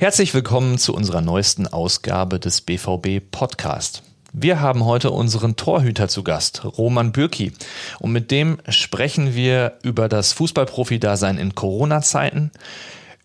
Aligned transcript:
Herzlich 0.00 0.32
willkommen 0.32 0.78
zu 0.78 0.94
unserer 0.94 1.20
neuesten 1.20 1.66
Ausgabe 1.66 2.40
des 2.40 2.62
BVB 2.62 3.20
Podcast. 3.30 4.02
Wir 4.32 4.58
haben 4.58 4.86
heute 4.86 5.10
unseren 5.10 5.56
Torhüter 5.56 6.08
zu 6.08 6.24
Gast, 6.24 6.64
Roman 6.64 7.12
Bürki. 7.12 7.52
Und 7.98 8.12
mit 8.12 8.30
dem 8.30 8.56
sprechen 8.70 9.34
wir 9.34 9.74
über 9.82 10.08
das 10.08 10.32
Fußballprofi-Dasein 10.32 11.36
in 11.36 11.54
Corona-Zeiten, 11.54 12.50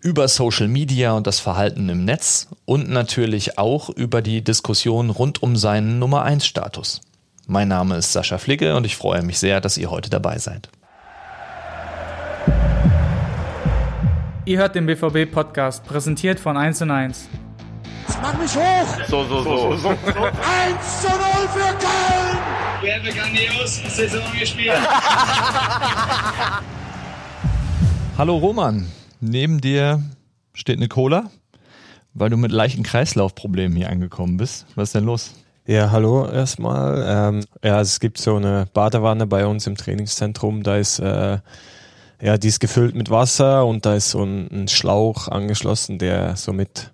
über 0.01 0.27
Social 0.27 0.67
Media 0.67 1.13
und 1.13 1.27
das 1.27 1.39
Verhalten 1.39 1.87
im 1.87 2.03
Netz 2.03 2.49
und 2.65 2.89
natürlich 2.89 3.57
auch 3.57 3.89
über 3.89 4.21
die 4.21 4.43
Diskussion 4.43 5.11
rund 5.11 5.41
um 5.41 5.55
seinen 5.55 5.97
Nummer 5.97 6.23
1 6.23 6.45
Status. 6.45 6.99
Mein 7.47 7.69
Name 7.69 7.95
ist 7.95 8.11
Sascha 8.11 8.37
Flicke 8.37 8.75
und 8.75 8.85
ich 8.85 8.97
freue 8.97 9.23
mich 9.23 9.39
sehr, 9.39 9.61
dass 9.61 9.77
ihr 9.77 9.91
heute 9.91 10.09
dabei 10.09 10.39
seid. 10.39 10.67
Ihr 14.47 14.59
hört 14.59 14.75
den 14.75 14.85
BVB 14.85 15.25
Podcast, 15.31 15.83
präsentiert 15.85 16.39
von 16.39 16.55
1 16.55 16.83
und 16.83 16.91
1. 16.91 17.27
Jetzt 18.07 18.21
mach 18.21 18.37
mich 18.37 18.55
hoch! 18.55 18.85
So, 19.07 19.23
so, 19.23 19.41
so. 19.41 19.89
1 19.89 19.97
zu 21.01 21.07
0 21.07 21.17
für 21.51 21.73
Köln! 21.79 22.37
Wir 22.79 22.93
haben 22.93 23.05
grandios 23.05 23.81
Saison 23.95 24.21
gespielt. 24.39 24.71
Hallo 28.19 28.37
Roman, 28.37 28.87
neben 29.19 29.61
dir 29.61 30.03
steht 30.53 30.77
eine 30.77 30.89
Cola, 30.89 31.31
weil 32.13 32.29
du 32.29 32.37
mit 32.37 32.51
leichten 32.51 32.83
Kreislaufproblemen 32.83 33.75
hier 33.75 33.89
angekommen 33.89 34.37
bist. 34.37 34.67
Was 34.75 34.89
ist 34.89 34.93
denn 34.95 35.05
los? 35.05 35.33
Ja, 35.65 35.89
hallo 35.89 36.29
erstmal. 36.29 37.03
Ähm, 37.07 37.43
ja, 37.63 37.81
es 37.81 37.99
gibt 37.99 38.19
so 38.19 38.35
eine 38.35 38.67
Badewanne 38.71 39.25
bei 39.25 39.47
uns 39.47 39.65
im 39.65 39.75
Trainingszentrum. 39.75 40.61
Da 40.61 40.77
ist 40.77 40.99
äh, 40.99 41.39
ja, 42.21 42.37
die 42.37 42.47
ist 42.47 42.59
gefüllt 42.59 42.95
mit 42.95 43.09
Wasser 43.09 43.65
und 43.65 43.85
da 43.85 43.95
ist 43.95 44.11
so 44.11 44.23
ein, 44.23 44.49
ein 44.51 44.67
Schlauch 44.67 45.27
angeschlossen, 45.27 45.97
der 45.99 46.35
so 46.35 46.53
mit 46.53 46.91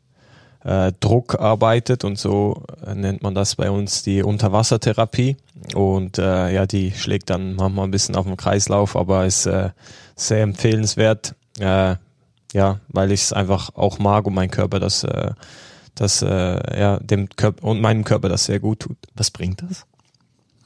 äh, 0.63 0.91
Druck 0.99 1.39
arbeitet 1.39 2.03
und 2.03 2.17
so 2.17 2.63
äh, 2.85 2.95
nennt 2.95 3.23
man 3.23 3.35
das 3.35 3.55
bei 3.55 3.69
uns 3.71 4.03
die 4.03 4.23
Unterwassertherapie. 4.23 5.37
Und 5.75 6.17
äh, 6.17 6.53
ja, 6.53 6.65
die 6.65 6.91
schlägt 6.91 7.29
dann 7.29 7.55
manchmal 7.55 7.85
ein 7.85 7.91
bisschen 7.91 8.15
auf 8.15 8.25
den 8.25 8.37
Kreislauf, 8.37 8.95
aber 8.95 9.25
ist 9.25 9.45
äh, 9.45 9.69
sehr 10.15 10.41
empfehlenswert. 10.43 11.35
Äh, 11.59 11.95
ja, 12.53 12.79
weil 12.89 13.11
ich 13.11 13.21
es 13.21 13.33
einfach 13.33 13.75
auch 13.75 13.99
mag 13.99 14.25
und 14.27 14.33
mein 14.33 14.51
Körper 14.51 14.79
das, 14.79 15.03
äh, 15.03 15.31
das 15.95 16.21
äh, 16.21 16.79
ja, 16.79 16.99
dem 16.99 17.29
Körper 17.29 17.63
und 17.63 17.81
meinem 17.81 18.03
Körper 18.03 18.29
das 18.29 18.45
sehr 18.45 18.59
gut 18.59 18.81
tut. 18.81 18.97
Was 19.15 19.31
bringt 19.31 19.61
das? 19.61 19.85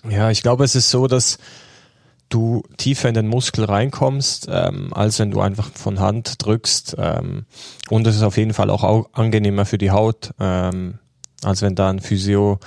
Ja, 0.09 0.29
ich 0.29 0.41
glaube, 0.41 0.63
es 0.63 0.75
ist 0.75 0.89
so, 0.89 1.07
dass 1.07 1.37
du 2.29 2.63
tiefer 2.77 3.09
in 3.09 3.15
den 3.15 3.27
Muskel 3.27 3.65
reinkommst, 3.65 4.47
ähm, 4.49 4.93
als 4.93 5.19
wenn 5.19 5.31
du 5.31 5.41
einfach 5.41 5.71
von 5.71 5.99
Hand 5.99 6.45
drückst. 6.45 6.95
Ähm, 6.97 7.45
und 7.89 8.07
es 8.07 8.15
ist 8.15 8.23
auf 8.23 8.37
jeden 8.37 8.53
Fall 8.53 8.69
auch 8.69 8.83
au 8.83 9.07
angenehmer 9.13 9.65
für 9.65 9.77
die 9.77 9.91
Haut, 9.91 10.31
ähm, 10.39 10.99
als 11.43 11.61
wenn 11.61 11.75
da 11.75 11.89
ein 11.89 11.99
Physio 11.99 12.59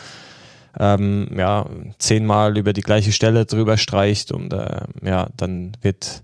ähm, 0.78 1.28
ja, 1.36 1.66
zehnmal 1.98 2.56
über 2.56 2.72
die 2.72 2.82
gleiche 2.82 3.12
Stelle 3.12 3.46
drüber 3.46 3.76
streicht 3.76 4.32
und 4.32 4.52
äh, 4.52 4.82
ja, 5.02 5.28
dann 5.36 5.72
wird 5.82 6.22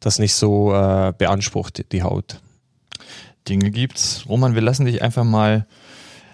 das 0.00 0.18
nicht 0.18 0.34
so 0.34 0.74
äh, 0.74 1.12
beansprucht, 1.16 1.92
die 1.92 2.02
Haut. 2.02 2.40
Dinge 3.48 3.70
gibt's. 3.70 4.24
Roman, 4.28 4.54
wir 4.54 4.62
lassen 4.62 4.86
dich 4.86 5.02
einfach 5.02 5.24
mal 5.24 5.66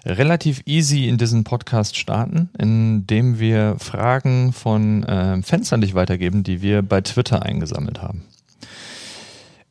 relativ 0.05 0.61
easy 0.65 1.07
in 1.07 1.17
diesen 1.17 1.43
Podcast 1.43 1.97
starten, 1.97 2.49
indem 2.57 3.39
wir 3.39 3.75
Fragen 3.79 4.53
von 4.53 5.03
äh, 5.03 5.41
Fans 5.41 5.73
an 5.73 5.81
dich 5.81 5.93
weitergeben, 5.93 6.43
die 6.43 6.61
wir 6.61 6.81
bei 6.81 7.01
Twitter 7.01 7.43
eingesammelt 7.43 8.01
haben. 8.01 8.23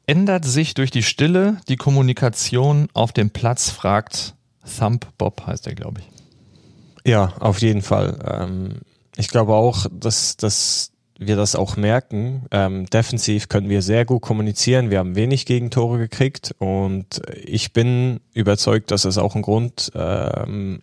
Ändert 0.06 0.44
sich 0.44 0.74
durch 0.74 0.90
die 0.90 1.02
Stille 1.02 1.58
die 1.68 1.76
Kommunikation 1.76 2.88
auf 2.94 3.12
dem 3.12 3.30
Platz, 3.30 3.70
fragt 3.70 4.34
Thump 4.78 5.06
Bob, 5.18 5.46
heißt 5.46 5.66
er, 5.66 5.74
glaube 5.74 6.00
ich. 6.00 7.10
Ja, 7.10 7.32
auf 7.40 7.60
jeden 7.60 7.82
Fall. 7.82 8.18
Ähm, 8.24 8.80
ich 9.16 9.28
glaube 9.28 9.54
auch, 9.54 9.86
dass, 9.90 10.36
dass 10.36 10.92
wir 11.18 11.36
das 11.36 11.56
auch 11.56 11.76
merken. 11.76 12.46
Ähm, 12.52 12.86
defensiv 12.86 13.48
können 13.48 13.68
wir 13.68 13.82
sehr 13.82 14.04
gut 14.04 14.22
kommunizieren. 14.22 14.90
Wir 14.90 15.00
haben 15.00 15.16
wenig 15.16 15.46
Gegentore 15.46 15.98
gekriegt 15.98 16.54
und 16.58 17.20
ich 17.34 17.72
bin 17.72 18.20
überzeugt, 18.32 18.92
dass 18.92 19.04
es 19.04 19.18
auch 19.18 19.34
ein 19.34 19.42
Grund 19.42 19.90
ähm, 19.94 20.80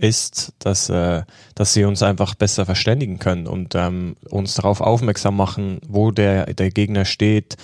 ist, 0.00 0.52
dass, 0.58 0.88
äh, 0.88 1.22
dass 1.54 1.74
sie 1.74 1.84
uns 1.84 2.02
einfach 2.02 2.34
besser 2.34 2.64
verständigen 2.64 3.18
können 3.18 3.46
und 3.46 3.74
ähm, 3.74 4.16
uns 4.28 4.54
darauf 4.54 4.80
aufmerksam 4.80 5.36
machen, 5.36 5.80
wo 5.86 6.10
der, 6.10 6.52
der 6.54 6.70
Gegner 6.70 7.04
steht, 7.04 7.56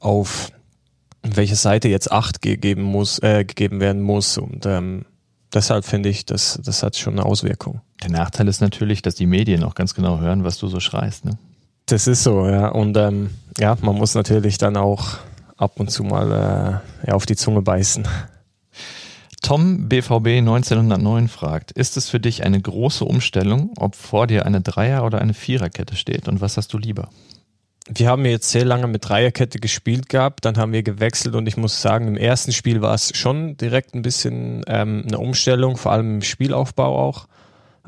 auf 0.00 0.50
welche 1.22 1.56
Seite 1.56 1.88
jetzt 1.88 2.12
Acht 2.12 2.42
gegeben 2.42 2.82
muss, 2.82 3.18
äh, 3.20 3.44
gegeben 3.44 3.80
werden 3.80 4.02
muss 4.02 4.36
und 4.36 4.66
ähm, 4.66 5.06
deshalb 5.54 5.84
finde 5.84 6.08
ich, 6.08 6.26
das, 6.26 6.60
das 6.64 6.82
hat 6.82 6.96
schon 6.96 7.14
eine 7.14 7.24
Auswirkung. 7.24 7.80
Der 8.02 8.10
Nachteil 8.10 8.48
ist 8.48 8.60
natürlich, 8.60 9.02
dass 9.02 9.14
die 9.14 9.26
Medien 9.26 9.64
auch 9.64 9.74
ganz 9.74 9.94
genau 9.94 10.20
hören, 10.20 10.44
was 10.44 10.58
du 10.58 10.68
so 10.68 10.80
schreist. 10.80 11.24
Ne? 11.24 11.38
Das 11.86 12.06
ist 12.06 12.22
so, 12.22 12.46
ja. 12.46 12.68
Und 12.68 12.96
ähm, 12.96 13.30
ja, 13.58 13.76
man 13.80 13.96
muss 13.96 14.14
natürlich 14.14 14.58
dann 14.58 14.76
auch 14.76 15.18
ab 15.56 15.78
und 15.78 15.90
zu 15.90 16.04
mal 16.04 16.82
äh, 17.04 17.08
ja, 17.08 17.14
auf 17.14 17.26
die 17.26 17.36
Zunge 17.36 17.62
beißen. 17.62 18.06
Tom 19.42 19.88
BVB 19.88 20.38
1909 20.38 21.28
fragt, 21.28 21.70
ist 21.72 21.98
es 21.98 22.08
für 22.08 22.18
dich 22.18 22.44
eine 22.44 22.60
große 22.60 23.04
Umstellung, 23.04 23.72
ob 23.76 23.94
vor 23.94 24.26
dir 24.26 24.46
eine 24.46 24.62
Dreier- 24.62 25.04
oder 25.04 25.20
eine 25.20 25.34
Viererkette 25.34 25.96
steht 25.96 26.28
und 26.28 26.40
was 26.40 26.56
hast 26.56 26.72
du 26.72 26.78
lieber? 26.78 27.10
Wir 27.86 28.08
haben 28.08 28.24
jetzt 28.24 28.50
sehr 28.50 28.64
lange 28.64 28.86
mit 28.86 29.06
Dreierkette 29.06 29.58
gespielt 29.58 30.08
gehabt, 30.08 30.46
dann 30.46 30.56
haben 30.56 30.72
wir 30.72 30.82
gewechselt 30.82 31.34
und 31.34 31.46
ich 31.46 31.58
muss 31.58 31.82
sagen, 31.82 32.08
im 32.08 32.16
ersten 32.16 32.52
Spiel 32.52 32.80
war 32.80 32.94
es 32.94 33.14
schon 33.14 33.58
direkt 33.58 33.94
ein 33.94 34.00
bisschen 34.00 34.64
ähm, 34.66 35.04
eine 35.06 35.18
Umstellung, 35.18 35.76
vor 35.76 35.92
allem 35.92 36.16
im 36.16 36.22
Spielaufbau 36.22 36.98
auch. 36.98 37.26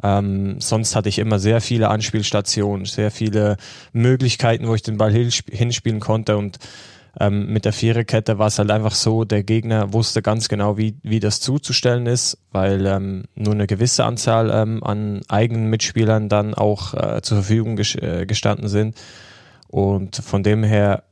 Ähm, 0.02 0.60
sonst 0.60 0.94
hatte 0.94 1.08
ich 1.08 1.18
immer 1.18 1.38
sehr 1.38 1.62
viele 1.62 1.88
Anspielstationen, 1.88 2.84
sehr 2.84 3.10
viele 3.10 3.56
Möglichkeiten, 3.92 4.68
wo 4.68 4.74
ich 4.74 4.82
den 4.82 4.98
Ball 4.98 5.12
hinspielen 5.12 6.00
konnte 6.00 6.36
und 6.36 6.58
ähm, 7.18 7.50
mit 7.50 7.64
der 7.64 7.72
Viererkette 7.72 8.38
war 8.38 8.48
es 8.48 8.58
halt 8.58 8.70
einfach 8.70 8.94
so, 8.94 9.24
der 9.24 9.42
Gegner 9.42 9.94
wusste 9.94 10.20
ganz 10.20 10.48
genau, 10.48 10.76
wie, 10.76 10.96
wie 11.02 11.20
das 11.20 11.40
zuzustellen 11.40 12.06
ist, 12.06 12.38
weil 12.52 12.84
ähm, 12.84 13.24
nur 13.34 13.54
eine 13.54 13.66
gewisse 13.66 14.04
Anzahl 14.04 14.50
ähm, 14.50 14.84
an 14.84 15.22
eigenen 15.28 15.70
Mitspielern 15.70 16.28
dann 16.28 16.52
auch 16.52 16.92
äh, 16.92 17.22
zur 17.22 17.38
Verfügung 17.38 17.76
ges 17.76 17.94
äh, 17.94 18.26
gestanden 18.26 18.68
sind. 18.68 18.96
Und 19.76 20.16
von 20.16 20.42
dem 20.42 20.64
her 20.64 21.02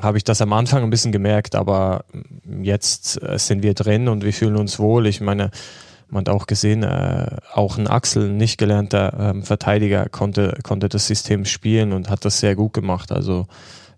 habe 0.00 0.16
ich 0.16 0.24
das 0.24 0.40
am 0.40 0.54
Anfang 0.54 0.82
ein 0.82 0.88
bisschen 0.88 1.12
gemerkt, 1.12 1.54
aber 1.54 2.06
jetzt 2.62 3.22
äh, 3.22 3.38
sind 3.38 3.62
wir 3.62 3.74
drin 3.74 4.08
und 4.08 4.24
wir 4.24 4.32
fühlen 4.32 4.56
uns 4.56 4.78
wohl. 4.78 5.06
Ich 5.06 5.20
meine, 5.20 5.50
man 6.08 6.20
hat 6.20 6.30
auch 6.30 6.46
gesehen, 6.46 6.84
äh, 6.84 7.36
auch 7.52 7.76
ein 7.76 7.88
Axel, 7.88 8.30
nicht 8.30 8.56
gelernter 8.56 9.12
ähm, 9.20 9.42
Verteidiger, 9.42 10.08
konnte, 10.08 10.58
konnte 10.62 10.88
das 10.88 11.06
System 11.06 11.44
spielen 11.44 11.92
und 11.92 12.08
hat 12.08 12.24
das 12.24 12.40
sehr 12.40 12.56
gut 12.56 12.72
gemacht. 12.72 13.12
Also 13.12 13.46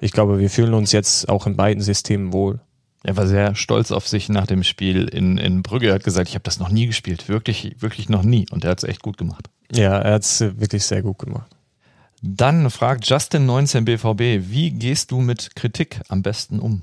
ich 0.00 0.10
glaube, 0.10 0.40
wir 0.40 0.50
fühlen 0.50 0.74
uns 0.74 0.90
jetzt 0.90 1.28
auch 1.28 1.46
in 1.46 1.54
beiden 1.54 1.80
Systemen 1.80 2.32
wohl. 2.32 2.58
Er 3.04 3.16
war 3.16 3.28
sehr 3.28 3.54
stolz 3.54 3.92
auf 3.92 4.08
sich 4.08 4.28
nach 4.28 4.48
dem 4.48 4.64
Spiel 4.64 5.06
in, 5.06 5.38
in 5.38 5.62
Brügge. 5.62 5.90
Er 5.90 5.94
hat 5.94 6.04
gesagt, 6.04 6.28
ich 6.28 6.34
habe 6.34 6.42
das 6.42 6.58
noch 6.58 6.68
nie 6.68 6.88
gespielt. 6.88 7.28
Wirklich, 7.28 7.76
wirklich 7.78 8.08
noch 8.08 8.24
nie. 8.24 8.46
Und 8.50 8.64
er 8.64 8.72
hat 8.72 8.78
es 8.78 8.88
echt 8.88 9.02
gut 9.02 9.18
gemacht. 9.18 9.50
Ja, 9.70 9.96
er 10.00 10.14
hat 10.14 10.22
es 10.22 10.40
wirklich 10.40 10.84
sehr 10.84 11.02
gut 11.02 11.20
gemacht. 11.20 11.53
Dann 12.26 12.70
fragt 12.70 13.04
Justin19 13.04 13.82
BVB, 13.82 14.50
wie 14.50 14.70
gehst 14.70 15.10
du 15.10 15.20
mit 15.20 15.54
Kritik 15.56 16.00
am 16.08 16.22
besten 16.22 16.58
um? 16.58 16.82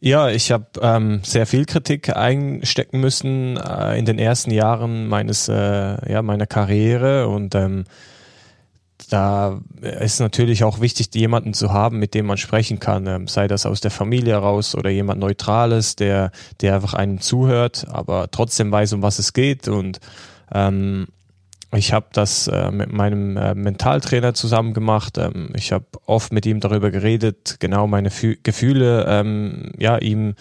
Ja, 0.00 0.30
ich 0.30 0.50
habe 0.52 0.66
ähm, 0.80 1.20
sehr 1.22 1.44
viel 1.44 1.66
Kritik 1.66 2.16
einstecken 2.16 2.98
müssen 2.98 3.58
äh, 3.58 3.98
in 3.98 4.06
den 4.06 4.18
ersten 4.18 4.50
Jahren 4.50 5.06
meines 5.06 5.48
äh, 5.48 6.10
ja 6.10 6.22
meiner 6.22 6.46
Karriere 6.46 7.28
und 7.28 7.54
ähm, 7.54 7.84
da 9.10 9.60
ist 9.82 10.20
natürlich 10.20 10.64
auch 10.64 10.80
wichtig, 10.80 11.14
jemanden 11.14 11.52
zu 11.52 11.70
haben, 11.70 11.98
mit 11.98 12.14
dem 12.14 12.24
man 12.24 12.38
sprechen 12.38 12.80
kann, 12.80 13.06
ähm, 13.06 13.28
sei 13.28 13.48
das 13.48 13.66
aus 13.66 13.82
der 13.82 13.90
Familie 13.90 14.36
raus 14.36 14.74
oder 14.74 14.88
jemand 14.88 15.20
Neutrales, 15.20 15.94
der 15.94 16.30
der 16.62 16.76
einfach 16.76 16.94
einem 16.94 17.20
zuhört, 17.20 17.86
aber 17.90 18.30
trotzdem 18.30 18.72
weiß, 18.72 18.94
um 18.94 19.02
was 19.02 19.18
es 19.18 19.34
geht 19.34 19.68
und 19.68 20.00
ähm, 20.54 21.08
ich 21.76 21.92
habe 21.92 22.06
das 22.12 22.48
äh, 22.48 22.70
mit 22.70 22.92
meinem 22.92 23.36
äh, 23.36 23.54
Mentaltrainer 23.54 24.34
zusammen 24.34 24.74
gemacht. 24.74 25.18
Ähm, 25.18 25.50
ich 25.56 25.72
habe 25.72 25.86
oft 26.06 26.32
mit 26.32 26.46
ihm 26.46 26.60
darüber 26.60 26.90
geredet, 26.90 27.56
genau 27.58 27.86
meine 27.86 28.10
Fü 28.10 28.36
Gefühle, 28.42 29.06
ähm, 29.08 29.72
ja, 29.78 29.98
ihm 29.98 30.34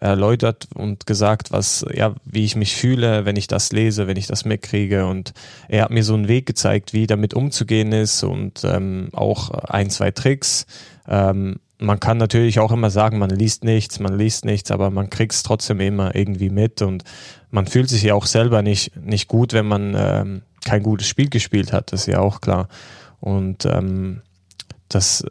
erläutert 0.00 0.68
und 0.74 1.06
gesagt, 1.06 1.52
was, 1.52 1.84
ja, 1.94 2.14
wie 2.24 2.44
ich 2.44 2.56
mich 2.56 2.74
fühle, 2.76 3.24
wenn 3.24 3.36
ich 3.36 3.46
das 3.46 3.72
lese, 3.72 4.06
wenn 4.06 4.16
ich 4.16 4.26
das 4.26 4.44
mitkriege. 4.44 5.06
Und 5.06 5.32
er 5.68 5.84
hat 5.84 5.90
mir 5.90 6.02
so 6.02 6.14
einen 6.14 6.28
Weg 6.28 6.46
gezeigt, 6.46 6.92
wie 6.92 7.06
damit 7.06 7.34
umzugehen 7.34 7.92
ist 7.92 8.22
und 8.24 8.64
ähm, 8.64 9.10
auch 9.12 9.50
ein, 9.50 9.90
zwei 9.90 10.10
Tricks. 10.10 10.66
Ähm, 11.08 11.60
man 11.78 12.00
kann 12.00 12.16
natürlich 12.16 12.60
auch 12.60 12.72
immer 12.72 12.90
sagen, 12.90 13.18
man 13.18 13.30
liest 13.30 13.64
nichts, 13.64 14.00
man 14.00 14.16
liest 14.16 14.44
nichts, 14.44 14.70
aber 14.70 14.90
man 14.90 15.10
kriegt 15.10 15.32
es 15.32 15.42
trotzdem 15.42 15.80
immer 15.80 16.14
irgendwie 16.14 16.50
mit 16.50 16.80
und 16.80 17.04
man 17.50 17.66
fühlt 17.66 17.88
sich 17.88 18.02
ja 18.02 18.14
auch 18.14 18.26
selber 18.26 18.62
nicht, 18.62 18.96
nicht 18.96 19.28
gut, 19.28 19.52
wenn 19.52 19.66
man 19.66 19.94
ähm, 19.96 20.42
kein 20.64 20.82
gutes 20.82 21.08
Spiel 21.08 21.28
gespielt 21.28 21.72
hat, 21.72 21.92
das 21.92 22.02
ist 22.02 22.06
ja 22.06 22.20
auch 22.20 22.40
klar. 22.40 22.68
Und 23.20 23.66
ähm, 23.66 24.22
das 24.88 25.24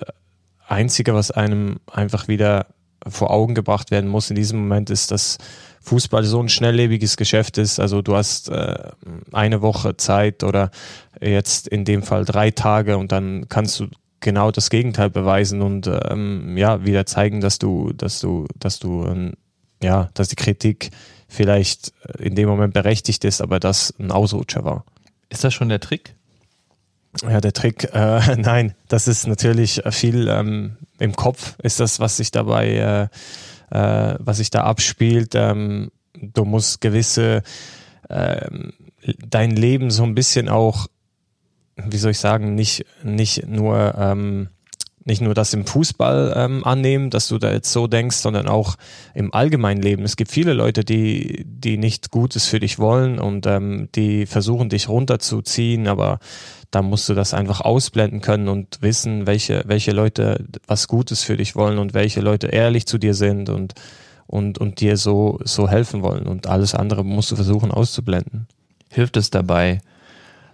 Einzige, 0.68 1.14
was 1.14 1.32
einem 1.32 1.80
einfach 1.92 2.28
wieder 2.28 2.68
vor 3.08 3.32
Augen 3.32 3.56
gebracht 3.56 3.92
werden 3.92 4.10
muss 4.10 4.30
in 4.30 4.36
diesem 4.36 4.60
Moment, 4.60 4.90
ist, 4.90 5.12
dass 5.12 5.38
Fußball 5.82 6.24
so 6.24 6.40
ein 6.40 6.50
schnelllebiges 6.50 7.18
Geschäft 7.18 7.58
ist. 7.58 7.80
Also 7.80 8.02
du 8.02 8.16
hast 8.16 8.50
äh, 8.50 8.92
eine 9.32 9.62
Woche 9.62 9.98
Zeit 9.98 10.44
oder 10.44 10.70
jetzt 11.20 11.68
in 11.68 11.86
dem 11.86 12.04
Fall 12.04 12.26
drei 12.26 12.52
Tage 12.52 12.98
und 12.98 13.12
dann 13.12 13.50
kannst 13.50 13.80
du 13.80 13.88
genau 14.20 14.52
das 14.52 14.70
Gegenteil 14.70 15.10
beweisen 15.10 15.62
und 15.62 15.90
ähm, 16.10 16.56
ja 16.56 16.86
wieder 16.86 17.08
zeigen, 17.08 17.42
dass 17.42 17.58
du, 17.58 17.92
dass 17.94 18.20
du, 18.20 18.46
dass 18.60 18.78
du 18.78 19.06
ähm, 19.08 19.34
ja, 19.84 20.10
dass 20.14 20.28
die 20.28 20.36
Kritik 20.36 20.92
vielleicht 21.28 21.92
in 22.20 22.36
dem 22.36 22.48
Moment 22.48 22.74
berechtigt 22.74 23.26
ist, 23.26 23.42
aber 23.42 23.60
das 23.60 23.94
ein 24.00 24.12
Ausrutscher 24.12 24.64
war. 24.64 24.86
Ist 25.32 25.46
das 25.46 25.54
schon 25.54 25.70
der 25.70 25.80
Trick? 25.80 26.14
Ja, 27.24 27.40
der 27.40 27.54
Trick, 27.54 27.90
äh, 27.94 28.36
nein, 28.38 28.76
das 28.90 29.08
ist 29.08 29.28
natürlich 29.28 29.82
viel 29.92 30.28
ähm, 30.28 30.78
im 31.00 31.16
Kopf, 31.16 31.56
ist 31.64 31.80
das, 31.80 32.00
was 32.02 32.18
sich 32.18 32.32
dabei, 32.32 33.10
äh, 33.72 33.76
äh, 33.76 34.18
was 34.20 34.38
sich 34.38 34.50
da 34.50 34.64
abspielt. 34.66 35.34
Ähm, 35.34 35.92
du 36.14 36.44
musst 36.44 36.82
gewisse, 36.82 37.44
äh, 38.10 38.46
dein 39.26 39.52
Leben 39.52 39.90
so 39.90 40.04
ein 40.04 40.16
bisschen 40.16 40.50
auch, 40.50 40.88
wie 41.78 41.98
soll 41.98 42.12
ich 42.12 42.20
sagen, 42.20 42.54
nicht, 42.54 42.86
nicht 43.04 43.48
nur, 43.48 43.96
ähm, 43.98 44.50
nicht 45.04 45.22
nur 45.22 45.34
das 45.34 45.54
im 45.54 45.66
Fußball 45.66 46.34
ähm, 46.36 46.64
annehmen, 46.64 47.10
dass 47.10 47.28
du 47.28 47.38
da 47.38 47.52
jetzt 47.52 47.72
so 47.72 47.88
denkst, 47.88 48.18
sondern 48.18 48.48
auch 48.48 48.76
im 49.14 49.34
allgemeinen 49.34 49.82
Leben. 49.82 50.04
Es 50.04 50.16
gibt 50.16 50.32
viele 50.32 50.54
Leute, 50.54 50.84
die, 50.84 51.44
die 51.46 51.78
nicht 51.78 52.12
Gutes 52.12 52.46
für 52.46 52.60
dich 52.60 52.78
wollen 52.78 53.20
und 53.20 53.48
ähm, 53.48 53.90
die 53.96 54.26
versuchen 54.26 54.70
dich 54.70 54.90
runterzuziehen, 54.90 55.88
aber 55.88 56.20
da 56.70 56.82
musst 56.82 57.10
du 57.10 57.14
das 57.14 57.34
einfach 57.34 57.62
ausblenden 57.62 58.22
können 58.22 58.48
und 58.48 58.82
wissen, 58.82 59.26
welche, 59.26 59.64
welche 59.66 59.92
Leute 59.92 60.46
was 60.68 60.88
Gutes 60.88 61.24
für 61.24 61.36
dich 61.36 61.56
wollen 61.56 61.80
und 61.80 61.94
welche 61.94 62.22
Leute 62.22 62.48
ehrlich 62.48 62.86
zu 62.86 62.98
dir 62.98 63.14
sind 63.14 63.50
und, 63.50 63.74
und, 64.28 64.60
und 64.60 64.80
dir 64.82 64.98
so, 64.98 65.40
so 65.44 65.68
helfen 65.68 66.04
wollen. 66.04 66.28
Und 66.28 66.48
alles 66.48 66.76
andere 66.76 67.04
musst 67.04 67.32
du 67.32 67.36
versuchen 67.36 67.72
auszublenden. 67.72 68.48
Hilft 68.90 69.18
es 69.18 69.32
dabei, 69.32 69.82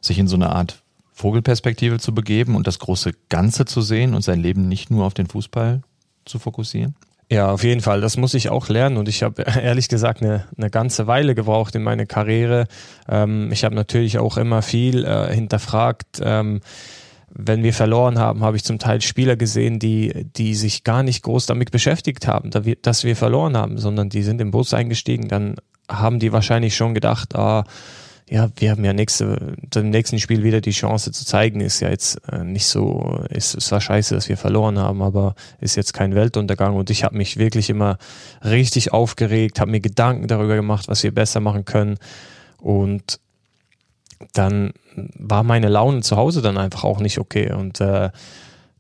sich 0.02 0.18
in 0.18 0.28
so 0.28 0.36
eine 0.36 0.50
Art 0.50 0.82
Vogelperspektive 1.18 1.98
zu 1.98 2.14
begeben 2.14 2.56
und 2.56 2.68
das 2.68 2.78
große 2.78 3.12
Ganze 3.30 3.66
zu 3.66 3.82
sehen 3.82 4.14
und 4.14 4.22
sein 4.22 4.40
Leben 4.40 4.68
nicht 4.68 4.92
nur 4.92 5.04
auf 5.04 5.16
den 5.16 5.26
Fußball 5.26 5.82
zu 6.26 6.38
fokussieren? 6.38 6.96
Ja, 7.32 7.50
auf 7.50 7.64
jeden 7.64 7.82
Fall. 7.82 8.02
Das 8.02 8.18
muss 8.18 8.36
ich 8.36 8.50
auch 8.50 8.70
lernen 8.70 8.98
und 8.98 9.10
ich 9.10 9.24
habe 9.24 9.42
ehrlich 9.62 9.90
gesagt 9.90 10.22
eine, 10.22 10.46
eine 10.56 10.70
ganze 10.70 11.08
Weile 11.08 11.34
gebraucht 11.34 11.74
in 11.74 11.82
meine 11.82 12.06
Karriere. 12.06 12.68
Ähm, 13.10 13.50
ich 13.52 13.64
habe 13.64 13.74
natürlich 13.74 14.20
auch 14.20 14.38
immer 14.38 14.62
viel 14.62 15.06
äh, 15.06 15.34
hinterfragt. 15.34 16.22
Ähm, 16.22 16.62
wenn 17.30 17.64
wir 17.64 17.74
verloren 17.74 18.20
haben, 18.20 18.44
habe 18.44 18.56
ich 18.56 18.64
zum 18.64 18.78
Teil 18.78 19.02
Spieler 19.02 19.38
gesehen, 19.38 19.80
die, 19.80 20.28
die 20.36 20.54
sich 20.54 20.84
gar 20.84 21.02
nicht 21.02 21.24
groß 21.24 21.48
damit 21.48 21.72
beschäftigt 21.72 22.28
haben, 22.28 22.52
dass 22.84 23.04
wir 23.04 23.16
verloren 23.16 23.58
haben, 23.58 23.80
sondern 23.80 24.10
die 24.10 24.22
sind 24.22 24.40
im 24.40 24.52
Bus 24.52 24.76
eingestiegen. 24.76 25.28
Dann 25.28 25.56
haben 25.90 26.20
die 26.20 26.32
wahrscheinlich 26.32 26.76
schon 26.76 26.94
gedacht, 26.94 27.36
ah, 27.36 27.64
ja, 28.30 28.50
wir 28.58 28.72
haben 28.72 28.84
ja 28.84 28.92
nächste, 28.92 29.56
im 29.74 29.90
nächsten 29.90 30.20
Spiel 30.20 30.44
wieder 30.44 30.60
die 30.60 30.72
Chance 30.72 31.12
zu 31.14 31.26
zeigen, 31.26 31.62
ist 31.62 31.80
ja 31.80 31.90
jetzt 31.90 32.20
äh, 32.30 32.44
nicht 32.44 32.66
so, 32.66 33.24
ist, 33.30 33.56
es 33.56 33.72
war 33.72 33.80
scheiße, 33.80 34.14
dass 34.16 34.28
wir 34.28 34.36
verloren 34.36 34.80
haben, 34.80 35.02
aber 35.02 35.36
ist 35.62 35.76
jetzt 35.78 35.94
kein 35.94 36.14
Weltuntergang. 36.14 36.76
Und 36.76 36.90
ich 36.90 37.06
habe 37.06 37.16
mich 37.16 37.38
wirklich 37.38 37.70
immer 37.70 37.98
richtig 38.44 38.92
aufgeregt, 38.92 39.62
habe 39.62 39.72
mir 39.72 39.80
Gedanken 39.80 40.28
darüber 40.28 40.56
gemacht, 40.56 40.90
was 40.90 41.04
wir 41.04 41.14
besser 41.14 41.40
machen 41.40 41.64
können. 41.64 41.98
Und 42.58 43.22
dann 44.34 44.74
war 44.96 45.44
meine 45.44 45.70
Laune 45.70 46.02
zu 46.02 46.18
Hause 46.18 46.42
dann 46.42 46.58
einfach 46.58 46.84
auch 46.84 47.00
nicht 47.00 47.20
okay. 47.20 47.54
Und 47.54 47.80
äh, 47.80 48.10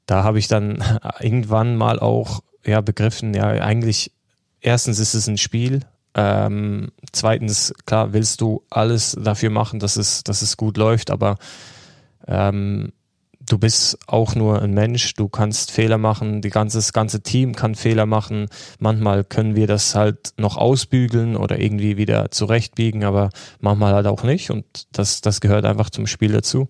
da 0.07 0.23
habe 0.23 0.39
ich 0.39 0.49
dann 0.49 0.83
irgendwann 1.21 1.77
mal 1.77 1.99
auch 1.99 2.41
ja 2.65 2.81
begriffen, 2.81 3.33
ja 3.33 3.47
eigentlich 3.47 4.11
erstens 4.59 4.99
ist 4.99 5.13
es 5.13 5.27
ein 5.27 5.37
Spiel 5.37 5.81
ähm, 6.17 6.89
zweitens, 7.11 7.75
klar, 7.85 8.11
willst 8.11 8.41
du 8.41 8.63
alles 8.71 9.15
dafür 9.21 9.51
machen, 9.51 9.79
dass 9.79 9.97
es, 9.97 10.23
dass 10.23 10.41
es 10.41 10.57
gut 10.57 10.75
läuft, 10.75 11.11
aber 11.11 11.37
ähm, 12.27 12.91
du 13.39 13.59
bist 13.59 13.99
auch 14.07 14.33
nur 14.33 14.59
ein 14.59 14.73
Mensch, 14.73 15.13
du 15.13 15.29
kannst 15.29 15.71
Fehler 15.71 15.99
machen, 15.99 16.41
die 16.41 16.49
ganze, 16.49 16.79
das 16.79 16.91
ganze 16.91 17.21
Team 17.21 17.55
kann 17.55 17.75
Fehler 17.75 18.07
machen. 18.07 18.47
Manchmal 18.79 19.23
können 19.23 19.55
wir 19.55 19.67
das 19.67 19.93
halt 19.93 20.33
noch 20.37 20.57
ausbügeln 20.57 21.37
oder 21.37 21.59
irgendwie 21.59 21.97
wieder 21.97 22.31
zurechtbiegen, 22.31 23.03
aber 23.03 23.29
manchmal 23.59 23.93
halt 23.93 24.07
auch 24.07 24.23
nicht 24.23 24.49
und 24.49 24.65
das, 24.91 25.21
das 25.21 25.39
gehört 25.39 25.65
einfach 25.65 25.91
zum 25.91 26.07
Spiel 26.07 26.31
dazu. 26.31 26.67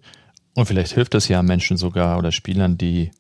Und 0.56 0.66
vielleicht 0.66 0.92
hilft 0.92 1.16
es 1.16 1.30
ja 1.30 1.42
Menschen 1.42 1.78
sogar 1.78 2.18
oder 2.18 2.34
Spielern, 2.34 2.78
die, 2.78 3.12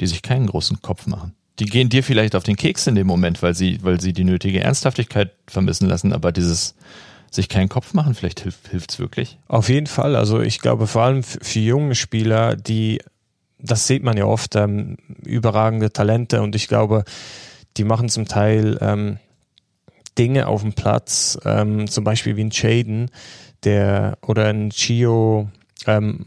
die 0.00 0.06
sich 0.08 0.22
keinen 0.22 0.48
großen 0.48 0.82
Kopf 0.82 1.06
machen 1.06 1.37
die 1.58 1.66
gehen 1.66 1.88
dir 1.88 2.04
vielleicht 2.04 2.34
auf 2.34 2.44
den 2.44 2.56
Keks 2.56 2.86
in 2.86 2.94
dem 2.94 3.06
Moment, 3.06 3.42
weil 3.42 3.54
sie, 3.54 3.78
weil 3.82 4.00
sie 4.00 4.12
die 4.12 4.24
nötige 4.24 4.60
Ernsthaftigkeit 4.60 5.32
vermissen 5.46 5.88
lassen, 5.88 6.12
aber 6.12 6.32
dieses 6.32 6.74
sich 7.30 7.48
keinen 7.48 7.68
Kopf 7.68 7.94
machen, 7.94 8.14
vielleicht 8.14 8.40
hilft 8.40 8.68
hilft's 8.68 8.98
wirklich. 8.98 9.38
Auf 9.48 9.68
jeden 9.68 9.86
Fall. 9.86 10.16
Also 10.16 10.40
ich 10.40 10.60
glaube 10.60 10.86
vor 10.86 11.02
allem 11.02 11.22
für 11.22 11.58
junge 11.58 11.94
Spieler, 11.94 12.56
die, 12.56 13.00
das 13.58 13.86
sieht 13.86 14.02
man 14.02 14.16
ja 14.16 14.24
oft, 14.24 14.56
ähm, 14.56 14.96
überragende 15.24 15.92
Talente 15.92 16.40
und 16.40 16.54
ich 16.54 16.68
glaube, 16.68 17.04
die 17.76 17.84
machen 17.84 18.08
zum 18.08 18.26
Teil 18.26 18.78
ähm, 18.80 19.18
Dinge 20.16 20.46
auf 20.46 20.62
dem 20.62 20.72
Platz, 20.72 21.38
ähm, 21.44 21.88
zum 21.88 22.04
Beispiel 22.04 22.36
wie 22.36 22.44
ein 22.44 22.50
Chaden, 22.50 23.10
der 23.64 24.18
oder 24.26 24.46
ein 24.46 24.70
Chio, 24.70 25.50
ähm, 25.86 26.26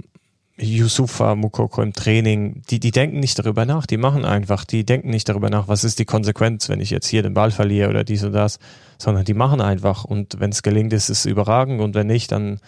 Yusufa 0.58 1.36
Mukoko 1.36 1.82
im 1.82 1.94
Training, 1.94 2.62
die, 2.70 2.80
die 2.80 2.92
denken 2.92 3.20
nicht 3.20 3.40
darüber 3.40 3.66
nach, 3.66 3.86
die 3.86 3.98
machen 3.98 4.26
einfach, 4.26 4.66
die 4.66 4.86
denken 4.86 5.10
nicht 5.10 5.28
darüber 5.28 5.50
nach, 5.50 5.68
was 5.68 5.84
ist 5.84 6.00
die 6.00 6.06
Konsequenz, 6.06 6.70
wenn 6.70 6.82
ich 6.82 6.90
jetzt 6.90 7.08
hier 7.08 7.24
den 7.24 7.34
Ball 7.34 7.52
verliere 7.52 7.90
oder 7.90 8.04
dies 8.04 8.24
und 8.24 8.34
das, 8.34 8.60
sondern 8.98 9.26
die 9.26 9.34
machen 9.34 9.62
einfach 9.62 10.04
und 10.04 10.40
wenn 10.40 10.52
es 10.52 10.62
gelingt, 10.62 10.94
ist 10.94 11.10
es 11.10 11.26
überragend 11.26 11.82
und 11.82 11.96
wenn 11.96 12.08
nicht, 12.08 12.32
dann 12.32 12.60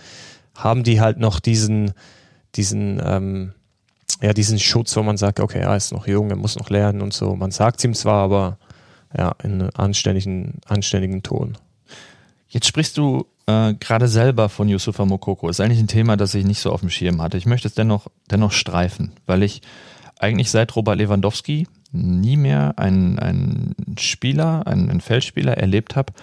haben 0.55 0.83
die 0.83 1.01
halt 1.01 1.19
noch 1.19 1.39
diesen, 1.39 1.93
diesen, 2.55 3.01
ähm, 3.03 3.53
ja, 4.21 4.33
diesen 4.33 4.59
Schutz, 4.59 4.95
wo 4.95 5.03
man 5.03 5.17
sagt, 5.17 5.39
okay, 5.39 5.59
er 5.59 5.75
ist 5.75 5.91
noch 5.91 6.07
jung, 6.07 6.29
er 6.29 6.35
muss 6.35 6.57
noch 6.57 6.69
lernen 6.69 7.01
und 7.01 7.13
so. 7.13 7.35
Man 7.35 7.51
sagt 7.51 7.83
ihm 7.83 7.93
zwar, 7.93 8.23
aber 8.23 8.57
ja, 9.15 9.35
in 9.43 9.61
einem 9.61 9.69
anständigen, 9.75 10.59
anständigen 10.65 11.23
Ton. 11.23 11.57
Jetzt 12.53 12.67
sprichst 12.67 12.97
du 12.99 13.25
äh, 13.47 13.73
gerade 13.73 14.07
selber 14.07 14.47
von 14.47 14.69
Yusufa 14.69 15.05
Mokoko. 15.05 15.49
Ist 15.49 15.59
eigentlich 15.59 15.79
ein 15.79 15.87
Thema, 15.87 16.17
das 16.17 16.35
ich 16.35 16.45
nicht 16.45 16.59
so 16.59 16.71
auf 16.71 16.81
dem 16.81 16.91
Schirm 16.91 17.19
hatte. 17.19 17.35
Ich 17.37 17.47
möchte 17.47 17.67
es 17.67 17.73
dennoch, 17.73 18.07
dennoch 18.29 18.51
streifen, 18.51 19.11
weil 19.25 19.41
ich 19.41 19.63
eigentlich 20.19 20.51
seit 20.51 20.75
Robert 20.75 20.99
Lewandowski 20.99 21.67
nie 21.91 22.37
mehr 22.37 22.77
einen, 22.77 23.17
einen 23.17 23.75
Spieler, 23.97 24.67
einen, 24.67 24.91
einen 24.91 25.01
Feldspieler 25.01 25.57
erlebt 25.57 25.95
habe, 25.95 26.13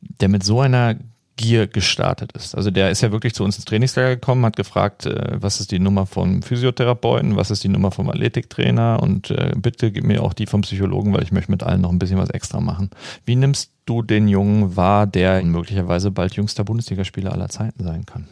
der 0.00 0.28
mit 0.28 0.44
so 0.44 0.60
einer 0.60 0.94
Gier 1.34 1.66
gestartet 1.66 2.32
ist. 2.32 2.54
Also 2.54 2.70
der 2.70 2.90
ist 2.90 3.00
ja 3.00 3.10
wirklich 3.10 3.34
zu 3.34 3.42
uns 3.42 3.56
ins 3.56 3.64
Trainingslager 3.64 4.16
gekommen, 4.16 4.44
hat 4.46 4.56
gefragt, 4.56 5.06
äh, 5.06 5.36
was 5.40 5.58
ist 5.58 5.72
die 5.72 5.80
Nummer 5.80 6.06
vom 6.06 6.42
Physiotherapeuten, 6.42 7.34
was 7.34 7.50
ist 7.50 7.64
die 7.64 7.68
Nummer 7.68 7.90
vom 7.90 8.08
Athletiktrainer 8.08 9.02
und 9.02 9.30
äh, 9.30 9.52
bitte 9.56 9.90
gib 9.90 10.04
mir 10.04 10.22
auch 10.22 10.32
die 10.32 10.46
vom 10.46 10.60
Psychologen, 10.60 11.12
weil 11.12 11.24
ich 11.24 11.32
möchte 11.32 11.50
mit 11.50 11.64
allen 11.64 11.80
noch 11.80 11.90
ein 11.90 11.98
bisschen 11.98 12.18
was 12.18 12.30
extra 12.30 12.60
machen. 12.60 12.90
Wie 13.24 13.36
nimmst 13.36 13.72
du 13.90 14.02
den 14.02 14.28
Jungen 14.28 14.76
wahr, 14.76 15.06
der 15.06 15.42
möglicherweise 15.42 16.10
bald 16.10 16.34
jüngster 16.36 16.64
Bundesligaspieler 16.64 17.32
aller 17.32 17.48
Zeiten 17.48 17.84
sein 17.84 18.06
kann? 18.06 18.26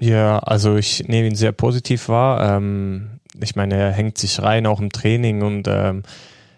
Ja, 0.00 0.38
also 0.38 0.76
ich 0.76 1.06
nehme 1.06 1.28
ihn 1.28 1.34
sehr 1.34 1.52
positiv 1.52 2.08
wahr. 2.08 2.56
Ähm, 2.56 3.20
ich 3.40 3.54
meine, 3.54 3.76
er 3.76 3.92
hängt 3.92 4.18
sich 4.18 4.42
rein 4.42 4.66
auch 4.66 4.80
im 4.80 4.90
Training 4.90 5.42
und 5.42 5.68
ähm, 5.68 6.02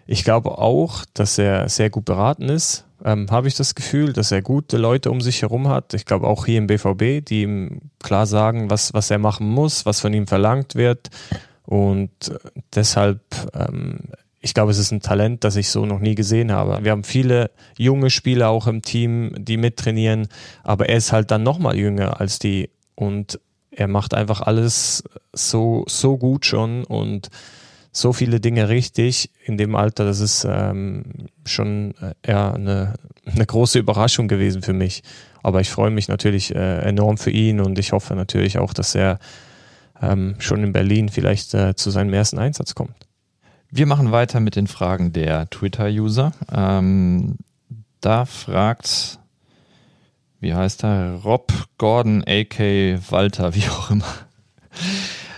ich 0.07 0.23
glaube 0.23 0.57
auch, 0.57 1.05
dass 1.13 1.37
er 1.37 1.69
sehr 1.69 1.89
gut 1.89 2.05
beraten 2.05 2.49
ist 2.49 2.85
ähm, 3.03 3.29
habe 3.29 3.47
ich 3.47 3.55
das 3.55 3.75
Gefühl, 3.75 4.13
dass 4.13 4.31
er 4.31 4.41
gute 4.41 4.77
Leute 4.77 5.11
um 5.11 5.21
sich 5.21 5.41
herum 5.41 5.67
hat. 5.67 5.93
Ich 5.93 6.05
glaube 6.05 6.27
auch 6.27 6.45
hier 6.45 6.57
im 6.57 6.67
BVB, 6.67 7.25
die 7.25 7.41
ihm 7.43 7.81
klar 8.01 8.25
sagen, 8.25 8.69
was, 8.69 8.93
was 8.93 9.11
er 9.11 9.19
machen 9.19 9.47
muss, 9.49 9.85
was 9.85 9.99
von 9.99 10.13
ihm 10.13 10.27
verlangt 10.27 10.75
wird. 10.75 11.09
Und 11.63 12.29
äh, 12.29 12.37
deshalb, 12.73 13.21
ähm, 13.53 13.99
ich 14.43 14.53
glaube, 14.53 14.71
es 14.71 14.77
ist 14.77 14.91
ein 14.91 14.99
Talent, 14.99 15.45
das 15.45 15.55
ich 15.55 15.69
so 15.69 15.85
noch 15.85 15.99
nie 15.99 16.15
gesehen 16.15 16.51
habe. 16.51 16.83
Wir 16.83 16.91
haben 16.91 17.05
viele 17.05 17.49
junge 17.77 18.09
Spieler 18.09 18.49
auch 18.49 18.67
im 18.67 18.81
Team, 18.81 19.33
die 19.37 19.55
mittrainieren, 19.55 20.27
aber 20.63 20.89
er 20.89 20.97
ist 20.97 21.13
halt 21.13 21.31
dann 21.31 21.43
nochmal 21.43 21.77
jünger 21.77 22.19
als 22.19 22.39
die. 22.39 22.69
Und 22.93 23.39
er 23.71 23.87
macht 23.87 24.13
einfach 24.13 24.41
alles 24.41 25.05
so, 25.31 25.85
so 25.87 26.17
gut 26.17 26.45
schon 26.45 26.83
und 26.83 27.29
so 27.93 28.11
viele 28.11 28.41
Dinge 28.41 28.67
richtig 28.67 29.29
in 29.45 29.57
dem 29.57 29.75
Alter, 29.75 30.03
das 30.03 30.19
ist 30.19 30.45
ähm, 30.49 31.05
schon 31.45 31.93
äh, 32.23 32.33
eine, 32.33 32.95
eine 33.25 33.45
große 33.45 33.79
Überraschung 33.79 34.27
gewesen 34.27 34.61
für 34.61 34.73
mich. 34.73 35.03
Aber 35.41 35.61
ich 35.61 35.69
freue 35.69 35.91
mich 35.91 36.09
natürlich 36.09 36.53
äh, 36.53 36.79
enorm 36.79 37.17
für 37.17 37.31
ihn 37.31 37.61
und 37.61 37.79
ich 37.79 37.93
hoffe 37.93 38.13
natürlich 38.15 38.57
auch, 38.57 38.73
dass 38.73 38.93
er 38.93 39.19
ähm, 40.01 40.35
schon 40.39 40.63
in 40.65 40.73
Berlin 40.73 41.07
vielleicht 41.07 41.53
äh, 41.53 41.75
zu 41.75 41.91
seinem 41.91 42.13
ersten 42.13 42.39
Einsatz 42.39 42.75
kommt. 42.75 42.95
Wir 43.75 43.87
machen 43.87 44.11
weiter 44.11 44.39
mit 44.39 44.55
den 44.55 44.67
Fragen 44.67 45.13
der 45.13 45.49
Twitter-User. 45.49 46.31
Ähm, 46.51 47.39
da 48.01 48.25
fragt, 48.25 49.17
wie 50.39 50.53
heißt 50.53 50.83
er, 50.83 51.15
Rob 51.23 51.51
Gordon, 51.79 52.23
AK 52.27 52.59
Walter, 53.09 53.55
wie 53.55 53.67
auch 53.67 53.89
immer. 53.89 54.05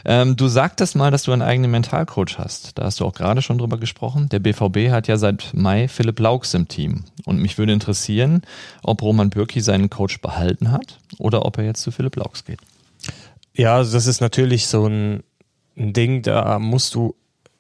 Ähm, 0.03 0.35
du 0.35 0.49
sagtest 0.49 0.97
mal, 0.97 1.11
dass 1.11 1.23
du 1.23 1.31
einen 1.31 1.43
eigenen 1.43 1.71
Mentalcoach 1.71 2.37
hast. 2.37 2.77
Da 2.77 2.83
hast 2.83 2.99
du 2.99 3.05
auch 3.05 3.13
gerade 3.13 3.41
schon 3.41 3.57
drüber 3.57 3.77
gesprochen. 3.77 4.27
Der 4.27 4.39
BVB 4.39 4.91
hat 4.91 5.07
ja 5.07 5.15
seit 5.15 5.53
Mai 5.53 5.87
Philipp 5.87 6.19
Laux 6.19 6.53
im 6.55 6.67
Team. 6.67 7.05
Und 7.23 7.39
mich 7.39 7.57
würde 7.57 7.71
interessieren, 7.71 8.41
ob 8.83 9.01
Roman 9.01 9.29
Bürki 9.29 9.61
seinen 9.61 9.89
Coach 9.89 10.19
behalten 10.19 10.73
hat 10.73 10.99
oder 11.19 11.45
ob 11.45 11.57
er 11.57 11.63
jetzt 11.63 11.83
zu 11.83 11.89
Philipp 11.89 12.17
Laux 12.17 12.43
geht. 12.43 12.59
Ja, 13.53 13.77
also 13.77 13.93
das 13.93 14.07
ist 14.07 14.19
natürlich 14.19 14.67
so 14.67 14.87
ein, 14.87 15.23
ein 15.77 15.93
Ding, 15.93 16.21
da 16.21 16.59
musst 16.59 16.95
du 16.95 17.15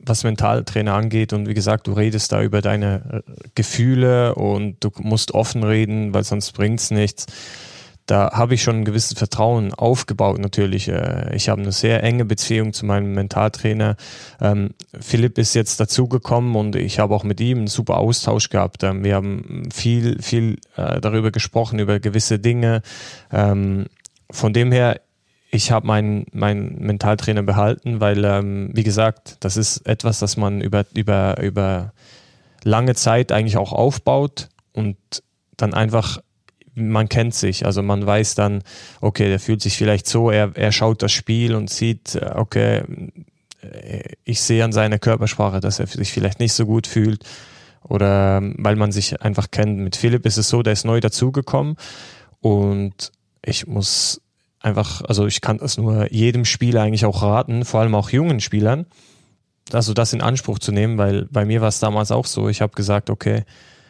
was 0.05 0.23
Mentaltrainer 0.23 0.93
angeht. 0.93 1.33
Und 1.33 1.47
wie 1.47 1.53
gesagt, 1.53 1.87
du 1.87 1.93
redest 1.93 2.31
da 2.31 2.41
über 2.41 2.61
deine 2.61 3.23
äh, 3.27 3.31
Gefühle 3.55 4.35
und 4.35 4.83
du 4.83 4.91
musst 4.99 5.33
offen 5.33 5.63
reden, 5.63 6.13
weil 6.13 6.23
sonst 6.23 6.51
bringt's 6.53 6.91
nichts. 6.91 7.27
Da 8.05 8.33
habe 8.33 8.53
ich 8.53 8.61
schon 8.61 8.77
ein 8.77 8.85
gewisses 8.85 9.17
Vertrauen 9.17 9.73
aufgebaut 9.73 10.37
natürlich. 10.37 10.87
Äh, 10.87 11.35
ich 11.35 11.49
habe 11.49 11.61
eine 11.61 11.71
sehr 11.71 12.03
enge 12.03 12.25
Beziehung 12.25 12.71
zu 12.71 12.85
meinem 12.85 13.13
Mentaltrainer. 13.13 13.95
Ähm, 14.39 14.71
Philipp 14.99 15.39
ist 15.39 15.55
jetzt 15.55 15.79
dazugekommen 15.79 16.55
und 16.55 16.75
ich 16.75 16.99
habe 16.99 17.15
auch 17.15 17.23
mit 17.23 17.41
ihm 17.41 17.59
einen 17.59 17.67
super 17.67 17.97
Austausch 17.97 18.49
gehabt. 18.49 18.83
Ähm, 18.83 19.03
wir 19.03 19.15
haben 19.15 19.69
viel, 19.73 20.21
viel 20.21 20.57
äh, 20.75 21.01
darüber 21.01 21.31
gesprochen, 21.31 21.79
über 21.79 21.99
gewisse 21.99 22.37
Dinge. 22.37 22.83
Ähm, 23.31 23.87
von 24.29 24.53
dem 24.53 24.71
her, 24.71 25.01
ich 25.55 25.71
habe 25.71 25.87
meinen 25.87 26.25
mein 26.33 26.75
Mentaltrainer 26.79 27.43
behalten, 27.43 28.01
weil, 28.01 28.23
ähm, 28.25 28.69
wie 28.73 28.83
gesagt, 28.83 29.37
das 29.39 29.57
ist 29.57 29.87
etwas, 29.87 30.19
das 30.19 30.37
man 30.37 30.61
über, 30.61 30.85
über, 30.93 31.41
über 31.41 31.93
lange 32.63 32.95
Zeit 32.95 33.31
eigentlich 33.31 33.57
auch 33.57 33.71
aufbaut 33.71 34.49
und 34.73 34.97
dann 35.57 35.73
einfach, 35.73 36.19
man 36.73 37.07
kennt 37.07 37.33
sich, 37.33 37.65
also 37.65 37.81
man 37.81 38.05
weiß 38.05 38.35
dann, 38.35 38.63
okay, 38.99 39.29
der 39.29 39.39
fühlt 39.39 39.61
sich 39.61 39.77
vielleicht 39.77 40.07
so, 40.07 40.29
er, 40.29 40.51
er 40.55 40.71
schaut 40.71 41.01
das 41.01 41.13
Spiel 41.13 41.55
und 41.55 41.69
sieht, 41.69 42.15
äh, 42.15 42.31
okay, 42.35 42.83
äh, 43.61 44.03
ich 44.25 44.41
sehe 44.41 44.63
an 44.63 44.73
seiner 44.73 44.99
Körpersprache, 44.99 45.61
dass 45.61 45.79
er 45.79 45.87
sich 45.87 46.11
vielleicht 46.11 46.39
nicht 46.39 46.53
so 46.53 46.65
gut 46.65 46.85
fühlt 46.85 47.23
oder 47.83 48.37
ähm, 48.37 48.55
weil 48.57 48.75
man 48.75 48.91
sich 48.91 49.21
einfach 49.21 49.51
kennt. 49.51 49.77
Mit 49.77 49.95
Philipp 49.95 50.25
ist 50.25 50.37
es 50.37 50.49
so, 50.49 50.63
der 50.63 50.73
ist 50.73 50.85
neu 50.85 50.99
dazugekommen 50.99 51.77
und 52.41 53.11
ich 53.41 53.67
muss 53.67 54.21
einfach, 54.65 55.03
also 55.03 55.27
ich 55.27 55.41
kann 55.41 55.59
das 55.59 55.77
nur 55.77 56.11
jedem 56.11 56.43
Spieler 56.43 56.81
eigentlich 56.81 57.05
auch 57.05 57.21
raten, 57.21 57.65
vor 57.65 57.81
allem 57.81 57.93
auch 57.95 58.09
jungen 58.09 58.39
Spielern, 58.39 58.87
also 59.71 59.93
das 59.93 60.11
in 60.11 60.21
Anspruch 60.21 60.59
zu 60.59 60.71
nehmen, 60.71 60.97
weil 60.97 61.25
bei 61.25 61.45
mir 61.45 61.61
war 61.61 61.69
es 61.69 61.79
damals 61.79 62.11
auch 62.11 62.25
so. 62.25 62.49
Ich 62.49 62.61
habe 62.61 62.73
gesagt, 62.73 63.09
okay, 63.09 63.43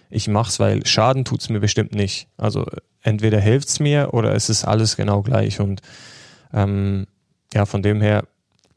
ich 0.09 0.27
mach's, 0.27 0.59
weil 0.59 0.85
Schaden 0.85 1.25
tut's 1.25 1.49
mir 1.49 1.59
bestimmt 1.59 1.95
nicht. 1.95 2.27
Also 2.37 2.65
entweder 3.01 3.39
hilft's 3.39 3.79
mir 3.79 4.13
oder 4.13 4.33
es 4.35 4.49
ist 4.49 4.65
alles 4.65 4.95
genau 4.97 5.21
gleich. 5.21 5.59
Und 5.59 5.81
ähm, 6.53 7.07
ja, 7.53 7.65
von 7.65 7.81
dem 7.81 8.01
her 8.01 8.25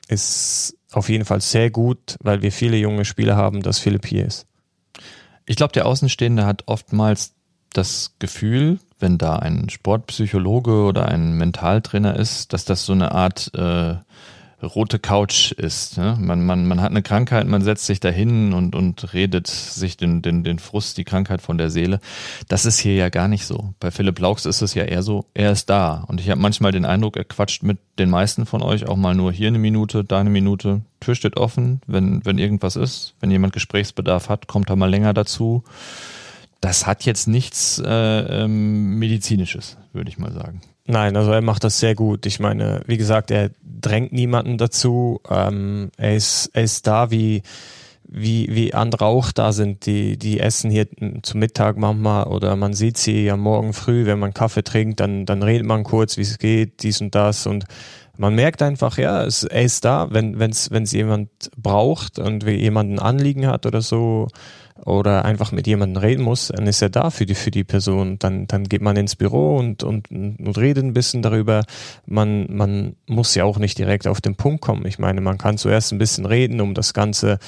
ist 0.09 0.77
auf 0.93 1.09
jeden 1.09 1.25
Fall 1.25 1.41
sehr 1.41 1.71
gut, 1.71 2.17
weil 2.21 2.43
wir 2.43 2.53
viele 2.53 2.77
junge 2.77 3.05
Spieler 3.05 3.37
haben, 3.37 3.63
dass 3.63 3.79
Philipp 3.79 4.07
hier 4.07 4.25
ist. 4.25 4.47
Ich 5.47 5.57
glaube, 5.57 5.73
der 5.73 5.87
Außenstehende 5.87 6.47
hat 6.47 6.63
oftmals 6.67 7.35
das 7.73 8.15
Gefühl, 8.19 8.79
wenn 8.99 9.19
da 9.19 9.37
ein 9.37 9.69
Sportpsychologe 9.69 10.83
oder 10.83 11.07
ein 11.07 11.35
Mentaltrainer 11.35 12.17
ist, 12.17 12.53
dass 12.53 12.65
das 12.65 12.85
so 12.85 12.93
eine 12.93 13.13
Art 13.13 13.53
äh, 13.55 13.97
rote 14.61 14.99
Couch 14.99 15.53
ist. 15.53 15.99
Ne? 15.99 16.17
Man, 16.19 16.45
man, 16.45 16.67
man 16.67 16.81
hat 16.81 16.91
eine 16.91 17.03
Krankheit, 17.03 17.47
man 17.47 17.63
setzt 17.63 17.87
sich 17.87 18.01
dahin 18.01 18.53
und, 18.53 18.75
und 18.75 19.13
redet 19.15 19.47
sich 19.47 19.97
den, 19.97 20.21
den, 20.21 20.43
den 20.43 20.59
Frust, 20.59 20.99
die 20.99 21.05
Krankheit 21.05 21.41
von 21.41 21.59
der 21.59 21.71
Seele. 21.71 22.01
Das 22.49 22.67
ist 22.67 22.79
hier 22.79 22.95
ja 22.95 23.09
gar 23.09 23.29
nicht 23.29 23.47
so. 23.47 23.75
Bei 23.79 23.93
Philipp 23.93 24.19
Laux 24.19 24.47
ist 24.47 24.63
es 24.63 24.75
ja 24.75 24.85
eher 24.85 25.05
so, 25.05 25.27
er 25.33 25.53
ist 25.53 25.71
da. 25.71 26.05
Und 26.09 26.21
ich 26.21 26.29
habe 26.29 26.41
manchmal 26.41 26.73
den 26.73 26.85
Eindruck, 26.85 27.17
er 27.17 27.25
quatscht 27.25 27.63
mit 27.63 27.79
den 28.01 28.11
meisten 28.11 28.47
von 28.47 28.63
euch 28.63 28.89
auch 28.89 28.97
mal 28.97 29.15
nur 29.15 29.31
hier 29.33 29.49
eine 29.49 29.59
Minute, 29.59 30.03
da 30.03 30.19
eine 30.19 30.31
Minute. 30.31 30.83
Tür 30.99 31.15
steht 31.15 31.37
offen, 31.37 31.81
wenn, 31.87 32.25
wenn 32.25 32.39
irgendwas 32.39 32.75
ist. 32.75 33.15
Wenn 33.21 33.31
jemand 33.31 33.53
Gesprächsbedarf 33.53 34.29
hat, 34.29 34.49
kommt 34.49 34.71
er 34.71 34.77
mal 34.77 34.91
länger 34.91 35.15
dazu 35.15 35.63
das 36.61 36.87
hat 36.87 37.05
jetzt 37.05 37.29
nichts 37.29 37.81
äh, 37.85 38.45
ähm, 38.45 38.99
medizinisches, 38.99 39.77
würde 39.93 40.11
ich 40.11 40.19
mal 40.19 40.33
sagen. 40.33 40.61
Nein, 40.87 41.17
also 41.17 41.31
er 41.33 41.43
macht 41.43 41.65
das 41.65 41.79
sehr 41.79 41.95
gut. 41.95 42.25
Ich 42.27 42.41
meine, 42.41 42.83
wie 42.87 42.97
gesagt, 42.97 43.31
er 43.31 43.51
drängt 43.63 44.13
niemanden 44.13 44.57
dazu. 44.57 45.21
Ähm, 45.29 45.91
er, 45.97 46.17
ist, 46.17 46.51
er 46.55 46.63
ist 46.63 46.87
da, 46.87 47.11
wie, 47.11 47.43
wie, 48.05 48.49
wie 48.51 48.73
andere 48.73 49.05
auch 49.05 49.31
da 49.31 49.53
sind. 49.53 49.85
Die, 49.87 50.17
die 50.17 50.41
essen 50.41 50.71
hier 50.71 50.87
zum 51.23 51.41
Mittag 51.41 51.77
manchmal 51.77 52.25
oder 52.25 52.57
man 52.57 52.73
sieht 52.73 52.97
sie 52.97 53.25
ja 53.25 53.37
morgen 53.37 53.75
früh, 53.75 54.07
wenn 54.07 54.19
man 54.19 54.33
Kaffee 54.33 54.65
trinkt, 54.65 55.01
dann, 55.01 55.27
dann 55.27 55.43
redet 55.43 55.67
man 55.67 55.85
kurz, 55.85 56.17
wie 56.17 56.23
es 56.23 56.39
geht, 56.39 56.83
dies 56.83 57.01
und 57.03 57.15
das 57.15 57.47
und 57.47 57.67
man 58.17 58.35
merkt 58.35 58.63
einfach, 58.63 58.99
ja, 58.99 59.23
es, 59.23 59.45
er 59.45 59.63
ist 59.63 59.85
da, 59.85 60.09
wenn 60.11 60.41
es 60.41 60.73
wenn's 60.73 60.91
jemand 60.91 61.31
braucht 61.57 62.19
und 62.19 62.43
jemand 62.43 62.93
ein 62.93 62.99
Anliegen 62.99 63.47
hat 63.47 63.65
oder 63.65 63.81
so, 63.81 64.27
oder 64.85 65.25
einfach 65.25 65.53
mit 65.53 65.67
jemandem 65.67 66.03
reden 66.03 66.23
muss, 66.23 66.49
dann 66.49 66.67
ist 66.67 66.83
er 66.83 66.91
da 66.91 67.11
für 67.11 67.27
die, 67.27 67.35
für 67.35 67.51
die 67.51 67.65
Person. 67.65 68.19
Dann, 68.19 68.47
dann 68.47 68.65
geht 68.65 68.83
man 68.83 68.97
ins 68.97 69.17
Büro 69.17 69.57
und, 69.57 69.83
und, 69.83 70.11
und 70.11 70.59
redet 70.59 70.85
ein 70.85 70.95
bisschen 70.95 71.23
darüber. 71.23 71.65
Man, 72.07 72.47
man 72.55 72.97
muss 73.07 73.35
ja 73.35 73.45
auch 73.45 73.59
nicht 73.59 73.79
direkt 73.79 74.07
auf 74.07 74.21
den 74.21 74.37
Punkt 74.37 74.61
kommen. 74.61 74.87
Ich 74.87 74.99
meine, 74.99 75.21
man 75.21 75.39
kann 75.39 75.59
zuerst 75.59 75.93
ein 75.93 75.99
bisschen 75.99 76.27
reden, 76.27 76.61
um 76.61 76.75
das 76.75 76.95
Ganze, 76.95 77.39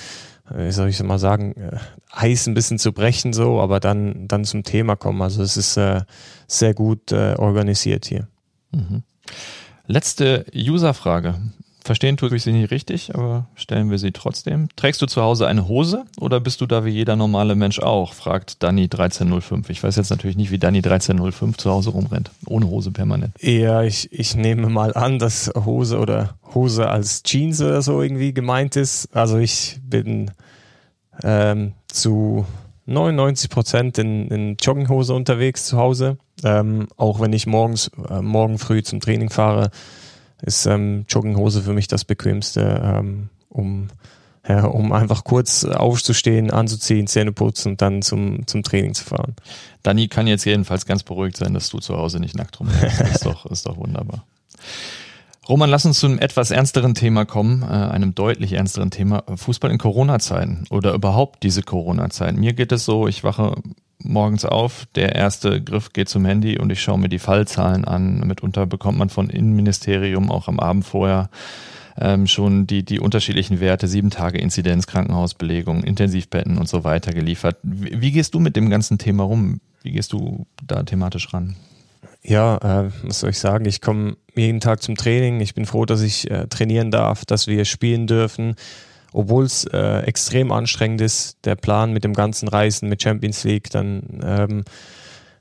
äh, 0.50 0.66
wie 0.66 0.72
soll 0.72 0.88
ich 0.88 1.02
mal 1.02 1.18
sagen, 1.18 1.54
äh, 1.56 1.78
Eis 2.10 2.46
ein 2.46 2.54
bisschen 2.54 2.78
zu 2.78 2.92
brechen, 2.92 3.32
so, 3.32 3.60
aber 3.60 3.80
dann, 3.80 4.26
dann 4.26 4.44
zum 4.44 4.64
Thema 4.64 4.96
kommen. 4.96 5.22
Also 5.22 5.42
es 5.42 5.56
ist 5.56 5.76
äh, 5.76 6.02
sehr 6.46 6.74
gut 6.74 7.12
äh, 7.12 7.34
organisiert 7.38 8.06
hier. 8.06 8.28
Mhm. 8.72 9.02
Letzte 9.86 10.46
Userfrage. 10.54 11.34
Verstehen 11.90 12.16
tue 12.16 12.32
ich 12.36 12.44
sie 12.44 12.52
nicht 12.52 12.70
richtig, 12.70 13.16
aber 13.16 13.48
stellen 13.56 13.90
wir 13.90 13.98
sie 13.98 14.12
trotzdem. 14.12 14.68
Trägst 14.76 15.02
du 15.02 15.06
zu 15.06 15.22
Hause 15.22 15.48
eine 15.48 15.66
Hose 15.66 16.04
oder 16.20 16.38
bist 16.38 16.60
du 16.60 16.66
da 16.66 16.84
wie 16.84 16.90
jeder 16.90 17.16
normale 17.16 17.56
Mensch 17.56 17.80
auch? 17.80 18.14
fragt 18.14 18.62
Danny 18.62 18.84
1305. 18.84 19.68
Ich 19.70 19.82
weiß 19.82 19.96
jetzt 19.96 20.10
natürlich 20.10 20.36
nicht, 20.36 20.52
wie 20.52 20.60
Danny 20.60 20.78
1305 20.78 21.56
zu 21.56 21.68
Hause 21.68 21.90
rumrennt. 21.90 22.30
Ohne 22.46 22.68
Hose 22.68 22.92
permanent. 22.92 23.34
Ja, 23.40 23.82
ich, 23.82 24.08
ich 24.12 24.36
nehme 24.36 24.68
mal 24.68 24.94
an, 24.94 25.18
dass 25.18 25.50
Hose 25.64 25.98
oder 25.98 26.36
Hose 26.54 26.88
als 26.88 27.24
Jeans 27.24 27.60
oder 27.60 27.82
so 27.82 28.00
irgendwie 28.00 28.32
gemeint 28.32 28.76
ist. 28.76 29.08
Also 29.12 29.38
ich 29.38 29.80
bin 29.82 30.30
ähm, 31.24 31.72
zu 31.88 32.46
99 32.86 33.50
Prozent 33.50 33.98
in, 33.98 34.28
in 34.28 34.56
Jogginghose 34.60 35.12
unterwegs 35.12 35.66
zu 35.66 35.76
Hause. 35.76 36.18
Ähm, 36.44 36.86
auch 36.96 37.18
wenn 37.18 37.32
ich 37.32 37.48
morgens, 37.48 37.90
äh, 38.08 38.22
morgen 38.22 38.58
früh 38.58 38.84
zum 38.84 39.00
Training 39.00 39.30
fahre, 39.30 39.72
ist 40.42 40.66
ähm, 40.66 41.04
Jogginghose 41.08 41.62
für 41.62 41.72
mich 41.72 41.88
das 41.88 42.04
bequemste, 42.04 42.80
ähm, 42.82 43.28
um, 43.48 43.88
ja, 44.46 44.64
um 44.64 44.92
einfach 44.92 45.24
kurz 45.24 45.64
aufzustehen, 45.64 46.50
anzuziehen, 46.50 47.06
Zähne 47.06 47.32
putzen 47.32 47.72
und 47.72 47.82
dann 47.82 48.02
zum, 48.02 48.46
zum 48.46 48.62
Training 48.62 48.94
zu 48.94 49.04
fahren. 49.04 49.36
Dani 49.82 50.08
kann 50.08 50.26
jetzt 50.26 50.44
jedenfalls 50.44 50.86
ganz 50.86 51.02
beruhigt 51.02 51.36
sein, 51.36 51.54
dass 51.54 51.70
du 51.70 51.78
zu 51.78 51.96
Hause 51.96 52.20
nicht 52.20 52.36
nackt 52.36 52.58
rumläufst. 52.60 53.00
ist 53.14 53.26
doch, 53.26 53.46
ist 53.46 53.66
doch 53.66 53.76
wunderbar. 53.76 54.24
Roman, 55.50 55.68
lass 55.68 55.84
uns 55.84 55.98
zu 55.98 56.06
einem 56.06 56.20
etwas 56.20 56.52
ernsteren 56.52 56.94
Thema 56.94 57.24
kommen, 57.24 57.62
äh, 57.62 57.66
einem 57.66 58.14
deutlich 58.14 58.52
ernsteren 58.52 58.92
Thema. 58.92 59.24
Fußball 59.34 59.72
in 59.72 59.78
Corona-Zeiten 59.78 60.64
oder 60.70 60.94
überhaupt 60.94 61.42
diese 61.42 61.64
Corona-Zeiten. 61.64 62.38
Mir 62.38 62.52
geht 62.52 62.70
es 62.70 62.84
so, 62.84 63.08
ich 63.08 63.24
wache 63.24 63.56
morgens 63.98 64.44
auf, 64.44 64.86
der 64.94 65.16
erste 65.16 65.60
Griff 65.60 65.92
geht 65.92 66.08
zum 66.08 66.24
Handy 66.24 66.56
und 66.56 66.70
ich 66.70 66.80
schaue 66.80 67.00
mir 67.00 67.08
die 67.08 67.18
Fallzahlen 67.18 67.84
an. 67.84 68.20
Mitunter 68.20 68.64
bekommt 68.64 68.98
man 68.98 69.08
von 69.08 69.28
Innenministerium 69.28 70.30
auch 70.30 70.46
am 70.46 70.60
Abend 70.60 70.84
vorher 70.84 71.30
ähm, 71.98 72.28
schon 72.28 72.68
die, 72.68 72.84
die 72.84 73.00
unterschiedlichen 73.00 73.58
Werte, 73.58 73.88
sieben 73.88 74.10
Tage 74.10 74.38
Inzidenz, 74.38 74.86
Krankenhausbelegung, 74.86 75.82
Intensivbetten 75.82 76.58
und 76.58 76.68
so 76.68 76.84
weiter 76.84 77.12
geliefert. 77.12 77.56
Wie, 77.64 78.00
wie 78.00 78.12
gehst 78.12 78.34
du 78.34 78.38
mit 78.38 78.54
dem 78.54 78.70
ganzen 78.70 78.98
Thema 78.98 79.24
rum? 79.24 79.60
Wie 79.82 79.90
gehst 79.90 80.12
du 80.12 80.46
da 80.64 80.84
thematisch 80.84 81.34
ran? 81.34 81.56
Ja, 82.22 82.56
äh, 82.56 82.90
was 83.02 83.20
soll 83.20 83.30
ich 83.30 83.38
sagen? 83.38 83.64
Ich 83.64 83.80
komme 83.80 84.16
jeden 84.34 84.60
Tag 84.60 84.82
zum 84.82 84.96
Training. 84.96 85.40
Ich 85.40 85.54
bin 85.54 85.66
froh, 85.66 85.86
dass 85.86 86.02
ich 86.02 86.30
äh, 86.30 86.46
trainieren 86.48 86.90
darf, 86.90 87.24
dass 87.24 87.46
wir 87.46 87.64
spielen 87.64 88.06
dürfen 88.06 88.56
obwohl 89.12 89.44
es 89.44 89.64
äh, 89.64 90.00
extrem 90.00 90.52
anstrengend 90.52 91.00
ist, 91.00 91.38
der 91.44 91.56
Plan 91.56 91.92
mit 91.92 92.04
dem 92.04 92.14
ganzen 92.14 92.48
Reisen, 92.48 92.88
mit 92.88 93.02
Champions 93.02 93.44
League, 93.44 93.70
dann 93.70 94.02
ähm, 94.22 94.64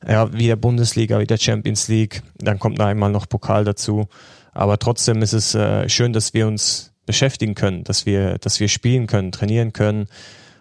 ja, 0.08 0.32
wieder 0.34 0.56
Bundesliga, 0.56 1.20
wieder 1.20 1.38
Champions 1.38 1.88
League, 1.88 2.24
dann 2.38 2.60
kommt 2.60 2.78
noch 2.78 2.86
einmal 2.86 3.12
noch 3.12 3.28
Pokal 3.28 3.66
dazu. 3.66 4.08
Aber 4.54 4.80
trotzdem 4.80 5.22
ist 5.22 5.34
es 5.34 5.54
äh, 5.56 5.88
schön, 5.90 6.14
dass 6.14 6.34
wir 6.34 6.48
uns 6.48 6.92
beschäftigen 7.06 7.56
können, 7.56 7.84
dass 7.84 8.06
wir, 8.06 8.38
dass 8.40 8.60
wir 8.60 8.68
spielen 8.68 9.08
können, 9.08 9.32
trainieren 9.32 9.74
können. 9.74 10.08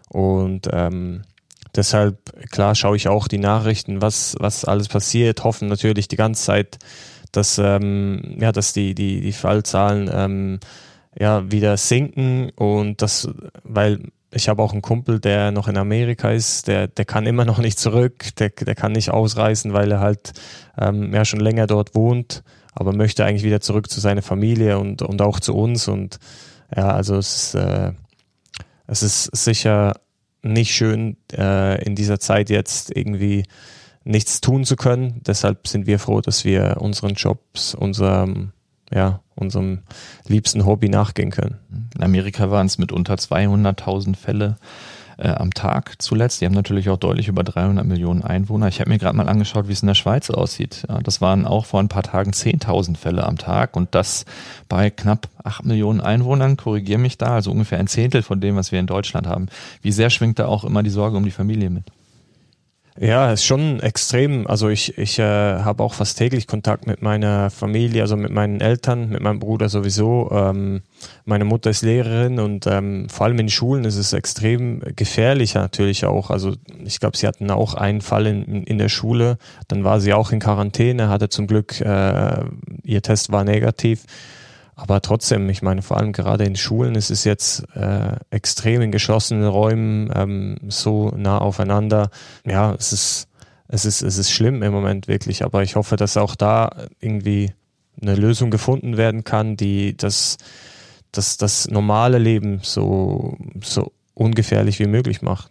Und 0.09 0.69
ähm, 0.73 1.23
deshalb, 1.79 2.51
klar, 2.51 2.75
schaue 2.75 2.97
ich 2.97 3.09
auch 3.09 3.29
die 3.29 3.39
Nachrichten, 3.39 4.03
was, 4.03 4.37
was 4.39 4.65
alles 4.65 4.89
passiert, 4.89 5.45
hoffen 5.45 5.69
natürlich 5.69 6.09
die 6.09 6.17
ganze 6.17 6.45
Zeit, 6.45 6.79
dass, 7.33 7.59
ähm, 7.59 8.37
ja, 8.39 8.53
dass 8.53 8.73
die, 8.73 8.95
die, 8.95 9.21
die 9.21 9.33
Fallzahlen 9.33 10.11
ähm, 10.13 10.61
ja, 11.19 11.51
wieder 11.51 11.77
sinken 11.77 12.51
und 12.51 13.01
das, 13.01 13.29
weil 13.63 14.01
ich 14.31 14.49
habe 14.49 14.63
auch 14.63 14.73
einen 14.73 14.83
Kumpel, 14.83 15.21
der 15.21 15.53
noch 15.53 15.69
in 15.69 15.79
Amerika 15.79 16.31
ist, 16.31 16.69
der, 16.69 16.89
der 16.89 17.05
kann 17.05 17.27
immer 17.27 17.45
noch 17.45 17.59
nicht 17.59 17.79
zurück, 17.79 18.35
der, 18.39 18.51
der 18.51 18.75
kann 18.75 18.93
nicht 18.93 19.11
ausreisen, 19.11 19.73
weil 19.73 19.91
er 19.91 20.01
halt 20.01 20.33
ähm, 20.79 21.15
ja 21.15 21.25
schon 21.25 21.41
länger 21.41 21.67
dort 21.67 21.95
wohnt, 21.95 22.43
aber 22.75 22.93
möchte 22.93 23.25
eigentlich 23.25 23.45
wieder 23.45 23.61
zurück 23.61 23.89
zu 23.89 24.01
seiner 24.01 24.23
Familie 24.23 24.79
und, 24.79 25.01
und 25.01 25.23
auch 25.23 25.41
zu 25.41 25.55
uns. 25.57 25.89
Und 25.89 26.19
ja, 26.77 26.91
also 26.91 27.17
es 27.17 27.37
ist, 27.37 27.55
äh, 27.55 27.93
es 28.87 29.03
ist 29.03 29.25
sicher 29.37 29.95
nicht 30.43 30.73
schön, 30.73 31.17
äh, 31.33 31.83
in 31.85 31.95
dieser 31.95 32.21
Zeit 32.21 32.51
jetzt 32.51 32.97
irgendwie 32.97 33.45
nichts 34.05 34.41
tun 34.41 34.65
zu 34.65 34.77
können. 34.77 35.21
Deshalb 35.27 35.69
sind 35.69 35.87
wir 35.87 35.99
froh, 35.99 36.21
dass 36.21 36.45
wir 36.45 36.77
unseren 36.81 37.15
Jobs, 37.15 37.75
unserem 37.75 38.53
ja, 38.91 39.21
unserem 39.35 39.81
liebsten 40.27 40.65
Hobby 40.65 40.89
nachgehen 40.89 41.31
können. 41.31 41.59
In 41.95 42.03
Amerika 42.03 42.51
waren 42.51 42.67
es 42.67 42.79
mit 42.79 42.93
unter 42.93 43.15
200.000 43.15 44.17
Fälle 44.17 44.57
äh, 45.19 45.29
am 45.29 45.53
Tag 45.53 45.97
zuletzt. 45.99 46.41
Die 46.41 46.47
haben 46.47 46.55
natürlich 46.55 46.89
auch 46.89 46.97
deutlich 46.97 47.29
über 47.29 47.45
300 47.45 47.85
Millionen 47.85 48.23
Einwohner. 48.23 48.69
Ich 48.69 48.81
habe 48.81 48.91
mir 48.91 48.99
gerade 48.99 49.17
mal 49.17 49.29
angeschaut, 49.29 49.69
wie 49.69 49.73
es 49.73 49.83
in 49.83 49.89
der 49.89 49.95
Schweiz 49.95 50.31
aussieht. 50.31 50.87
Ja, 50.89 51.01
das 51.01 51.21
waren 51.21 51.45
auch 51.45 51.67
vor 51.67 51.81
ein 51.81 51.89
paar 51.89 52.05
Tagen 52.05 52.31
10.000 52.31 52.97
Fälle 52.97 53.27
am 53.27 53.37
Tag 53.37 53.77
und 53.77 53.95
das 53.95 54.25
bei 54.69 54.91
knapp 54.91 55.29
8 55.45 55.65
Millionen 55.65 56.01
Einwohnern. 56.01 56.57
Korrigiere 56.57 56.99
mich 56.99 57.19
da, 57.19 57.35
also 57.35 57.51
ungefähr 57.51 57.79
ein 57.79 57.89
Zehntel 57.89 58.23
von 58.23 58.41
dem, 58.41 58.57
was 58.57 58.73
wir 58.73 58.81
in 58.81 58.87
Deutschland 58.87 59.27
haben. 59.27 59.49
Wie 59.83 59.93
sehr 59.93 60.11
schwingt 60.11 60.39
da 60.39 60.47
auch 60.47 60.65
immer 60.65 60.83
die 60.83 60.91
Sorge 60.91 61.17
um 61.17 61.25
die 61.25 61.31
Familie 61.31 61.71
mit? 61.71 61.85
Ja, 63.01 63.33
ist 63.33 63.45
schon 63.45 63.79
extrem. 63.79 64.49
Also 64.49 64.69
ich, 64.69 64.99
ich 64.99 65.21
äh, 65.21 65.23
habe 65.23 65.85
auch 65.85 65.95
fast 65.95 66.19
täglich 66.19 66.49
Kontakt 66.49 66.89
mit 66.89 67.01
meiner 67.01 67.49
Familie, 67.49 68.03
also 68.03 68.17
mit 68.17 68.33
meinen 68.33 68.61
Eltern, 68.61 69.11
mit 69.11 69.21
meinem 69.21 69.39
Bruder 69.39 69.69
sowieso. 69.69 70.29
Ähm, 70.33 70.83
meine 71.25 71.45
Mutter 71.45 71.71
ist 71.71 71.83
Lehrerin 71.83 72.41
und 72.41 72.67
ähm, 72.67 73.09
vor 73.09 73.27
allem 73.27 73.39
in 73.39 73.51
Schulen 73.51 73.85
ist 73.85 73.97
es 73.97 74.13
extrem 74.13 74.83
gefährlich 74.97 75.55
natürlich 75.55 76.07
auch. 76.07 76.31
Also 76.31 76.55
ich 76.85 76.99
glaube, 76.99 77.17
sie 77.17 77.29
hatten 77.29 77.51
auch 77.53 77.75
einen 77.75 78.01
Fall 78.01 78.27
in, 78.27 78.65
in 78.65 78.79
der 78.79 78.89
Schule. 78.89 79.39
Dann 79.69 79.85
war 79.85 80.01
sie 80.01 80.13
auch 80.13 80.33
in 80.33 80.41
Quarantäne, 80.41 81.09
hatte 81.09 81.29
zum 81.29 81.47
Glück, 81.47 81.81
äh, 81.81 82.45
ihr 82.83 83.03
Test 83.03 83.31
war 83.31 83.45
negativ. 83.45 84.07
Aber 84.79 85.03
trotzdem, 85.03 85.49
ich 85.51 85.61
meine, 85.61 85.83
vor 85.83 85.97
allem 85.97 86.13
gerade 86.13 86.45
in 86.45 86.55
Schulen 86.55 86.95
ist 86.95 87.11
es 87.11 87.25
jetzt 87.25 87.65
äh, 87.75 88.13
extrem 88.31 88.81
in 88.81 88.93
geschlossenen 88.93 89.45
Räumen 89.45 90.09
ähm, 90.15 90.57
so 90.69 91.11
nah 91.17 91.39
aufeinander. 91.39 92.11
Ja, 92.47 92.75
es 92.75 92.93
ist, 92.93 93.29
es 93.67 93.85
ist, 93.85 94.03
es 94.03 94.19
ist 94.19 94.31
schlimm 94.31 94.63
im 94.63 94.73
Moment 94.73 95.09
wirklich. 95.09 95.45
Aber 95.45 95.65
ich 95.65 95.75
hoffe, 95.75 95.97
dass 95.97 96.17
auch 96.17 96.37
da 96.37 96.87
irgendwie 97.01 97.53
eine 98.01 98.15
Lösung 98.15 98.53
gefunden 98.53 98.97
werden 98.97 99.25
kann, 99.25 99.57
die 99.57 99.97
das, 99.97 100.37
das, 101.11 101.39
das 101.39 101.67
normale 101.67 102.19
Leben 102.19 102.61
so, 102.63 103.37
so 103.61 103.91
ungefährlich 104.15 104.79
wie 104.79 104.87
möglich 104.87 105.23
macht. 105.23 105.51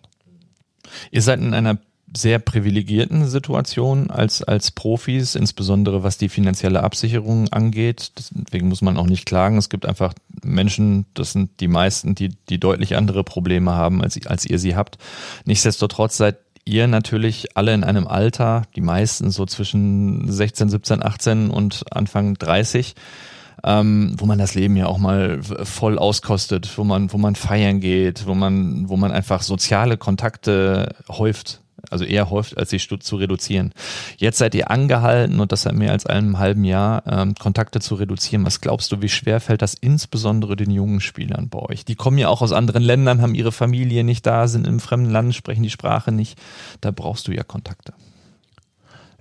Ihr 1.12 1.22
seid 1.22 1.42
in 1.42 1.54
einer 1.54 1.80
sehr 2.16 2.40
privilegierten 2.40 3.28
Situation 3.28 4.10
als, 4.10 4.42
als 4.42 4.72
Profis, 4.72 5.36
insbesondere 5.36 6.04
was 6.04 6.18
die 6.18 6.30
finanzielle 6.30 6.84
Absicherung 6.84 7.50
angeht. 7.50 8.14
Deswegen 8.18 8.70
muss 8.70 8.82
man 8.82 8.98
auch 8.98 9.08
nicht 9.08 9.26
klagen. 9.26 9.58
Es 9.58 9.70
gibt 9.70 9.86
einfach 9.86 10.14
Menschen, 10.44 11.06
das 11.14 11.34
sind 11.34 11.60
die 11.60 11.68
meisten, 11.68 12.16
die, 12.16 12.30
die 12.50 12.60
deutlich 12.60 12.96
andere 12.96 13.24
Probleme 13.24 13.74
haben, 13.74 14.02
als, 14.02 14.26
als 14.26 14.46
ihr 14.46 14.58
sie 14.58 14.76
habt. 14.76 14.98
Nichtsdestotrotz 15.46 16.18
seid 16.18 16.38
ihr 16.64 16.88
natürlich 16.88 17.56
alle 17.56 17.74
in 17.74 17.84
einem 17.84 18.08
Alter, 18.08 18.64
die 18.76 18.82
meisten 18.82 19.30
so 19.30 19.46
zwischen 19.46 20.30
16, 20.32 20.70
17, 20.70 21.04
18 21.04 21.50
und 21.50 21.86
Anfang 21.92 22.36
30, 22.36 22.96
ähm, 23.64 24.16
wo 24.18 24.26
man 24.26 24.38
das 24.38 24.56
Leben 24.56 24.76
ja 24.76 24.88
auch 24.88 24.98
mal 24.98 25.42
voll 25.42 25.98
auskostet, 25.98 26.78
wo 26.78 26.84
man, 26.84 27.12
wo 27.12 27.18
man 27.18 27.36
feiern 27.36 27.80
geht, 27.80 28.28
wo 28.28 28.36
man, 28.36 28.88
wo 28.88 28.98
man 28.98 29.12
einfach 29.12 29.42
soziale 29.42 29.98
Kontakte 29.98 30.96
häuft 31.10 31.62
also 31.90 32.06
eher 32.06 32.30
häuft, 32.30 32.58
als 32.58 32.70
sich 32.70 32.88
zu 32.88 33.16
reduzieren. 33.16 33.74
Jetzt 34.18 34.38
seid 34.38 34.56
ihr 34.56 34.70
angehalten 34.72 35.40
und 35.40 35.52
das 35.52 35.64
seit 35.64 35.74
mehr 35.74 35.92
als 35.92 36.06
einem 36.06 36.40
halben 36.40 36.64
Jahr, 36.64 37.04
ähm, 37.08 37.36
Kontakte 37.36 37.80
zu 37.80 37.96
reduzieren. 37.96 38.46
Was 38.46 38.62
glaubst 38.62 38.92
du, 38.92 39.02
wie 39.02 39.10
schwer 39.10 39.40
fällt 39.40 39.62
das 39.62 39.74
insbesondere 39.74 40.56
den 40.56 40.72
jungen 40.72 41.02
Spielern 41.02 41.50
bei 41.50 41.60
euch? 41.60 41.86
Die 41.86 41.96
kommen 41.96 42.18
ja 42.18 42.28
auch 42.30 42.42
aus 42.42 42.52
anderen 42.52 42.84
Ländern, 42.84 43.22
haben 43.22 43.36
ihre 43.36 43.52
Familie 43.52 44.04
nicht 44.04 44.26
da, 44.26 44.48
sind 44.48 44.68
im 44.68 44.80
fremden 44.80 45.12
Land, 45.12 45.36
sprechen 45.36 45.64
die 45.64 45.70
Sprache 45.70 46.12
nicht. 46.12 46.40
Da 46.82 46.92
brauchst 46.92 47.28
du 47.28 47.32
ja 47.32 47.44
Kontakte. 47.44 47.94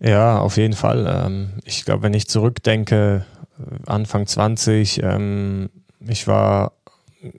Ja, 0.01 0.39
auf 0.39 0.57
jeden 0.57 0.75
Fall. 0.75 1.07
Ähm, 1.09 1.53
ich 1.65 1.85
glaube, 1.85 2.03
wenn 2.03 2.15
ich 2.15 2.29
zurückdenke, 2.29 3.25
äh, 3.59 3.91
Anfang 3.91 4.27
20, 4.27 5.03
ähm, 5.03 5.71
ich 6.01 6.27
war 6.27 6.73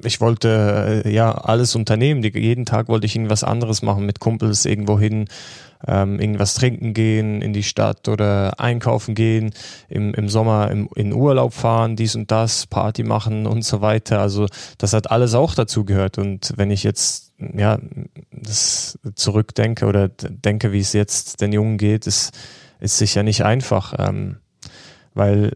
ich 0.04 0.22
wollte 0.22 1.04
äh, 1.06 1.14
ja 1.14 1.32
alles 1.32 1.76
unternehmen. 1.76 2.24
Jeden 2.24 2.66
Tag 2.66 2.88
wollte 2.88 3.06
ich 3.06 3.16
irgendwas 3.16 3.44
anderes 3.44 3.82
machen, 3.82 4.06
mit 4.06 4.20
Kumpels 4.20 4.66
irgendwo 4.66 5.00
hin, 5.00 5.28
ähm, 5.86 6.20
irgendwas 6.20 6.56
trinken 6.56 6.94
gehen, 6.94 7.42
in 7.42 7.54
die 7.54 7.64
Stadt 7.64 8.08
oder 8.08 8.60
einkaufen 8.60 9.16
gehen, 9.16 9.54
im, 9.90 10.14
im 10.14 10.30
Sommer 10.30 10.72
im, 10.72 10.90
in 10.96 11.14
Urlaub 11.14 11.54
fahren, 11.54 11.96
dies 11.96 12.16
und 12.16 12.32
das, 12.32 12.66
Party 12.66 13.04
machen 13.04 13.46
und 13.46 13.64
so 13.64 13.82
weiter. 13.82 14.20
Also 14.20 14.48
das 14.78 14.94
hat 14.94 15.12
alles 15.12 15.34
auch 15.34 15.54
dazu 15.54 15.86
gehört. 15.86 16.18
Und 16.18 16.54
wenn 16.56 16.72
ich 16.72 16.84
jetzt 16.84 17.34
ja 17.40 17.80
das 18.32 18.98
zurückdenke 19.16 19.86
oder 19.86 20.10
denke, 20.10 20.72
wie 20.72 20.80
es 20.80 20.94
jetzt 20.94 21.42
den 21.42 21.54
Jungen 21.54 21.78
geht, 21.78 22.08
ist, 22.08 22.32
ist 22.80 22.98
sicher 22.98 23.24
nicht 23.24 23.44
einfach, 23.44 23.94
ähm, 24.00 24.38
weil 25.14 25.54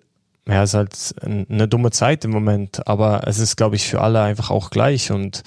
ja, 0.52 0.64
es 0.64 0.72
ist 0.72 0.76
halt 0.76 1.16
eine 1.24 1.68
dumme 1.68 1.92
Zeit 1.92 2.26
im 2.26 2.32
Moment, 2.32 2.86
aber 2.86 3.26
es 3.26 3.40
ist, 3.40 3.56
glaube 3.56 3.78
ich, 3.78 3.88
für 3.88 4.02
alle 4.02 4.22
einfach 4.22 4.50
auch 4.50 4.70
gleich 4.70 5.10
und 5.10 5.44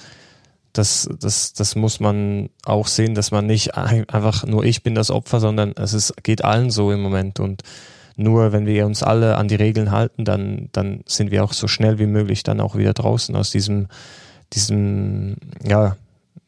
das, 0.73 1.07
das, 1.19 1.53
das 1.53 1.75
muss 1.75 1.99
man 1.99 2.49
auch 2.65 2.87
sehen, 2.87 3.13
dass 3.13 3.29
man 3.29 3.45
nicht 3.45 3.75
einfach 3.75 4.45
nur 4.45 4.65
ich 4.65 4.81
bin 4.81 4.95
das 4.95 5.11
Opfer, 5.11 5.39
sondern 5.39 5.73
es 5.77 5.93
ist, 5.93 6.23
geht 6.23 6.43
allen 6.43 6.71
so 6.71 6.91
im 6.91 7.01
Moment 7.01 7.39
und 7.39 7.61
nur 8.15 8.51
wenn 8.51 8.65
wir 8.65 8.87
uns 8.87 9.03
alle 9.03 9.37
an 9.37 9.47
die 9.47 9.55
Regeln 9.55 9.91
halten, 9.91 10.25
dann, 10.25 10.69
dann 10.71 11.03
sind 11.05 11.29
wir 11.29 11.43
auch 11.43 11.53
so 11.53 11.67
schnell 11.67 11.99
wie 11.99 12.07
möglich 12.07 12.41
dann 12.41 12.59
auch 12.59 12.75
wieder 12.75 12.93
draußen 12.93 13.35
aus 13.35 13.51
diesem, 13.51 13.87
diesem, 14.53 15.35
ja, 15.63 15.97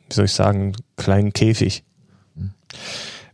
wie 0.07 0.13
soll 0.13 0.25
ich 0.25 0.33
sagen, 0.33 0.73
kleinen 0.95 1.31
Käfig. 1.31 1.83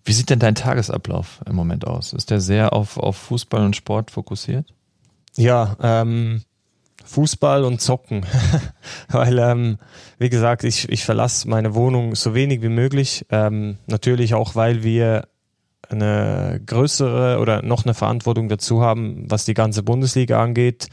Wie 0.04 0.14
sieht 0.14 0.30
denn 0.30 0.40
dein 0.40 0.56
Tagesablauf 0.56 1.40
im 1.48 1.56
Moment 1.56 1.88
aus? 1.88 2.12
Ist 2.12 2.30
der 2.30 2.42
sehr 2.42 2.74
auf, 2.74 2.98
auf 2.98 3.16
Fußball 3.16 3.64
und 3.64 3.78
Sport 3.78 4.12
fokussiert? 4.12 4.74
Ja, 5.38 5.76
ähm, 5.82 6.42
Fußball 7.06 7.64
und 7.64 7.82
Zocken. 7.82 8.26
Weil, 9.10 9.38
ähm, 9.40 9.78
wie 10.18 10.30
gesagt, 10.30 10.64
ich, 10.64 10.90
ich 10.90 11.06
verlasse 11.06 11.48
meine 11.50 11.76
Wohnung 11.76 12.16
so 12.16 12.34
wenig 12.34 12.62
wie 12.62 12.70
möglich. 12.70 13.26
Ähm, 13.30 13.78
natürlich 13.88 14.34
auch, 14.34 14.56
weil 14.56 14.84
wir 14.84 15.28
eine 15.90 16.62
größere 16.66 17.40
oder 17.40 17.62
noch 17.62 17.84
eine 17.86 17.94
Verantwortung 17.94 18.50
dazu 18.50 18.82
haben, 18.82 19.26
was 19.30 19.46
die 19.46 19.54
ganze 19.54 19.84
Bundesliga 19.84 20.42
angeht. 20.42 20.88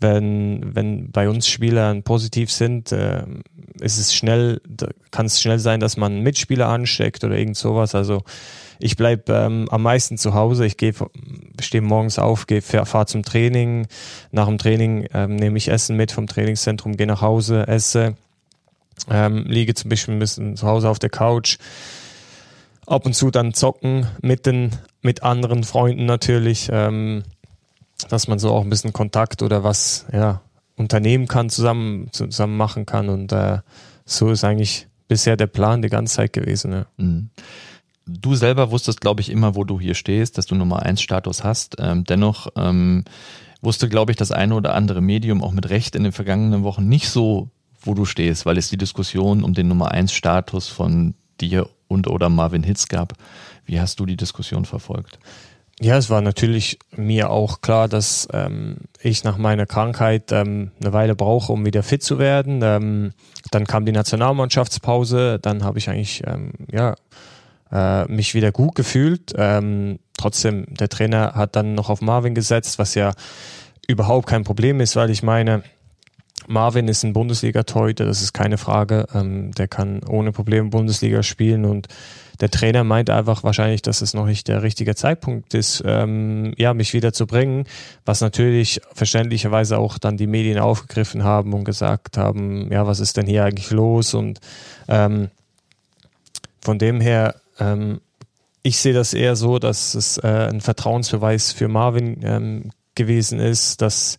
Wenn, 0.00 0.74
wenn 0.74 1.10
bei 1.10 1.28
uns 1.28 1.46
Spieler 1.46 1.94
positiv 2.02 2.50
sind, 2.50 2.90
äh, 2.92 3.24
ist 3.80 3.98
es 3.98 4.14
schnell, 4.14 4.60
kann 5.10 5.26
es 5.26 5.40
schnell 5.40 5.58
sein, 5.58 5.80
dass 5.80 5.96
man 5.96 6.20
Mitspieler 6.20 6.68
ansteckt 6.68 7.24
oder 7.24 7.36
irgend 7.36 7.56
sowas. 7.56 7.94
Also 7.94 8.22
ich 8.82 8.96
bleibe 8.96 9.32
ähm, 9.32 9.68
am 9.70 9.82
meisten 9.82 10.18
zu 10.18 10.34
Hause. 10.34 10.66
Ich 10.66 10.76
stehe 11.60 11.82
morgens 11.82 12.18
auf, 12.18 12.46
fahre 12.62 13.06
zum 13.06 13.22
Training. 13.22 13.86
Nach 14.32 14.46
dem 14.46 14.58
Training 14.58 15.06
ähm, 15.14 15.36
nehme 15.36 15.56
ich 15.56 15.68
Essen 15.68 15.96
mit 15.96 16.10
vom 16.10 16.26
Trainingszentrum, 16.26 16.96
gehe 16.96 17.06
nach 17.06 17.20
Hause, 17.20 17.66
esse, 17.68 18.16
ähm, 19.08 19.44
liege 19.46 19.74
zum 19.74 19.88
Beispiel 19.88 20.14
ein 20.14 20.18
bisschen 20.18 20.56
zu 20.56 20.66
Hause 20.66 20.88
auf 20.88 20.98
der 20.98 21.10
Couch. 21.10 21.58
Ab 22.86 23.06
und 23.06 23.14
zu 23.14 23.30
dann 23.30 23.54
zocken 23.54 24.06
mit 24.20 24.46
den, 24.46 24.70
mit 25.00 25.22
anderen 25.22 25.62
Freunden 25.62 26.04
natürlich, 26.04 26.68
ähm, 26.72 27.22
dass 28.08 28.26
man 28.26 28.40
so 28.40 28.50
auch 28.50 28.62
ein 28.62 28.70
bisschen 28.70 28.92
Kontakt 28.92 29.42
oder 29.42 29.62
was, 29.62 30.06
ja, 30.12 30.42
unternehmen 30.76 31.28
kann, 31.28 31.50
zusammen, 31.50 32.08
zusammen 32.10 32.56
machen 32.56 32.86
kann. 32.86 33.08
Und 33.08 33.30
äh, 33.30 33.58
so 34.04 34.30
ist 34.30 34.42
eigentlich 34.42 34.88
bisher 35.06 35.36
der 35.36 35.46
Plan 35.46 35.82
die 35.82 35.88
ganze 35.88 36.16
Zeit 36.16 36.32
gewesen. 36.32 36.72
Ja. 36.72 36.86
Mhm 36.96 37.30
du 38.06 38.34
selber 38.34 38.70
wusstest, 38.70 39.00
glaube 39.00 39.20
ich, 39.20 39.30
immer, 39.30 39.54
wo 39.54 39.64
du 39.64 39.80
hier 39.80 39.94
stehst, 39.94 40.38
dass 40.38 40.46
du 40.46 40.54
Nummer 40.54 40.82
eins 40.82 41.02
Status 41.02 41.44
hast. 41.44 41.76
Ähm, 41.78 42.04
dennoch 42.04 42.48
ähm, 42.56 43.04
wusste, 43.60 43.88
glaube 43.88 44.12
ich, 44.12 44.16
das 44.16 44.32
eine 44.32 44.54
oder 44.54 44.74
andere 44.74 45.00
Medium 45.00 45.42
auch 45.42 45.52
mit 45.52 45.70
Recht 45.70 45.94
in 45.94 46.02
den 46.02 46.12
vergangenen 46.12 46.64
Wochen 46.64 46.88
nicht 46.88 47.08
so, 47.08 47.50
wo 47.80 47.94
du 47.94 48.04
stehst, 48.04 48.46
weil 48.46 48.58
es 48.58 48.70
die 48.70 48.76
Diskussion 48.76 49.42
um 49.44 49.54
den 49.54 49.68
Nummer 49.68 49.90
eins 49.90 50.12
Status 50.12 50.68
von 50.68 51.14
dir 51.40 51.68
und 51.88 52.08
oder 52.08 52.28
Marvin 52.28 52.62
Hitz 52.62 52.88
gab. 52.88 53.14
Wie 53.64 53.80
hast 53.80 54.00
du 54.00 54.06
die 54.06 54.16
Diskussion 54.16 54.64
verfolgt? 54.64 55.18
Ja, 55.80 55.96
es 55.96 56.10
war 56.10 56.20
natürlich 56.20 56.78
mir 56.94 57.30
auch 57.30 57.60
klar, 57.60 57.88
dass 57.88 58.28
ähm, 58.32 58.76
ich 59.00 59.24
nach 59.24 59.36
meiner 59.36 59.66
Krankheit 59.66 60.30
ähm, 60.30 60.70
eine 60.80 60.92
Weile 60.92 61.16
brauche, 61.16 61.52
um 61.52 61.64
wieder 61.64 61.82
fit 61.82 62.02
zu 62.02 62.18
werden. 62.18 62.60
Ähm, 62.62 63.12
dann 63.50 63.66
kam 63.66 63.84
die 63.84 63.92
Nationalmannschaftspause, 63.92 65.38
dann 65.40 65.64
habe 65.64 65.78
ich 65.78 65.88
eigentlich 65.88 66.22
ähm, 66.26 66.52
ja 66.70 66.94
äh, 67.72 68.04
mich 68.06 68.34
wieder 68.34 68.52
gut 68.52 68.74
gefühlt. 68.74 69.32
Ähm, 69.36 69.98
trotzdem, 70.16 70.66
der 70.68 70.88
Trainer 70.88 71.34
hat 71.34 71.56
dann 71.56 71.74
noch 71.74 71.90
auf 71.90 72.00
Marvin 72.00 72.34
gesetzt, 72.34 72.78
was 72.78 72.94
ja 72.94 73.12
überhaupt 73.88 74.28
kein 74.28 74.44
Problem 74.44 74.80
ist, 74.80 74.96
weil 74.96 75.10
ich 75.10 75.22
meine, 75.22 75.62
Marvin 76.46 76.88
ist 76.88 77.04
ein 77.04 77.12
Bundesliga-Torhüter, 77.12 78.04
das 78.04 78.22
ist 78.22 78.32
keine 78.32 78.58
Frage. 78.58 79.06
Ähm, 79.14 79.52
der 79.52 79.68
kann 79.68 80.02
ohne 80.04 80.32
Probleme 80.32 80.68
Bundesliga 80.70 81.22
spielen 81.22 81.64
und 81.64 81.88
der 82.40 82.50
Trainer 82.50 82.82
meint 82.82 83.10
einfach 83.10 83.44
wahrscheinlich, 83.44 83.82
dass 83.82 84.00
es 84.00 84.14
noch 84.14 84.26
nicht 84.26 84.48
der 84.48 84.62
richtige 84.62 84.94
Zeitpunkt 84.94 85.54
ist, 85.54 85.82
ähm, 85.86 86.54
ja, 86.56 86.74
mich 86.74 86.92
wieder 86.92 87.12
zu 87.12 87.26
bringen, 87.26 87.66
was 88.04 88.20
natürlich 88.20 88.80
verständlicherweise 88.92 89.78
auch 89.78 89.98
dann 89.98 90.16
die 90.16 90.26
Medien 90.26 90.58
aufgegriffen 90.58 91.22
haben 91.22 91.52
und 91.52 91.64
gesagt 91.64 92.16
haben, 92.16 92.72
ja, 92.72 92.86
was 92.86 93.00
ist 93.00 93.16
denn 93.16 93.26
hier 93.26 93.44
eigentlich 93.44 93.70
los? 93.70 94.14
Und 94.14 94.40
ähm, 94.88 95.28
von 96.60 96.78
dem 96.78 97.00
her, 97.00 97.36
ähm, 97.62 98.00
ich 98.62 98.78
sehe 98.78 98.92
das 98.92 99.12
eher 99.12 99.36
so, 99.36 99.58
dass 99.58 99.94
es 99.94 100.18
äh, 100.18 100.48
ein 100.50 100.60
Vertrauensbeweis 100.60 101.52
für 101.52 101.68
Marvin 101.68 102.20
ähm, 102.22 102.70
gewesen 102.94 103.40
ist, 103.40 103.80
dass 103.82 104.16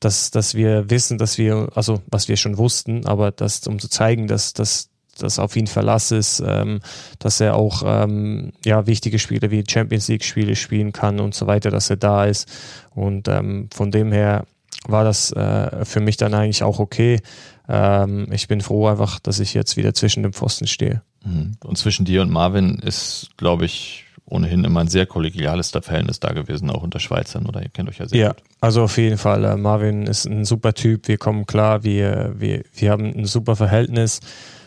dass, 0.00 0.32
dass 0.32 0.56
wir 0.56 0.90
wissen, 0.90 1.16
dass 1.16 1.38
wir, 1.38 1.68
also 1.76 2.02
was 2.10 2.26
wir 2.26 2.36
schon 2.36 2.58
wussten, 2.58 3.06
aber 3.06 3.30
das, 3.30 3.64
um 3.68 3.78
zu 3.78 3.88
zeigen, 3.88 4.26
dass, 4.26 4.52
dass 4.52 4.88
dass 5.18 5.38
auf 5.38 5.56
ihn 5.56 5.66
Verlass 5.66 6.10
ist, 6.10 6.42
ähm, 6.44 6.80
dass 7.18 7.40
er 7.40 7.54
auch 7.54 7.82
ähm, 7.84 8.52
ja, 8.64 8.86
wichtige 8.86 9.18
Spiele 9.18 9.50
wie 9.50 9.62
Champions 9.68 10.08
League 10.08 10.24
Spiele 10.24 10.56
spielen 10.56 10.92
kann 10.92 11.20
und 11.20 11.34
so 11.34 11.46
weiter, 11.46 11.70
dass 11.70 11.90
er 11.90 11.96
da 11.96 12.24
ist. 12.24 12.50
Und 12.94 13.28
ähm, 13.28 13.68
von 13.74 13.90
dem 13.90 14.10
her 14.10 14.46
war 14.86 15.04
das 15.04 15.30
äh, 15.32 15.84
für 15.84 16.00
mich 16.00 16.16
dann 16.16 16.32
eigentlich 16.32 16.62
auch 16.62 16.78
okay. 16.78 17.20
Ähm, 17.68 18.26
ich 18.32 18.48
bin 18.48 18.62
froh 18.62 18.88
einfach, 18.88 19.20
dass 19.20 19.38
ich 19.38 19.52
jetzt 19.52 19.76
wieder 19.76 19.92
zwischen 19.92 20.22
dem 20.22 20.32
Pfosten 20.32 20.66
stehe. 20.66 21.02
Mhm. 21.24 21.56
Und 21.62 21.78
zwischen 21.78 22.04
dir 22.04 22.22
und 22.22 22.30
Marvin 22.30 22.78
ist, 22.78 23.30
glaube 23.36 23.64
ich, 23.64 24.04
ohnehin 24.24 24.64
immer 24.64 24.80
ein 24.80 24.88
sehr 24.88 25.06
kollegiales 25.06 25.70
Verhältnis 25.70 26.20
da 26.20 26.32
gewesen, 26.32 26.70
auch 26.70 26.82
unter 26.82 27.00
Schweizern, 27.00 27.46
oder 27.46 27.62
ihr 27.62 27.68
kennt 27.68 27.88
euch 27.88 27.98
ja 27.98 28.08
sehr 28.08 28.18
ja, 28.18 28.28
gut. 28.28 28.42
also 28.60 28.82
auf 28.82 28.96
jeden 28.96 29.18
Fall. 29.18 29.44
Äh, 29.44 29.56
Marvin 29.56 30.06
ist 30.06 30.26
ein 30.26 30.44
super 30.44 30.72
Typ, 30.72 31.08
wir 31.08 31.18
kommen 31.18 31.46
klar, 31.46 31.84
wir, 31.84 32.34
wir, 32.38 32.64
wir 32.74 32.90
haben 32.90 33.12
ein 33.14 33.26
super 33.26 33.56
Verhältnis 33.56 34.20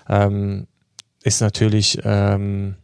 ähm, 0.07 0.67
ist 1.23 1.41
natürlich 1.41 1.99
ähm, 2.03 2.75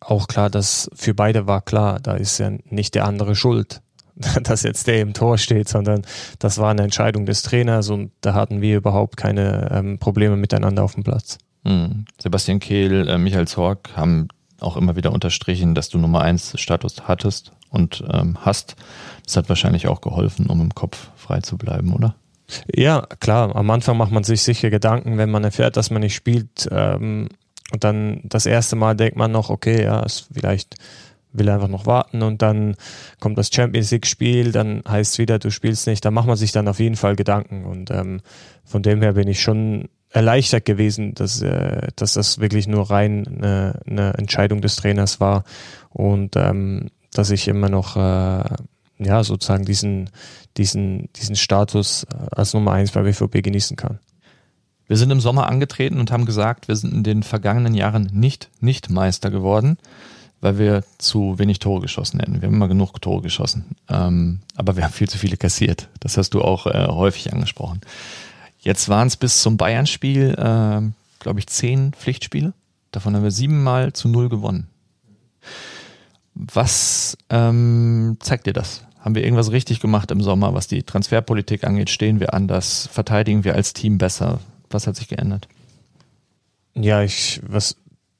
auch 0.00 0.28
klar, 0.28 0.50
dass 0.50 0.90
für 0.94 1.14
beide 1.14 1.46
war 1.46 1.60
klar, 1.60 2.00
da 2.00 2.14
ist 2.14 2.38
ja 2.38 2.50
nicht 2.70 2.94
der 2.94 3.04
andere 3.04 3.34
schuld, 3.34 3.82
dass 4.42 4.62
jetzt 4.62 4.86
der 4.86 5.00
im 5.00 5.12
Tor 5.12 5.38
steht, 5.38 5.68
sondern 5.68 6.02
das 6.38 6.58
war 6.58 6.70
eine 6.70 6.82
Entscheidung 6.82 7.26
des 7.26 7.42
Trainers 7.42 7.90
und 7.90 8.12
da 8.22 8.34
hatten 8.34 8.62
wir 8.62 8.76
überhaupt 8.76 9.16
keine 9.16 9.68
ähm, 9.70 9.98
Probleme 9.98 10.36
miteinander 10.36 10.82
auf 10.82 10.94
dem 10.94 11.04
Platz. 11.04 11.38
Mhm. 11.66 12.04
Sebastian 12.18 12.60
Kehl, 12.60 13.08
äh, 13.08 13.18
Michael 13.18 13.48
Zorg 13.48 13.90
haben 13.96 14.28
auch 14.60 14.76
immer 14.76 14.96
wieder 14.96 15.12
unterstrichen, 15.12 15.74
dass 15.74 15.88
du 15.88 15.98
Nummer 15.98 16.22
eins 16.22 16.58
Status 16.58 17.02
hattest 17.08 17.52
und 17.70 18.04
ähm, 18.10 18.38
hast. 18.40 18.76
Das 19.24 19.36
hat 19.36 19.48
wahrscheinlich 19.48 19.88
auch 19.88 20.00
geholfen, 20.00 20.46
um 20.46 20.60
im 20.60 20.74
Kopf 20.74 21.10
frei 21.16 21.40
zu 21.40 21.58
bleiben, 21.58 21.92
oder? 21.92 22.14
Ja, 22.72 23.02
klar. 23.20 23.54
Am 23.56 23.68
Anfang 23.70 23.96
macht 23.96 24.12
man 24.12 24.22
sich 24.22 24.42
sicher 24.42 24.70
Gedanken, 24.70 25.18
wenn 25.18 25.30
man 25.30 25.42
erfährt, 25.42 25.76
dass 25.76 25.90
man 25.90 26.00
nicht 26.02 26.14
spielt. 26.14 26.68
Ähm, 26.70 27.28
und 27.72 27.82
dann 27.82 28.20
das 28.22 28.46
erste 28.46 28.76
Mal 28.76 28.94
denkt 28.94 29.16
man 29.16 29.32
noch, 29.32 29.50
okay, 29.50 29.82
ja, 29.82 30.02
es 30.04 30.28
vielleicht 30.32 30.76
will 31.32 31.50
einfach 31.50 31.68
noch 31.68 31.84
warten 31.84 32.22
und 32.22 32.40
dann 32.40 32.76
kommt 33.20 33.36
das 33.36 33.50
Champions 33.52 33.90
League 33.90 34.06
Spiel, 34.06 34.52
dann 34.52 34.82
heißt 34.88 35.12
es 35.12 35.18
wieder, 35.18 35.38
du 35.38 35.50
spielst 35.50 35.86
nicht, 35.86 36.02
da 36.04 36.10
macht 36.10 36.26
man 36.26 36.36
sich 36.36 36.52
dann 36.52 36.68
auf 36.68 36.78
jeden 36.78 36.96
Fall 36.96 37.14
Gedanken 37.14 37.66
und 37.66 37.90
ähm, 37.90 38.20
von 38.64 38.82
dem 38.82 39.02
her 39.02 39.12
bin 39.12 39.28
ich 39.28 39.42
schon 39.42 39.88
erleichtert 40.10 40.64
gewesen, 40.64 41.14
dass, 41.14 41.42
äh, 41.42 41.88
dass 41.96 42.14
das 42.14 42.38
wirklich 42.38 42.66
nur 42.66 42.90
rein 42.90 43.26
eine, 43.26 43.80
eine 43.86 44.14
Entscheidung 44.14 44.60
des 44.60 44.76
Trainers 44.76 45.20
war 45.20 45.44
und 45.90 46.36
ähm, 46.36 46.90
dass 47.12 47.30
ich 47.30 47.48
immer 47.48 47.68
noch 47.68 47.96
äh, 47.96 48.44
ja 48.98 49.24
sozusagen 49.24 49.64
diesen 49.64 50.10
diesen, 50.56 51.10
diesen 51.16 51.36
Status 51.36 52.04
äh, 52.04 52.16
als 52.30 52.54
Nummer 52.54 52.72
eins 52.72 52.92
bei 52.92 53.02
BVB 53.02 53.42
genießen 53.42 53.76
kann. 53.76 53.98
Wir 54.86 54.96
sind 54.96 55.10
im 55.10 55.20
Sommer 55.20 55.48
angetreten 55.48 55.98
und 55.98 56.12
haben 56.12 56.26
gesagt, 56.26 56.68
wir 56.68 56.76
sind 56.76 56.94
in 56.94 57.02
den 57.02 57.22
vergangenen 57.22 57.74
Jahren 57.74 58.08
nicht 58.12 58.50
nicht 58.60 58.88
Meister 58.88 59.30
geworden, 59.30 59.78
weil 60.40 60.58
wir 60.58 60.84
zu 60.98 61.38
wenig 61.38 61.58
Tore 61.58 61.80
geschossen 61.80 62.20
hätten. 62.20 62.40
Wir 62.40 62.48
haben 62.48 62.54
immer 62.54 62.68
genug 62.68 63.00
Tore 63.00 63.22
geschossen, 63.22 63.76
ähm, 63.88 64.40
aber 64.54 64.76
wir 64.76 64.84
haben 64.84 64.92
viel 64.92 65.08
zu 65.08 65.18
viele 65.18 65.36
kassiert. 65.36 65.88
Das 66.00 66.16
hast 66.16 66.30
du 66.30 66.42
auch 66.42 66.66
äh, 66.66 66.86
häufig 66.86 67.32
angesprochen. 67.32 67.80
Jetzt 68.66 68.88
waren 68.88 69.06
es 69.06 69.16
bis 69.16 69.42
zum 69.42 69.56
Bayern-Spiel, 69.56 70.30
äh, 70.30 70.80
glaube 71.20 71.38
ich, 71.38 71.46
zehn 71.46 71.92
Pflichtspiele. 71.92 72.52
Davon 72.90 73.14
haben 73.14 73.22
wir 73.22 73.30
siebenmal 73.30 73.92
zu 73.92 74.08
null 74.08 74.28
gewonnen. 74.28 74.66
Was 76.34 77.16
ähm, 77.30 78.16
zeigt 78.18 78.48
dir 78.48 78.52
das? 78.52 78.82
Haben 78.98 79.14
wir 79.14 79.22
irgendwas 79.22 79.52
richtig 79.52 79.78
gemacht 79.78 80.10
im 80.10 80.20
Sommer, 80.20 80.52
was 80.52 80.66
die 80.66 80.82
Transferpolitik 80.82 81.62
angeht? 81.62 81.90
Stehen 81.90 82.18
wir 82.18 82.34
anders? 82.34 82.88
Verteidigen 82.92 83.44
wir 83.44 83.54
als 83.54 83.72
Team 83.72 83.98
besser? 83.98 84.40
Was 84.68 84.88
hat 84.88 84.96
sich 84.96 85.06
geändert? 85.06 85.46
Ja, 86.74 87.02
ich, 87.02 87.40
was 87.46 87.76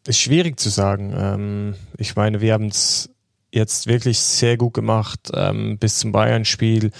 ist 0.06 0.20
schwierig 0.20 0.60
zu 0.60 0.68
sagen. 0.68 1.12
Ähm, 1.18 1.74
ich 1.98 2.14
meine, 2.14 2.40
wir 2.40 2.52
haben 2.52 2.68
es 2.68 3.10
jetzt 3.50 3.88
wirklich 3.88 4.20
sehr 4.20 4.56
gut 4.56 4.74
gemacht 4.74 5.28
ähm, 5.34 5.76
bis 5.78 5.98
zum 5.98 6.12
Bayern-Spiel. 6.12 6.92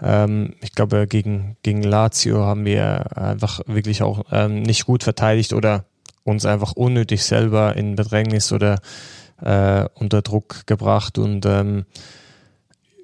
Ähm, 0.00 0.54
ich 0.60 0.72
glaube, 0.72 1.06
gegen, 1.06 1.56
gegen 1.62 1.82
Lazio 1.82 2.44
haben 2.44 2.64
wir 2.64 3.16
einfach 3.16 3.60
wirklich 3.66 4.02
auch 4.02 4.24
ähm, 4.30 4.62
nicht 4.62 4.86
gut 4.86 5.02
verteidigt 5.02 5.52
oder 5.52 5.84
uns 6.24 6.44
einfach 6.46 6.72
unnötig 6.72 7.24
selber 7.24 7.76
in 7.76 7.96
Bedrängnis 7.96 8.52
oder 8.52 8.80
äh, 9.42 9.86
unter 9.94 10.22
Druck 10.22 10.66
gebracht. 10.66 11.18
Und 11.18 11.46
ähm, 11.46 11.86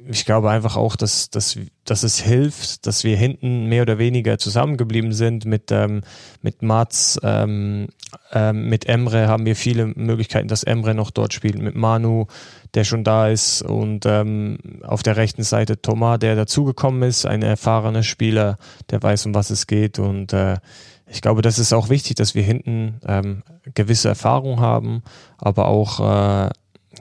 ich 0.08 0.24
glaube 0.24 0.50
einfach 0.50 0.76
auch, 0.76 0.96
dass, 0.96 1.30
dass, 1.30 1.58
dass 1.84 2.02
es 2.02 2.20
hilft, 2.20 2.86
dass 2.86 3.04
wir 3.04 3.16
hinten 3.16 3.66
mehr 3.66 3.82
oder 3.82 3.98
weniger 3.98 4.38
zusammengeblieben 4.38 5.12
sind. 5.12 5.44
Mit, 5.44 5.70
ähm, 5.70 6.02
mit 6.42 6.62
Mats, 6.62 7.18
ähm, 7.22 7.88
ähm, 8.32 8.68
mit 8.68 8.86
Emre 8.86 9.28
haben 9.28 9.46
wir 9.46 9.56
viele 9.56 9.86
Möglichkeiten, 9.86 10.48
dass 10.48 10.62
Emre 10.62 10.94
noch 10.94 11.10
dort 11.10 11.32
spielt. 11.32 11.58
Mit 11.58 11.74
Manu, 11.74 12.26
der 12.74 12.84
schon 12.84 13.04
da 13.04 13.28
ist. 13.28 13.62
Und 13.62 14.04
ähm, 14.06 14.58
auf 14.82 15.02
der 15.02 15.16
rechten 15.16 15.42
Seite 15.42 15.80
Thomas, 15.80 16.18
der 16.18 16.36
dazugekommen 16.36 17.02
ist, 17.02 17.26
ein 17.26 17.42
erfahrener 17.42 18.02
Spieler, 18.02 18.58
der 18.90 19.02
weiß, 19.02 19.26
um 19.26 19.34
was 19.34 19.50
es 19.50 19.66
geht. 19.66 19.98
Und 19.98 20.32
äh, 20.32 20.58
ich 21.06 21.22
glaube, 21.22 21.42
das 21.42 21.58
ist 21.58 21.72
auch 21.72 21.88
wichtig, 21.88 22.16
dass 22.16 22.34
wir 22.34 22.42
hinten 22.42 23.00
ähm, 23.06 23.42
gewisse 23.74 24.08
Erfahrung 24.08 24.60
haben, 24.60 25.02
aber 25.38 25.68
auch 25.68 26.00
äh, 26.00 26.50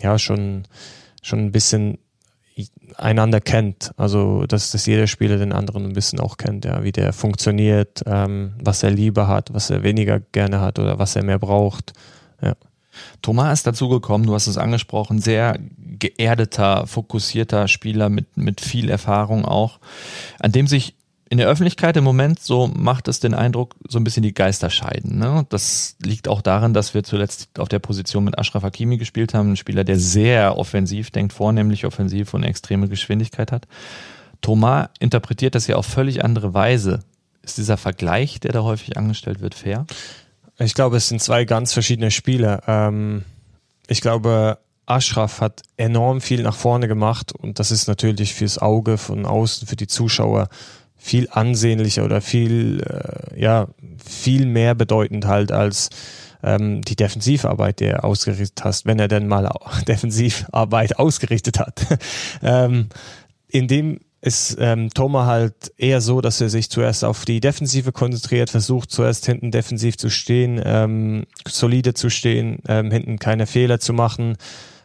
ja 0.01 0.19
schon 0.19 0.63
schon 1.23 1.39
ein 1.39 1.51
bisschen 1.53 1.97
einander 2.97 3.41
kennt. 3.41 3.91
Also, 3.97 4.45
dass, 4.45 4.71
dass 4.71 4.85
jeder 4.85 5.07
Spieler 5.07 5.37
den 5.37 5.53
anderen 5.53 5.85
ein 5.85 5.93
bisschen 5.93 6.19
auch 6.19 6.37
kennt, 6.37 6.65
ja, 6.65 6.83
wie 6.83 6.91
der 6.91 7.13
funktioniert, 7.13 8.03
ähm, 8.05 8.53
was 8.63 8.83
er 8.83 8.91
lieber 8.91 9.27
hat, 9.27 9.53
was 9.53 9.69
er 9.69 9.83
weniger 9.83 10.19
gerne 10.19 10.61
hat 10.61 10.79
oder 10.79 10.99
was 10.99 11.15
er 11.15 11.23
mehr 11.23 11.39
braucht. 11.39 11.93
Ja. 12.41 12.53
Thomas 13.21 13.59
ist 13.59 13.67
dazu 13.67 13.89
gekommen, 13.89 14.25
du 14.25 14.33
hast 14.33 14.47
es 14.47 14.57
angesprochen, 14.57 15.19
sehr 15.19 15.57
geerdeter, 15.99 16.85
fokussierter 16.85 17.67
Spieler 17.67 18.09
mit, 18.09 18.37
mit 18.37 18.61
viel 18.61 18.89
Erfahrung 18.89 19.45
auch, 19.45 19.79
an 20.39 20.51
dem 20.51 20.67
sich 20.67 20.95
in 21.33 21.39
der 21.39 21.47
Öffentlichkeit 21.47 21.97
im 21.97 22.03
Moment 22.03 22.39
so 22.39 22.67
macht 22.67 23.07
es 23.07 23.19
den 23.19 23.33
Eindruck, 23.33 23.73
so 23.89 23.97
ein 23.97 24.03
bisschen 24.03 24.21
die 24.21 24.35
Geister 24.35 24.69
scheiden. 24.69 25.17
Ne? 25.17 25.47
Das 25.49 25.95
liegt 25.99 26.27
auch 26.27 26.43
daran, 26.43 26.75
dass 26.75 26.93
wir 26.93 27.03
zuletzt 27.03 27.57
auf 27.57 27.69
der 27.69 27.79
Position 27.79 28.23
mit 28.23 28.37
Ashraf 28.37 28.61
Hakimi 28.61 28.97
gespielt 28.97 29.33
haben, 29.33 29.53
ein 29.53 29.57
Spieler, 29.57 29.83
der 29.83 29.97
sehr 29.97 30.59
offensiv 30.59 31.09
denkt, 31.09 31.33
vornehmlich 31.33 31.87
offensiv 31.87 32.35
und 32.35 32.43
extreme 32.43 32.87
Geschwindigkeit 32.87 33.51
hat. 33.51 33.67
Thomas 34.41 34.89
interpretiert 34.99 35.55
das 35.55 35.65
ja 35.65 35.75
auf 35.75 35.87
völlig 35.87 36.23
andere 36.23 36.53
Weise. 36.53 36.99
Ist 37.41 37.57
dieser 37.57 37.77
Vergleich, 37.77 38.39
der 38.39 38.51
da 38.51 38.61
häufig 38.61 38.95
angestellt 38.95 39.41
wird, 39.41 39.55
fair? 39.55 39.87
Ich 40.59 40.75
glaube, 40.75 40.97
es 40.97 41.07
sind 41.07 41.19
zwei 41.19 41.45
ganz 41.45 41.73
verschiedene 41.73 42.11
Spiele. 42.11 42.61
Ähm, 42.67 43.23
ich 43.87 44.01
glaube, 44.01 44.59
Ashraf 44.85 45.41
hat 45.41 45.63
enorm 45.77 46.21
viel 46.21 46.43
nach 46.43 46.55
vorne 46.55 46.87
gemacht 46.87 47.31
und 47.31 47.57
das 47.57 47.71
ist 47.71 47.87
natürlich 47.87 48.35
fürs 48.35 48.59
Auge 48.59 48.99
von 48.99 49.25
außen, 49.25 49.67
für 49.67 49.75
die 49.75 49.87
Zuschauer 49.87 50.49
viel 51.03 51.27
ansehnlicher 51.29 52.05
oder 52.05 52.21
viel, 52.21 52.81
äh, 52.81 53.39
ja, 53.39 53.67
viel 54.03 54.45
mehr 54.45 54.73
bedeutend 54.73 55.27
halt 55.27 55.51
als 55.51 55.89
ähm, 56.41 56.81
die 56.81 56.95
Defensivarbeit, 56.95 57.81
die 57.81 57.87
er 57.87 58.05
ausgerichtet 58.05 58.63
hast, 58.63 58.85
wenn 58.85 58.99
er 58.99 59.09
denn 59.09 59.27
mal 59.27 59.51
Defensivarbeit 59.87 60.97
ausgerichtet 60.99 61.59
hat. 61.59 61.85
ähm, 62.41 62.87
in 63.49 63.67
dem 63.67 63.99
ist 64.21 64.55
ähm, 64.61 64.91
Thomas 64.91 65.27
halt 65.27 65.73
eher 65.75 65.99
so, 65.99 66.21
dass 66.21 66.39
er 66.39 66.49
sich 66.49 66.69
zuerst 66.69 67.03
auf 67.03 67.25
die 67.25 67.41
Defensive 67.41 67.91
konzentriert, 67.91 68.49
versucht 68.49 68.89
zuerst 68.89 69.25
hinten 69.25 69.51
defensiv 69.51 69.97
zu 69.97 70.09
stehen, 70.09 70.61
ähm, 70.63 71.25
solide 71.45 71.93
zu 71.93 72.09
stehen, 72.09 72.59
ähm, 72.69 72.91
hinten 72.91 73.19
keine 73.19 73.45
Fehler 73.45 73.81
zu 73.81 73.91
machen, 73.91 74.37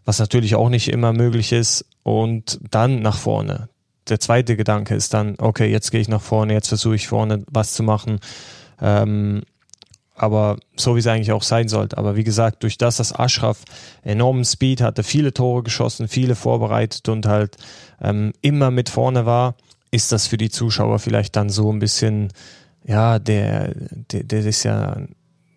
was 0.04 0.18
natürlich 0.18 0.57
auch 0.57 0.68
nicht 0.68 0.88
immer 0.88 1.12
möglich 1.12 1.52
ist, 1.52 1.85
und 2.02 2.59
dann 2.72 3.02
nach 3.02 3.18
vorne 3.18 3.68
der 4.11 4.21
zweite 4.21 4.57
Gedanke 4.57 4.94
ist 4.94 5.14
dann, 5.14 5.37
okay, 5.38 5.71
jetzt 5.71 5.90
gehe 5.90 6.01
ich 6.01 6.09
nach 6.09 6.23
vorne, 6.23 6.53
jetzt 6.53 6.68
versuche 6.68 6.94
ich 6.94 7.09
vorne 7.09 7.44
was 7.51 7.75
zu 7.75 7.83
machen. 7.83 8.21
Ähm, 8.81 9.42
aber 10.14 10.57
so 10.77 10.97
wie 10.97 10.99
es 10.99 11.07
eigentlich 11.07 11.33
auch 11.33 11.42
sein 11.42 11.68
sollte. 11.68 11.97
Aber 11.97 12.16
wie 12.16 12.25
gesagt, 12.25 12.62
durch 12.64 12.77
das, 12.77 12.97
dass 12.97 13.16
Ashraf 13.16 13.62
enormen 14.03 14.44
Speed 14.44 14.81
hatte, 14.81 15.03
viele 15.03 15.33
Tore 15.33 15.62
geschossen, 15.62 16.09
viele 16.09 16.35
vorbereitet 16.35 17.09
und 17.09 17.27
halt 17.27 17.57
ähm, 18.03 18.33
immer 18.42 18.71
mit 18.71 18.88
vorne 18.88 19.27
war, 19.27 19.55
ist 19.90 20.12
das 20.12 20.27
für 20.27 20.37
die 20.37 20.51
Zuschauer 20.51 20.99
vielleicht 20.99 21.37
dann 21.37 21.49
so 21.51 21.73
ein 21.73 21.79
bisschen, 21.79 22.33
ja, 22.85 23.18
der, 23.18 23.75
der, 24.11 24.25
der 24.25 24.44
ist 24.44 24.64
ja, 24.64 24.97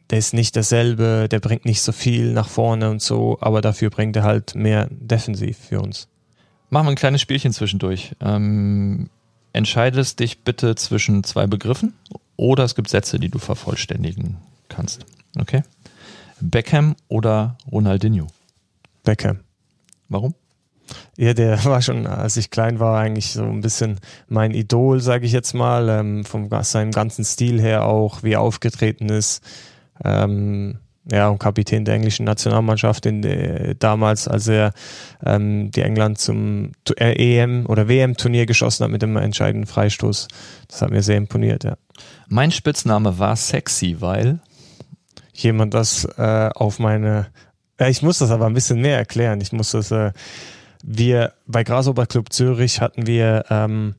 der 0.10 0.20
ist 0.20 0.34
nicht 0.34 0.56
dasselbe, 0.56 1.28
der 1.30 1.40
bringt 1.40 1.66
nicht 1.66 1.82
so 1.82 1.92
viel 1.92 2.32
nach 2.34 2.48
vorne 2.48 2.90
und 2.90 3.02
so, 3.02 3.38
aber 3.42 3.62
dafür 3.62 3.90
bringt 3.90 4.16
er 4.16 4.24
halt 4.24 4.56
mehr 4.56 4.88
defensiv 4.92 5.58
für 5.58 5.82
uns. 5.82 6.08
Machen 6.72 6.86
wir 6.86 6.92
ein 6.92 6.96
kleines 6.96 7.20
Spielchen 7.20 7.52
zwischendurch. 7.52 8.16
Ähm, 8.22 9.10
entscheidest 9.52 10.22
dich 10.22 10.46
bitte 10.46 10.76
zwischen 10.76 11.26
zwei 11.26 11.46
Begriffen 11.46 11.94
oder 12.38 12.64
es 12.64 12.76
gibt 12.76 12.90
Sätze, 12.90 13.20
die 13.20 13.28
du 13.28 13.40
vervollständigen 13.40 14.38
kannst. 14.70 15.06
Okay? 15.38 15.64
Beckham 16.40 16.96
oder 17.10 17.58
Ronaldinho? 17.70 18.28
Beckham. 19.04 19.42
Warum? 20.08 20.34
Ja, 21.18 21.34
der 21.34 21.62
war 21.66 21.82
schon, 21.82 22.08
als 22.08 22.38
ich 22.38 22.52
klein 22.52 22.80
war, 22.80 22.98
eigentlich 22.98 23.34
so 23.34 23.44
ein 23.44 23.60
bisschen 23.60 24.00
mein 24.30 24.52
Idol, 24.52 25.02
sage 25.02 25.26
ich 25.26 25.34
jetzt 25.34 25.54
mal, 25.54 25.90
ähm, 25.90 26.24
vom 26.24 26.50
seinem 26.64 26.92
ganzen 26.92 27.26
Stil 27.26 27.60
her 27.60 27.86
auch, 27.86 28.24
wie 28.24 28.32
er 28.32 28.42
aufgetreten 28.42 29.10
ist. 29.10 29.44
Ähm, 30.06 30.80
ja, 31.10 31.30
und 31.30 31.40
Kapitän 31.40 31.86
der 31.86 31.96
englischen 31.96 32.26
Nationalmannschaft 32.26 33.06
in 33.06 33.22
de, 33.22 33.76
damals, 33.80 34.28
als 34.28 34.48
er 34.48 34.74
ähm, 35.26 35.72
die 35.72 35.82
England 35.82 36.20
zum 36.20 36.74
äh, 36.98 37.14
EM 37.14 37.66
oder 37.66 37.88
WM-Turnier 37.88 38.46
geschossen 38.46 38.84
hat 38.84 38.92
mit 38.92 39.02
dem 39.02 39.16
entscheidenden 39.18 39.68
Freistoß. 39.68 40.28
Das 40.68 40.82
hat 40.82 40.92
mir 40.92 41.02
sehr 41.02 41.18
imponiert, 41.18 41.64
ja. 41.64 41.78
Mein 42.28 42.52
Spitzname 42.52 43.20
war 43.20 43.36
sexy, 43.36 43.98
weil 44.00 44.40
jemand 45.34 45.74
das 45.74 46.06
äh, 46.18 46.50
auf 46.54 46.80
meine 46.80 47.28
ja, 47.80 47.88
ich 47.88 48.04
muss 48.04 48.20
das 48.20 48.30
aber 48.30 48.46
ein 48.46 48.54
bisschen 48.54 48.80
mehr 48.80 48.98
erklären. 48.98 49.42
Ich 49.42 49.54
muss 49.54 49.72
das 49.72 49.90
äh, 49.90 50.12
wir 50.84 51.34
bei 51.48 51.64
Grasshopper 51.64 52.06
Club 52.06 52.32
Zürich 52.32 52.80
hatten 52.80 53.08
wir, 53.08 53.46
ähm, 53.50 53.96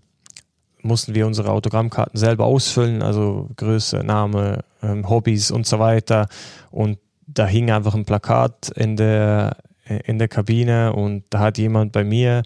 mussten 0.82 1.14
wir 1.14 1.26
unsere 1.26 1.50
Autogrammkarten 1.50 2.18
selber 2.18 2.44
ausfüllen, 2.44 3.02
also 3.02 3.48
Größe, 3.56 3.98
Name, 3.98 4.64
ähm, 4.82 5.08
Hobbys 5.08 5.50
und 5.50 5.66
so 5.66 5.78
weiter. 5.78 6.28
Und 6.70 6.98
da 7.26 7.46
hing 7.46 7.70
einfach 7.70 7.94
ein 7.94 8.04
Plakat 8.04 8.70
in 8.76 8.96
der, 8.96 9.56
in 10.04 10.18
der 10.18 10.28
Kabine 10.28 10.92
und 10.92 11.24
da 11.30 11.38
hat 11.38 11.58
jemand 11.58 11.92
bei 11.92 12.04
mir 12.04 12.42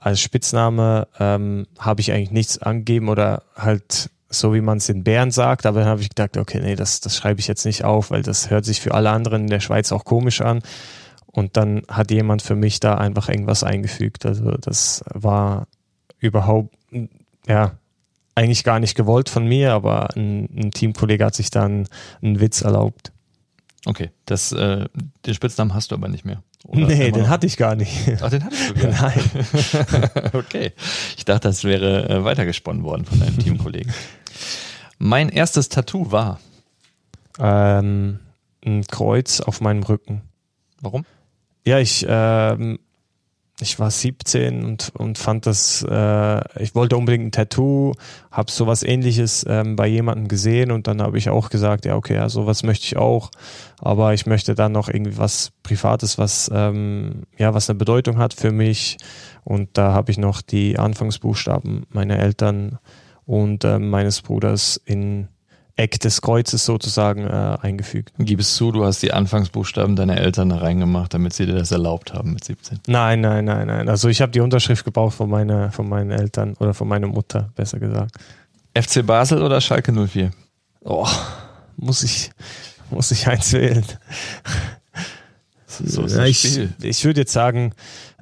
als 0.00 0.20
Spitzname, 0.20 1.06
ähm, 1.20 1.66
habe 1.78 2.00
ich 2.00 2.12
eigentlich 2.12 2.30
nichts 2.30 2.58
angegeben 2.58 3.08
oder 3.08 3.42
halt 3.56 4.10
so 4.34 4.54
wie 4.54 4.60
man 4.60 4.78
es 4.78 4.88
in 4.88 5.04
Bern 5.04 5.30
sagt, 5.30 5.66
aber 5.66 5.80
dann 5.80 5.88
habe 5.88 6.00
ich 6.00 6.08
gedacht, 6.08 6.36
okay, 6.36 6.60
nee, 6.62 6.74
das, 6.74 7.00
das 7.00 7.16
schreibe 7.16 7.40
ich 7.40 7.46
jetzt 7.46 7.66
nicht 7.66 7.84
auf, 7.84 8.10
weil 8.10 8.22
das 8.22 8.50
hört 8.50 8.64
sich 8.64 8.80
für 8.80 8.94
alle 8.94 9.10
anderen 9.10 9.42
in 9.42 9.50
der 9.50 9.60
Schweiz 9.60 9.92
auch 9.92 10.04
komisch 10.04 10.40
an. 10.40 10.62
Und 11.26 11.56
dann 11.56 11.82
hat 11.88 12.10
jemand 12.10 12.42
für 12.42 12.56
mich 12.56 12.80
da 12.80 12.94
einfach 12.96 13.28
irgendwas 13.28 13.62
eingefügt. 13.62 14.26
Also 14.26 14.52
das 14.52 15.04
war 15.12 15.66
überhaupt, 16.18 16.74
ja, 17.46 17.78
eigentlich 18.34 18.64
gar 18.64 18.80
nicht 18.80 18.94
gewollt 18.94 19.28
von 19.28 19.46
mir, 19.46 19.72
aber 19.72 20.16
ein, 20.16 20.48
ein 20.56 20.70
Teamkollege 20.70 21.24
hat 21.24 21.34
sich 21.34 21.50
dann 21.50 21.88
einen 22.22 22.40
Witz 22.40 22.62
erlaubt. 22.62 23.12
Okay, 23.84 24.10
das, 24.26 24.52
äh, 24.52 24.88
den 25.26 25.34
Spitznamen 25.34 25.74
hast 25.74 25.90
du 25.90 25.96
aber 25.96 26.08
nicht 26.08 26.24
mehr. 26.24 26.42
Oder 26.64 26.86
nee, 26.86 27.10
den 27.10 27.28
hatte 27.28 27.46
ich 27.46 27.56
gar 27.56 27.74
nicht. 27.74 27.92
Ach, 28.20 28.30
den 28.30 28.44
hattest 28.44 28.70
du 28.70 28.74
gar 28.74 29.10
nicht? 29.10 29.34
Nein. 29.34 30.30
okay. 30.32 30.72
Ich 31.16 31.24
dachte, 31.24 31.48
das 31.48 31.64
wäre 31.64 32.08
äh, 32.08 32.24
weitergesponnen 32.24 32.84
worden 32.84 33.04
von 33.04 33.18
deinem 33.18 33.38
Teamkollegen. 33.38 33.92
Mein 34.98 35.28
erstes 35.28 35.68
Tattoo 35.68 36.12
war? 36.12 36.38
Ähm, 37.40 38.20
ein 38.64 38.86
Kreuz 38.86 39.40
auf 39.40 39.60
meinem 39.60 39.82
Rücken. 39.82 40.22
Warum? 40.80 41.04
Ja, 41.64 41.80
ich, 41.80 42.06
ähm, 42.08 42.78
ich 43.62 43.78
war 43.78 43.90
17 43.90 44.64
und, 44.64 44.92
und 44.96 45.18
fand 45.18 45.46
das, 45.46 45.84
äh, 45.88 46.62
ich 46.62 46.74
wollte 46.74 46.96
unbedingt 46.96 47.26
ein 47.26 47.32
Tattoo, 47.32 47.92
habe 48.30 48.50
sowas 48.50 48.82
ähnliches 48.82 49.46
ähm, 49.48 49.76
bei 49.76 49.86
jemandem 49.86 50.28
gesehen 50.28 50.70
und 50.70 50.86
dann 50.86 51.00
habe 51.00 51.18
ich 51.18 51.30
auch 51.30 51.48
gesagt, 51.48 51.84
ja, 51.84 51.96
okay, 51.96 52.14
ja, 52.14 52.28
sowas 52.28 52.62
möchte 52.62 52.86
ich 52.86 52.96
auch, 52.96 53.30
aber 53.80 54.12
ich 54.12 54.26
möchte 54.26 54.54
dann 54.54 54.72
noch 54.72 54.88
irgendwie 54.88 55.16
was 55.16 55.52
Privates, 55.62 56.18
was, 56.18 56.50
ähm, 56.52 57.22
ja, 57.38 57.54
was 57.54 57.70
eine 57.70 57.78
Bedeutung 57.78 58.18
hat 58.18 58.34
für 58.34 58.52
mich 58.52 58.98
und 59.44 59.70
da 59.74 59.92
habe 59.92 60.10
ich 60.10 60.18
noch 60.18 60.42
die 60.42 60.78
Anfangsbuchstaben 60.78 61.86
meiner 61.90 62.18
Eltern 62.18 62.78
und 63.24 63.64
äh, 63.64 63.78
meines 63.78 64.22
Bruders 64.22 64.80
in 64.84 65.28
Eck 65.76 66.00
des 66.00 66.20
Kreuzes 66.20 66.64
sozusagen 66.64 67.26
äh, 67.26 67.56
eingefügt. 67.60 68.12
Gib 68.18 68.40
es 68.40 68.54
zu, 68.54 68.72
du 68.72 68.84
hast 68.84 69.02
die 69.02 69.12
Anfangsbuchstaben 69.12 69.96
deiner 69.96 70.18
Eltern 70.18 70.50
da 70.50 70.58
reingemacht, 70.58 71.14
damit 71.14 71.32
sie 71.32 71.46
dir 71.46 71.54
das 71.54 71.70
erlaubt 71.70 72.12
haben 72.12 72.34
mit 72.34 72.44
17. 72.44 72.80
Nein, 72.86 73.20
nein, 73.22 73.46
nein, 73.46 73.66
nein. 73.66 73.88
Also 73.88 74.08
ich 74.08 74.20
habe 74.20 74.32
die 74.32 74.40
Unterschrift 74.40 74.84
gebraucht 74.84 75.14
von, 75.14 75.30
meine, 75.30 75.72
von 75.72 75.88
meinen 75.88 76.10
Eltern 76.10 76.54
oder 76.58 76.74
von 76.74 76.88
meiner 76.88 77.06
Mutter, 77.06 77.50
besser 77.54 77.78
gesagt. 77.78 78.16
FC 78.74 79.04
Basel 79.04 79.42
oder 79.42 79.60
Schalke 79.60 79.92
04? 79.92 80.30
Oh, 80.84 81.08
muss 81.76 82.02
ich, 82.02 82.30
muss 82.90 83.10
ich 83.10 83.26
eins 83.28 83.52
wählen. 83.52 83.84
So 85.66 86.06
ja, 86.06 86.24
ich, 86.24 86.60
ich 86.82 87.04
würde 87.04 87.20
jetzt 87.20 87.32
sagen 87.32 87.72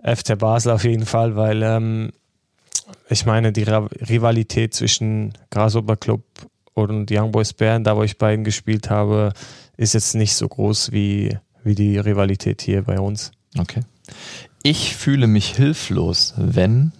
FC 0.04 0.38
Basel 0.38 0.72
auf 0.72 0.84
jeden 0.84 1.04
Fall, 1.04 1.34
weil 1.34 1.62
ähm, 1.62 2.12
ich 3.08 3.26
meine, 3.26 3.52
die 3.52 3.64
Rivalität 3.64 4.72
zwischen 4.72 5.32
Grasshopper 5.50 5.96
Club 5.96 6.22
und 6.88 7.10
Young 7.10 7.32
Boys 7.32 7.52
Bern, 7.52 7.84
da 7.84 7.96
wo 7.96 8.02
ich 8.02 8.16
bei 8.16 8.32
ihnen 8.32 8.44
gespielt 8.44 8.88
habe, 8.88 9.32
ist 9.76 9.94
jetzt 9.94 10.14
nicht 10.14 10.34
so 10.34 10.48
groß 10.48 10.92
wie, 10.92 11.36
wie 11.64 11.74
die 11.74 11.98
Rivalität 11.98 12.62
hier 12.62 12.82
bei 12.82 12.98
uns. 12.98 13.32
Okay. 13.58 13.80
Ich 14.62 14.96
fühle 14.96 15.26
mich 15.26 15.54
hilflos, 15.54 16.34
wenn. 16.36 16.92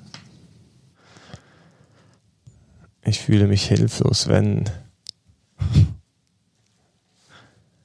Ich 3.05 3.21
fühle 3.21 3.47
mich 3.47 3.67
hilflos, 3.67 4.29
wenn. 4.29 4.65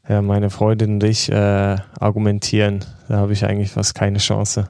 Ja, 0.08 0.22
meine 0.22 0.52
Freundin 0.52 0.94
und 0.94 1.04
ich 1.04 1.32
äh, 1.32 1.78
argumentieren. 2.00 2.86
Da 3.08 3.18
habe 3.18 3.34
ich 3.34 3.44
eigentlich 3.44 3.72
fast 3.72 3.96
keine 3.96 4.20
Chance. 4.20 4.70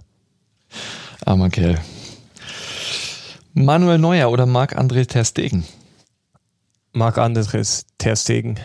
Armer 1.26 1.50
Kerl. 1.50 1.78
Manuel 3.54 3.98
Neuer 3.98 4.32
oder 4.32 4.46
Marc-André 4.46 5.06
Ter 5.08 5.26
Stegen? 5.26 5.66
Marc 6.96 7.18
Andres 7.18 7.86
Ter 7.98 8.16
Stegen. 8.16 8.58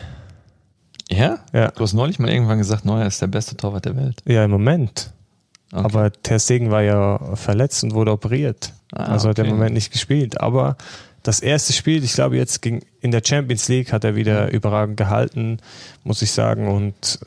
Ja? 1.10 1.40
Ja. 1.52 1.72
Du 1.72 1.82
hast 1.82 1.92
neulich 1.92 2.20
mal 2.20 2.30
irgendwann 2.30 2.58
gesagt, 2.58 2.84
Neuer 2.84 3.06
ist 3.06 3.20
der 3.20 3.26
beste 3.26 3.56
Torwart 3.56 3.84
der 3.84 3.96
Welt. 3.96 4.22
Ja, 4.24 4.44
im 4.44 4.52
Moment. 4.52 5.10
Okay. 5.72 5.84
Aber 5.84 6.12
Ter 6.12 6.38
Stegen 6.38 6.70
war 6.70 6.82
ja 6.82 7.34
verletzt 7.34 7.82
und 7.82 7.92
wurde 7.92 8.12
operiert. 8.12 8.72
Ah, 8.92 9.06
also 9.12 9.28
hat 9.28 9.38
er 9.38 9.42
okay. 9.42 9.50
im 9.50 9.56
Moment 9.56 9.74
nicht 9.74 9.90
gespielt. 9.90 10.40
Aber 10.40 10.76
das 11.24 11.40
erste 11.40 11.72
Spiel, 11.72 12.04
ich 12.04 12.12
glaube 12.12 12.36
jetzt 12.36 12.62
ging, 12.62 12.84
in 13.00 13.10
der 13.10 13.22
Champions 13.24 13.66
League 13.68 13.92
hat 13.92 14.04
er 14.04 14.14
wieder 14.14 14.52
überragend 14.52 14.96
gehalten, 14.96 15.58
muss 16.04 16.22
ich 16.22 16.30
sagen. 16.30 16.68
Und 16.68 17.18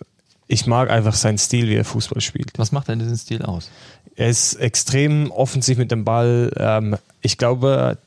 ich 0.47 0.67
mag 0.67 0.89
einfach 0.89 1.15
seinen 1.15 1.37
Stil, 1.37 1.67
wie 1.67 1.75
er 1.75 1.85
Fußball 1.85 2.21
spielt. 2.21 2.51
Was 2.57 2.71
macht 2.71 2.87
denn 2.87 2.99
diesen 2.99 3.17
Stil 3.17 3.41
aus? 3.41 3.69
Er 4.15 4.29
ist 4.29 4.53
extrem 4.55 5.31
offensiv 5.31 5.77
mit 5.77 5.91
dem 5.91 6.05
Ball. 6.05 6.51
Ähm, 6.55 6.95
ich 7.21 7.37
glaube, 7.37 7.97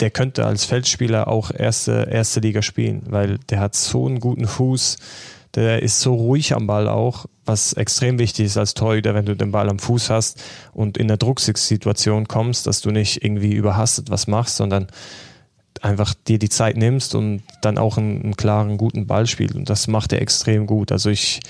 der 0.00 0.10
könnte 0.10 0.44
als 0.44 0.64
Feldspieler 0.64 1.28
auch 1.28 1.50
erste, 1.50 2.08
erste 2.10 2.40
Liga 2.40 2.62
spielen, 2.62 3.02
weil 3.06 3.38
der 3.50 3.60
hat 3.60 3.74
so 3.74 4.06
einen 4.06 4.20
guten 4.20 4.46
Fuß. 4.46 4.98
Der 5.54 5.82
ist 5.82 6.00
so 6.00 6.14
ruhig 6.14 6.54
am 6.54 6.66
Ball 6.66 6.86
auch, 6.86 7.26
was 7.46 7.72
extrem 7.72 8.18
wichtig 8.18 8.46
ist 8.46 8.58
als 8.58 8.74
Torhüter, 8.74 9.14
wenn 9.14 9.24
du 9.24 9.34
den 9.34 9.52
Ball 9.52 9.70
am 9.70 9.78
Fuß 9.78 10.10
hast 10.10 10.42
und 10.74 10.98
in 10.98 11.08
der 11.08 11.16
Drucksituation 11.16 12.28
kommst, 12.28 12.66
dass 12.66 12.82
du 12.82 12.90
nicht 12.90 13.24
irgendwie 13.24 13.54
überhastet 13.54 14.10
was 14.10 14.26
machst, 14.26 14.56
sondern 14.56 14.88
einfach 15.80 16.14
dir 16.14 16.38
die 16.38 16.48
Zeit 16.48 16.76
nimmst 16.76 17.14
und 17.14 17.42
dann 17.62 17.78
auch 17.78 17.96
einen, 17.96 18.22
einen 18.22 18.36
klaren, 18.36 18.76
guten 18.76 19.06
Ball 19.06 19.26
spielst. 19.26 19.54
Und 19.54 19.70
das 19.70 19.86
macht 19.86 20.12
er 20.12 20.20
extrem 20.20 20.66
gut. 20.66 20.92
Also 20.92 21.08
ich, 21.08 21.40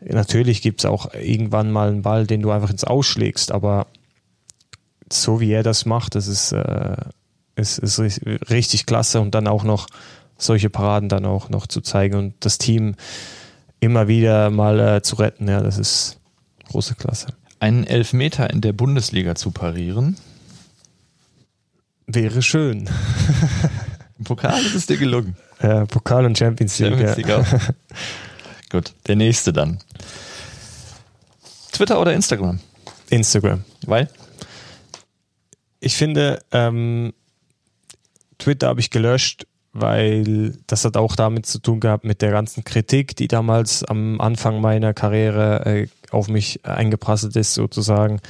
natürlich 0.00 0.62
gibt 0.62 0.80
es 0.80 0.86
auch 0.86 1.14
irgendwann 1.14 1.70
mal 1.70 1.88
einen 1.88 2.02
Ball, 2.02 2.26
den 2.26 2.42
du 2.42 2.50
einfach 2.50 2.70
ins 2.70 2.84
Ausschlägst, 2.84 3.52
aber 3.52 3.86
so 5.12 5.40
wie 5.40 5.52
er 5.52 5.62
das 5.62 5.86
macht, 5.86 6.16
das 6.16 6.26
ist, 6.26 6.52
äh, 6.52 6.96
ist, 7.56 7.78
ist 7.78 7.98
ri- 7.98 8.50
richtig 8.50 8.86
klasse 8.86 9.20
und 9.20 9.34
dann 9.34 9.48
auch 9.48 9.64
noch 9.64 9.86
solche 10.38 10.70
Paraden 10.70 11.08
dann 11.08 11.24
auch 11.24 11.48
noch 11.48 11.66
zu 11.66 11.80
zeigen 11.80 12.16
und 12.16 12.34
das 12.40 12.58
Team 12.58 12.94
immer 13.80 14.06
wieder 14.08 14.50
mal 14.50 14.78
äh, 14.80 15.02
zu 15.02 15.16
retten, 15.16 15.48
ja, 15.48 15.60
das 15.60 15.78
ist 15.78 16.18
große 16.68 16.94
Klasse. 16.94 17.28
Einen 17.58 17.84
Elfmeter 17.84 18.50
in 18.50 18.60
der 18.60 18.72
Bundesliga 18.72 19.34
zu 19.34 19.50
parieren. 19.50 20.16
Wäre 22.06 22.42
schön. 22.42 22.88
Im 24.18 24.24
Pokal 24.24 24.60
ist 24.64 24.74
es 24.74 24.86
dir 24.86 24.96
gelungen. 24.98 25.36
Äh, 25.58 25.86
Pokal 25.86 26.24
und 26.26 26.36
Champions 26.38 26.78
League. 26.78 26.90
Champions 26.92 27.16
League 27.16 27.28
ja. 27.28 27.44
Gut, 28.70 28.92
der 29.06 29.16
nächste 29.16 29.52
dann. 29.52 29.78
Twitter 31.72 32.00
oder 32.00 32.12
Instagram? 32.12 32.60
Instagram. 33.10 33.64
Weil? 33.86 34.08
Ich 35.80 35.96
finde, 35.96 36.40
ähm, 36.52 37.12
Twitter 38.38 38.68
habe 38.68 38.80
ich 38.80 38.90
gelöscht, 38.90 39.46
weil 39.72 40.54
das 40.66 40.84
hat 40.84 40.96
auch 40.96 41.16
damit 41.16 41.46
zu 41.46 41.58
tun 41.58 41.80
gehabt 41.80 42.04
mit 42.04 42.22
der 42.22 42.30
ganzen 42.30 42.64
Kritik, 42.64 43.16
die 43.16 43.28
damals 43.28 43.84
am 43.84 44.20
Anfang 44.20 44.60
meiner 44.60 44.94
Karriere 44.94 45.66
äh, 45.66 45.88
auf 46.10 46.28
mich 46.28 46.64
eingeprasselt 46.64 47.36
ist, 47.36 47.54
sozusagen. 47.54 48.20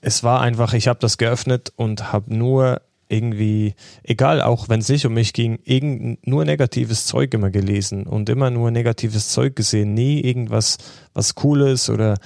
Es 0.00 0.24
war 0.24 0.40
einfach, 0.40 0.74
ich 0.74 0.88
habe 0.88 0.98
das 1.00 1.16
geöffnet 1.16 1.72
und 1.76 2.12
habe 2.12 2.34
nur 2.34 2.80
irgendwie, 3.08 3.74
egal, 4.02 4.42
auch 4.42 4.68
wenn 4.68 4.80
es 4.80 4.88
nicht 4.88 5.06
um 5.06 5.14
mich 5.14 5.32
ging, 5.32 6.18
nur 6.24 6.44
negatives 6.44 7.06
Zeug 7.06 7.32
immer 7.34 7.50
gelesen 7.50 8.04
und 8.04 8.28
immer 8.28 8.50
nur 8.50 8.70
negatives 8.70 9.28
Zeug 9.28 9.54
gesehen, 9.54 9.94
nie 9.94 10.20
irgendwas, 10.20 10.78
was 11.14 11.34
Cooles 11.36 11.88
oder 11.88 12.18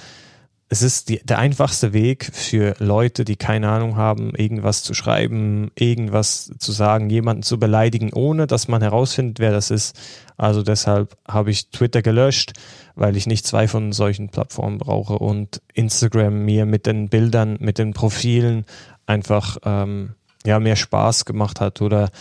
es 0.71 0.81
ist 0.81 1.09
die, 1.09 1.19
der 1.25 1.37
einfachste 1.37 1.91
Weg 1.91 2.31
für 2.31 2.75
Leute, 2.79 3.25
die 3.25 3.35
keine 3.35 3.67
Ahnung 3.67 3.97
haben, 3.97 4.33
irgendwas 4.33 4.83
zu 4.83 4.93
schreiben, 4.93 5.69
irgendwas 5.75 6.49
zu 6.59 6.71
sagen, 6.71 7.09
jemanden 7.09 7.43
zu 7.43 7.59
beleidigen, 7.59 8.13
ohne 8.13 8.47
dass 8.47 8.69
man 8.69 8.81
herausfindet, 8.81 9.39
wer 9.39 9.51
das 9.51 9.69
ist. 9.69 9.99
Also 10.37 10.63
deshalb 10.63 11.17
habe 11.27 11.51
ich 11.51 11.71
Twitter 11.71 12.01
gelöscht, 12.01 12.53
weil 12.95 13.17
ich 13.17 13.27
nicht 13.27 13.45
zwei 13.45 13.67
von 13.67 13.91
solchen 13.91 14.29
Plattformen 14.29 14.77
brauche 14.77 15.19
und 15.19 15.61
Instagram 15.73 16.45
mir 16.45 16.65
mit 16.65 16.85
den 16.85 17.09
Bildern, 17.09 17.57
mit 17.59 17.77
den 17.77 17.91
Profilen 17.91 18.65
einfach 19.05 19.57
ähm, 19.65 20.15
ja 20.45 20.57
mehr 20.61 20.77
Spaß 20.77 21.25
gemacht 21.25 21.59
hat 21.59 21.81
oder 21.81 22.11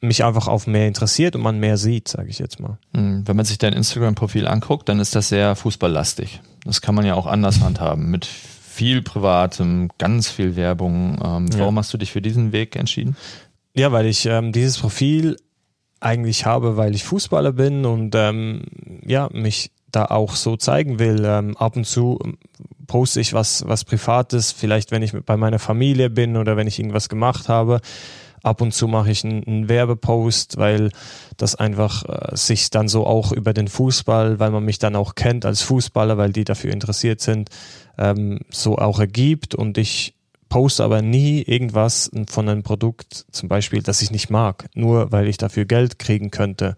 mich 0.00 0.24
einfach 0.24 0.46
auf 0.48 0.66
mehr 0.66 0.86
interessiert 0.88 1.36
und 1.36 1.42
man 1.42 1.58
mehr 1.58 1.78
sieht, 1.78 2.08
sage 2.08 2.28
ich 2.28 2.38
jetzt 2.38 2.60
mal. 2.60 2.78
Hm, 2.94 3.26
wenn 3.26 3.36
man 3.36 3.44
sich 3.44 3.58
dein 3.58 3.72
Instagram-Profil 3.72 4.46
anguckt, 4.46 4.88
dann 4.88 5.00
ist 5.00 5.14
das 5.14 5.28
sehr 5.28 5.56
fußballlastig. 5.56 6.40
Das 6.64 6.80
kann 6.80 6.94
man 6.94 7.06
ja 7.06 7.14
auch 7.14 7.26
anders 7.26 7.60
handhaben, 7.60 8.10
mit 8.10 8.26
viel 8.26 9.00
Privatem, 9.00 9.90
ganz 9.98 10.28
viel 10.28 10.56
Werbung. 10.56 11.18
Ähm, 11.24 11.48
warum 11.58 11.76
ja. 11.76 11.80
hast 11.80 11.94
du 11.94 11.98
dich 11.98 12.12
für 12.12 12.20
diesen 12.20 12.52
Weg 12.52 12.76
entschieden? 12.76 13.16
Ja, 13.74 13.92
weil 13.92 14.06
ich 14.06 14.26
ähm, 14.26 14.52
dieses 14.52 14.78
Profil 14.78 15.36
eigentlich 16.00 16.44
habe, 16.44 16.76
weil 16.76 16.94
ich 16.94 17.04
Fußballer 17.04 17.52
bin 17.52 17.86
und 17.86 18.14
ähm, 18.14 18.64
ja, 19.04 19.28
mich 19.32 19.70
da 19.90 20.06
auch 20.06 20.34
so 20.34 20.56
zeigen 20.56 20.98
will. 20.98 21.24
Ähm, 21.24 21.56
ab 21.56 21.76
und 21.76 21.86
zu 21.86 22.18
ähm, 22.22 22.38
poste 22.86 23.20
ich 23.20 23.32
was, 23.32 23.66
was 23.66 23.84
Privates, 23.84 24.52
vielleicht 24.52 24.90
wenn 24.90 25.02
ich 25.02 25.12
bei 25.12 25.36
meiner 25.36 25.58
Familie 25.58 26.10
bin 26.10 26.36
oder 26.36 26.56
wenn 26.56 26.66
ich 26.66 26.78
irgendwas 26.78 27.08
gemacht 27.08 27.48
habe. 27.48 27.80
Ab 28.42 28.60
und 28.60 28.72
zu 28.72 28.88
mache 28.88 29.10
ich 29.10 29.24
einen, 29.24 29.68
Werbepost, 29.68 30.56
weil 30.56 30.90
das 31.36 31.54
einfach 31.54 32.04
äh, 32.04 32.36
sich 32.36 32.70
dann 32.70 32.88
so 32.88 33.06
auch 33.06 33.32
über 33.32 33.52
den 33.52 33.68
Fußball, 33.68 34.38
weil 34.38 34.50
man 34.50 34.64
mich 34.64 34.78
dann 34.78 34.96
auch 34.96 35.14
kennt 35.14 35.44
als 35.44 35.62
Fußballer, 35.62 36.16
weil 36.16 36.32
die 36.32 36.44
dafür 36.44 36.72
interessiert 36.72 37.20
sind, 37.20 37.50
ähm, 37.98 38.40
so 38.50 38.78
auch 38.78 39.00
ergibt. 39.00 39.54
Und 39.54 39.78
ich 39.78 40.14
poste 40.48 40.84
aber 40.84 41.02
nie 41.02 41.42
irgendwas 41.42 42.10
von 42.28 42.48
einem 42.48 42.62
Produkt, 42.62 43.26
zum 43.30 43.48
Beispiel, 43.48 43.82
das 43.82 44.02
ich 44.02 44.10
nicht 44.10 44.30
mag, 44.30 44.68
nur 44.74 45.10
weil 45.12 45.26
ich 45.28 45.36
dafür 45.36 45.64
Geld 45.64 45.98
kriegen 45.98 46.30
könnte, 46.30 46.76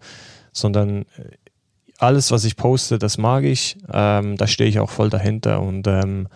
sondern 0.51 1.03
äh, 1.17 1.37
alles, 1.99 2.31
was 2.31 2.45
ich 2.45 2.55
poste, 2.55 2.97
das 2.97 3.17
mag 3.17 3.43
ich. 3.43 3.77
Ähm, 3.91 4.37
da 4.37 4.47
stehe 4.47 4.69
ich 4.69 4.79
auch 4.79 4.89
voll 4.89 5.09
dahinter 5.09 5.61
und 5.61 5.85
ähm, 5.87 6.27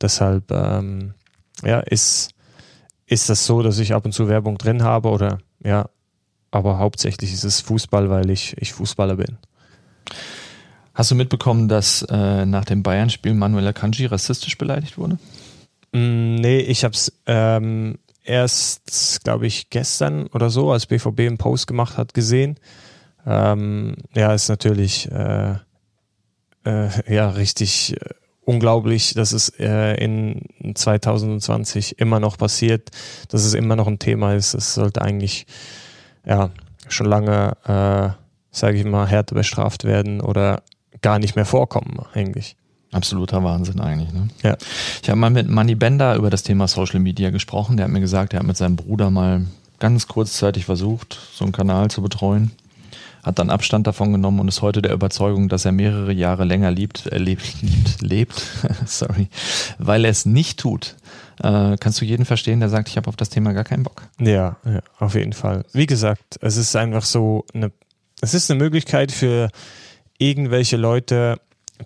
deshalb 0.00 0.50
ähm, 0.50 1.14
ja, 1.64 1.80
ist 1.80 2.30
ist 3.08 3.28
das 3.28 3.46
so, 3.46 3.62
dass 3.62 3.78
ich 3.78 3.94
ab 3.94 4.04
und 4.04 4.12
zu 4.12 4.28
Werbung 4.28 4.58
drin 4.58 4.82
habe 4.82 5.08
oder 5.08 5.38
ja, 5.64 5.88
aber 6.50 6.78
hauptsächlich 6.78 7.32
ist 7.32 7.44
es 7.44 7.60
Fußball, 7.60 8.10
weil 8.10 8.30
ich, 8.30 8.56
ich 8.58 8.72
Fußballer 8.72 9.16
bin. 9.16 9.38
Hast 10.94 11.10
du 11.10 11.14
mitbekommen, 11.14 11.68
dass 11.68 12.02
äh, 12.02 12.44
nach 12.44 12.64
dem 12.64 12.82
Bayern-Spiel 12.82 13.34
Manuel 13.34 13.66
Akanji 13.66 14.06
rassistisch 14.06 14.58
beleidigt 14.58 14.98
wurde? 14.98 15.18
Mm, 15.92 16.36
nee, 16.36 16.58
ich 16.58 16.84
habe 16.84 16.94
es 16.94 17.12
ähm, 17.26 17.98
erst, 18.24 19.22
glaube 19.24 19.46
ich, 19.46 19.70
gestern 19.70 20.26
oder 20.28 20.50
so, 20.50 20.72
als 20.72 20.86
BVB 20.86 21.20
einen 21.20 21.38
Post 21.38 21.66
gemacht 21.66 21.96
hat, 21.96 22.14
gesehen. 22.14 22.58
Ähm, 23.26 23.96
ja, 24.14 24.32
ist 24.34 24.48
natürlich 24.48 25.10
äh, 25.10 25.54
äh, 26.64 27.14
ja 27.14 27.30
richtig 27.30 27.94
äh, 28.00 28.14
unglaublich, 28.48 29.12
dass 29.12 29.32
es 29.32 29.50
äh, 29.60 30.02
in 30.02 30.40
2020 30.74 31.98
immer 31.98 32.18
noch 32.18 32.38
passiert, 32.38 32.88
dass 33.28 33.44
es 33.44 33.52
immer 33.52 33.76
noch 33.76 33.86
ein 33.86 33.98
Thema 33.98 34.32
ist. 34.32 34.54
Es 34.54 34.72
sollte 34.72 35.02
eigentlich 35.02 35.46
ja 36.24 36.48
schon 36.88 37.06
lange, 37.06 37.56
äh, 37.66 38.08
sage 38.50 38.78
ich 38.78 38.86
mal, 38.86 39.06
härter 39.06 39.34
bestraft 39.34 39.84
werden 39.84 40.22
oder 40.22 40.62
gar 41.02 41.18
nicht 41.18 41.36
mehr 41.36 41.44
vorkommen 41.44 41.98
eigentlich. 42.14 42.56
Absoluter 42.90 43.44
Wahnsinn 43.44 43.80
eigentlich. 43.80 44.14
Ne? 44.14 44.28
Ja. 44.42 44.56
Ich 45.02 45.10
habe 45.10 45.20
mal 45.20 45.28
mit 45.28 45.50
Manny 45.50 45.74
Bender 45.74 46.16
über 46.16 46.30
das 46.30 46.42
Thema 46.42 46.68
Social 46.68 47.00
Media 47.00 47.28
gesprochen. 47.28 47.76
Der 47.76 47.84
hat 47.84 47.92
mir 47.92 48.00
gesagt, 48.00 48.32
er 48.32 48.40
hat 48.40 48.46
mit 48.46 48.56
seinem 48.56 48.76
Bruder 48.76 49.10
mal 49.10 49.44
ganz 49.78 50.08
kurzzeitig 50.08 50.64
versucht, 50.64 51.18
so 51.34 51.44
einen 51.44 51.52
Kanal 51.52 51.90
zu 51.90 52.00
betreuen 52.00 52.52
hat 53.22 53.38
dann 53.38 53.50
Abstand 53.50 53.86
davon 53.86 54.12
genommen 54.12 54.40
und 54.40 54.48
ist 54.48 54.62
heute 54.62 54.82
der 54.82 54.92
Überzeugung, 54.92 55.48
dass 55.48 55.64
er 55.64 55.72
mehrere 55.72 56.12
Jahre 56.12 56.44
länger 56.44 56.70
liebt, 56.70 57.06
äh, 57.06 57.18
lebt, 57.18 57.62
liebt, 57.62 58.02
lebt, 58.02 58.42
sorry, 58.86 59.28
weil 59.78 60.04
er 60.04 60.10
es 60.10 60.26
nicht 60.26 60.60
tut. 60.60 60.96
Äh, 61.42 61.76
kannst 61.78 62.00
du 62.00 62.04
jeden 62.04 62.24
verstehen, 62.24 62.60
der 62.60 62.68
sagt, 62.68 62.88
ich 62.88 62.96
habe 62.96 63.08
auf 63.08 63.16
das 63.16 63.30
Thema 63.30 63.52
gar 63.52 63.64
keinen 63.64 63.84
Bock? 63.84 64.08
Ja, 64.18 64.56
ja, 64.64 64.80
auf 64.98 65.14
jeden 65.14 65.32
Fall. 65.32 65.64
Wie 65.72 65.86
gesagt, 65.86 66.38
es 66.40 66.56
ist 66.56 66.74
einfach 66.74 67.04
so 67.04 67.44
eine, 67.54 67.70
es 68.20 68.34
ist 68.34 68.50
eine 68.50 68.58
Möglichkeit 68.58 69.12
für 69.12 69.50
irgendwelche 70.18 70.76
Leute, 70.76 71.40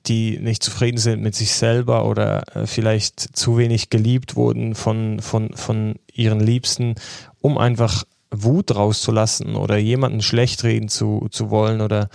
die 0.06 0.38
nicht 0.38 0.62
zufrieden 0.62 0.98
sind 0.98 1.22
mit 1.22 1.34
sich 1.34 1.52
selber 1.52 2.06
oder 2.06 2.56
äh, 2.56 2.66
vielleicht 2.66 3.20
zu 3.20 3.58
wenig 3.58 3.90
geliebt 3.90 4.36
wurden 4.36 4.74
von, 4.74 5.20
von, 5.20 5.54
von 5.54 5.96
ihren 6.12 6.40
Liebsten, 6.40 6.94
um 7.40 7.58
einfach 7.58 8.04
Wut 8.32 8.74
rauszulassen 8.74 9.54
oder 9.56 9.76
jemanden 9.76 10.22
schlecht 10.22 10.64
reden 10.64 10.88
zu, 10.88 11.28
zu 11.30 11.50
wollen 11.50 11.80
oder 11.80 12.08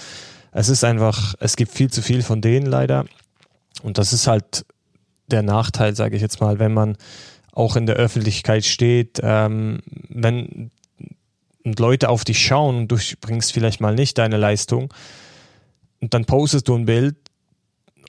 es 0.52 0.70
ist 0.70 0.84
einfach, 0.84 1.36
es 1.40 1.56
gibt 1.56 1.72
viel 1.72 1.92
zu 1.92 2.02
viel 2.02 2.24
von 2.24 2.42
denen 2.42 2.66
leider. 2.66 3.06
Und 3.84 4.00
das 4.00 4.12
ist 4.12 4.26
halt 4.26 4.66
der 5.28 5.44
Nachteil, 5.44 5.96
sage 5.96 6.16
ich 6.16 6.22
jetzt 6.22 6.42
mal, 6.42 6.58
wenn 6.58 6.74
man 6.74 6.98
auch 7.52 7.76
in 7.76 7.86
der 7.86 7.96
Öffentlichkeit 7.96 8.66
steht, 8.66 9.20
ähm, 9.22 9.82
wenn 10.10 10.72
Leute 11.64 12.10
auf 12.10 12.24
dich 12.24 12.44
schauen 12.44 12.78
und 12.78 12.92
du 12.92 12.98
bringst 13.20 13.54
vielleicht 13.54 13.82
mal 13.82 13.94
nicht 13.94 14.18
deine 14.18 14.38
Leistung 14.38 14.94
und 16.00 16.14
dann 16.14 16.26
postest 16.26 16.68
du 16.68 16.76
ein 16.76 16.86
Bild 16.86 17.18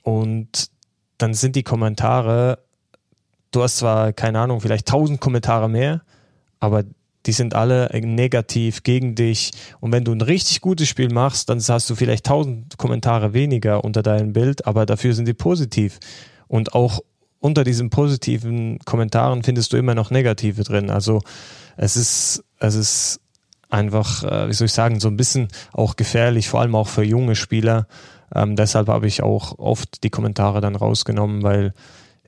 und 0.03 0.69
dann 1.17 1.33
sind 1.33 1.55
die 1.55 1.63
Kommentare, 1.63 2.59
du 3.51 3.63
hast 3.63 3.77
zwar, 3.77 4.13
keine 4.13 4.39
Ahnung, 4.39 4.61
vielleicht 4.61 4.87
tausend 4.87 5.19
Kommentare 5.19 5.69
mehr, 5.69 6.01
aber 6.59 6.83
die 7.25 7.31
sind 7.31 7.53
alle 7.53 7.89
negativ 8.01 8.83
gegen 8.83 9.15
dich. 9.15 9.51
Und 9.79 9.91
wenn 9.91 10.05
du 10.05 10.13
ein 10.13 10.21
richtig 10.21 10.61
gutes 10.61 10.87
Spiel 10.87 11.11
machst, 11.11 11.49
dann 11.49 11.59
hast 11.59 11.89
du 11.89 11.95
vielleicht 11.95 12.25
tausend 12.25 12.77
Kommentare 12.77 13.33
weniger 13.33 13.83
unter 13.83 14.03
deinem 14.03 14.33
Bild, 14.33 14.65
aber 14.65 14.85
dafür 14.85 15.13
sind 15.13 15.27
die 15.27 15.33
positiv. 15.33 15.99
Und 16.47 16.73
auch 16.73 17.01
unter 17.39 17.63
diesen 17.63 17.89
positiven 17.89 18.79
Kommentaren 18.79 19.43
findest 19.43 19.73
du 19.73 19.77
immer 19.77 19.95
noch 19.95 20.11
negative 20.11 20.63
drin. 20.63 20.89
Also 20.89 21.21
es 21.77 21.95
ist, 21.95 22.43
es 22.59 22.75
ist 22.75 23.21
einfach, 23.69 24.23
äh, 24.23 24.49
wie 24.49 24.53
soll 24.53 24.65
ich 24.65 24.73
sagen, 24.73 24.99
so 24.99 25.07
ein 25.07 25.17
bisschen 25.17 25.47
auch 25.73 25.95
gefährlich, 25.95 26.49
vor 26.49 26.61
allem 26.61 26.75
auch 26.75 26.87
für 26.87 27.03
junge 27.03 27.35
Spieler. 27.35 27.87
Ähm, 28.33 28.55
deshalb 28.55 28.87
habe 28.87 29.07
ich 29.07 29.23
auch 29.23 29.57
oft 29.57 30.03
die 30.03 30.09
Kommentare 30.09 30.61
dann 30.61 30.75
rausgenommen, 30.75 31.43
weil 31.43 31.73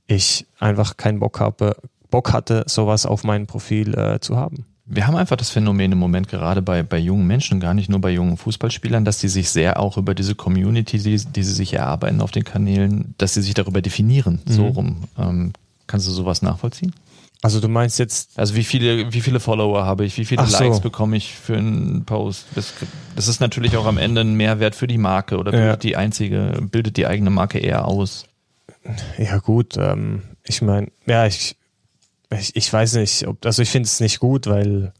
ich 0.07 0.47
einfach 0.59 0.97
keinen 0.97 1.19
Bock 1.19 1.39
habe, 1.39 1.75
Bock 2.09 2.33
hatte, 2.33 2.63
sowas 2.67 3.05
auf 3.05 3.23
meinem 3.23 3.47
Profil 3.47 3.97
äh, 3.97 4.19
zu 4.19 4.37
haben 4.37 4.65
wir 4.93 5.07
haben 5.07 5.15
einfach 5.15 5.37
das 5.37 5.49
Phänomen 5.49 5.93
im 5.93 5.97
Moment 5.97 6.27
gerade 6.27 6.61
bei, 6.61 6.83
bei 6.83 6.97
jungen 6.97 7.25
Menschen, 7.25 7.59
gar 7.59 7.73
nicht 7.73 7.89
nur 7.89 8.01
bei 8.01 8.11
jungen 8.11 8.35
Fußballspielern, 8.35 9.05
dass 9.05 9.19
die 9.19 9.29
sich 9.29 9.49
sehr 9.49 9.79
auch 9.79 9.97
über 9.97 10.13
diese 10.13 10.35
Community, 10.35 10.97
die, 10.97 11.15
die 11.17 11.43
sie 11.43 11.53
sich 11.53 11.73
erarbeiten 11.73 12.21
auf 12.21 12.31
den 12.31 12.43
Kanälen, 12.43 13.15
dass 13.17 13.33
sie 13.33 13.41
sich 13.41 13.53
darüber 13.53 13.81
definieren, 13.81 14.41
mhm. 14.45 14.51
so 14.51 14.67
rum. 14.67 15.03
Ähm, 15.17 15.53
kannst 15.87 16.07
du 16.07 16.11
sowas 16.11 16.41
nachvollziehen? 16.41 16.93
Also 17.41 17.59
du 17.59 17.69
meinst 17.69 17.97
jetzt. 17.97 18.37
Also 18.37 18.55
wie 18.55 18.63
viele, 18.63 19.13
wie 19.13 19.21
viele 19.21 19.39
Follower 19.39 19.83
habe 19.85 20.05
ich, 20.05 20.17
wie 20.17 20.25
viele 20.25 20.45
so. 20.45 20.63
Likes 20.63 20.79
bekomme 20.79 21.17
ich 21.17 21.33
für 21.33 21.57
einen 21.57 22.05
Post? 22.05 22.45
Das, 22.53 22.73
das, 23.15 23.27
ist 23.27 23.39
natürlich 23.39 23.77
auch 23.77 23.85
am 23.85 23.97
Ende 23.97 24.21
ein 24.21 24.35
Mehrwert 24.35 24.75
für 24.75 24.87
die 24.87 24.99
Marke 24.99 25.37
oder 25.37 25.51
bildet 25.51 25.69
ja. 25.69 25.75
die 25.77 25.95
einzige, 25.95 26.59
bildet 26.69 26.97
die 26.97 27.07
eigene 27.07 27.31
Marke 27.31 27.57
eher 27.57 27.87
aus. 27.87 28.25
Ja, 29.17 29.37
gut, 29.37 29.75
ähm, 29.77 30.21
ich 30.43 30.61
meine, 30.61 30.87
ja, 31.05 31.25
ich, 31.25 31.55
ich, 32.39 32.55
ich 32.55 32.71
weiß 32.71 32.93
nicht, 32.95 33.27
ob, 33.27 33.45
also 33.45 33.61
ich 33.61 33.69
finde 33.69 33.87
es 33.87 33.99
nicht 33.99 34.19
gut, 34.19 34.47
weil 34.47 34.93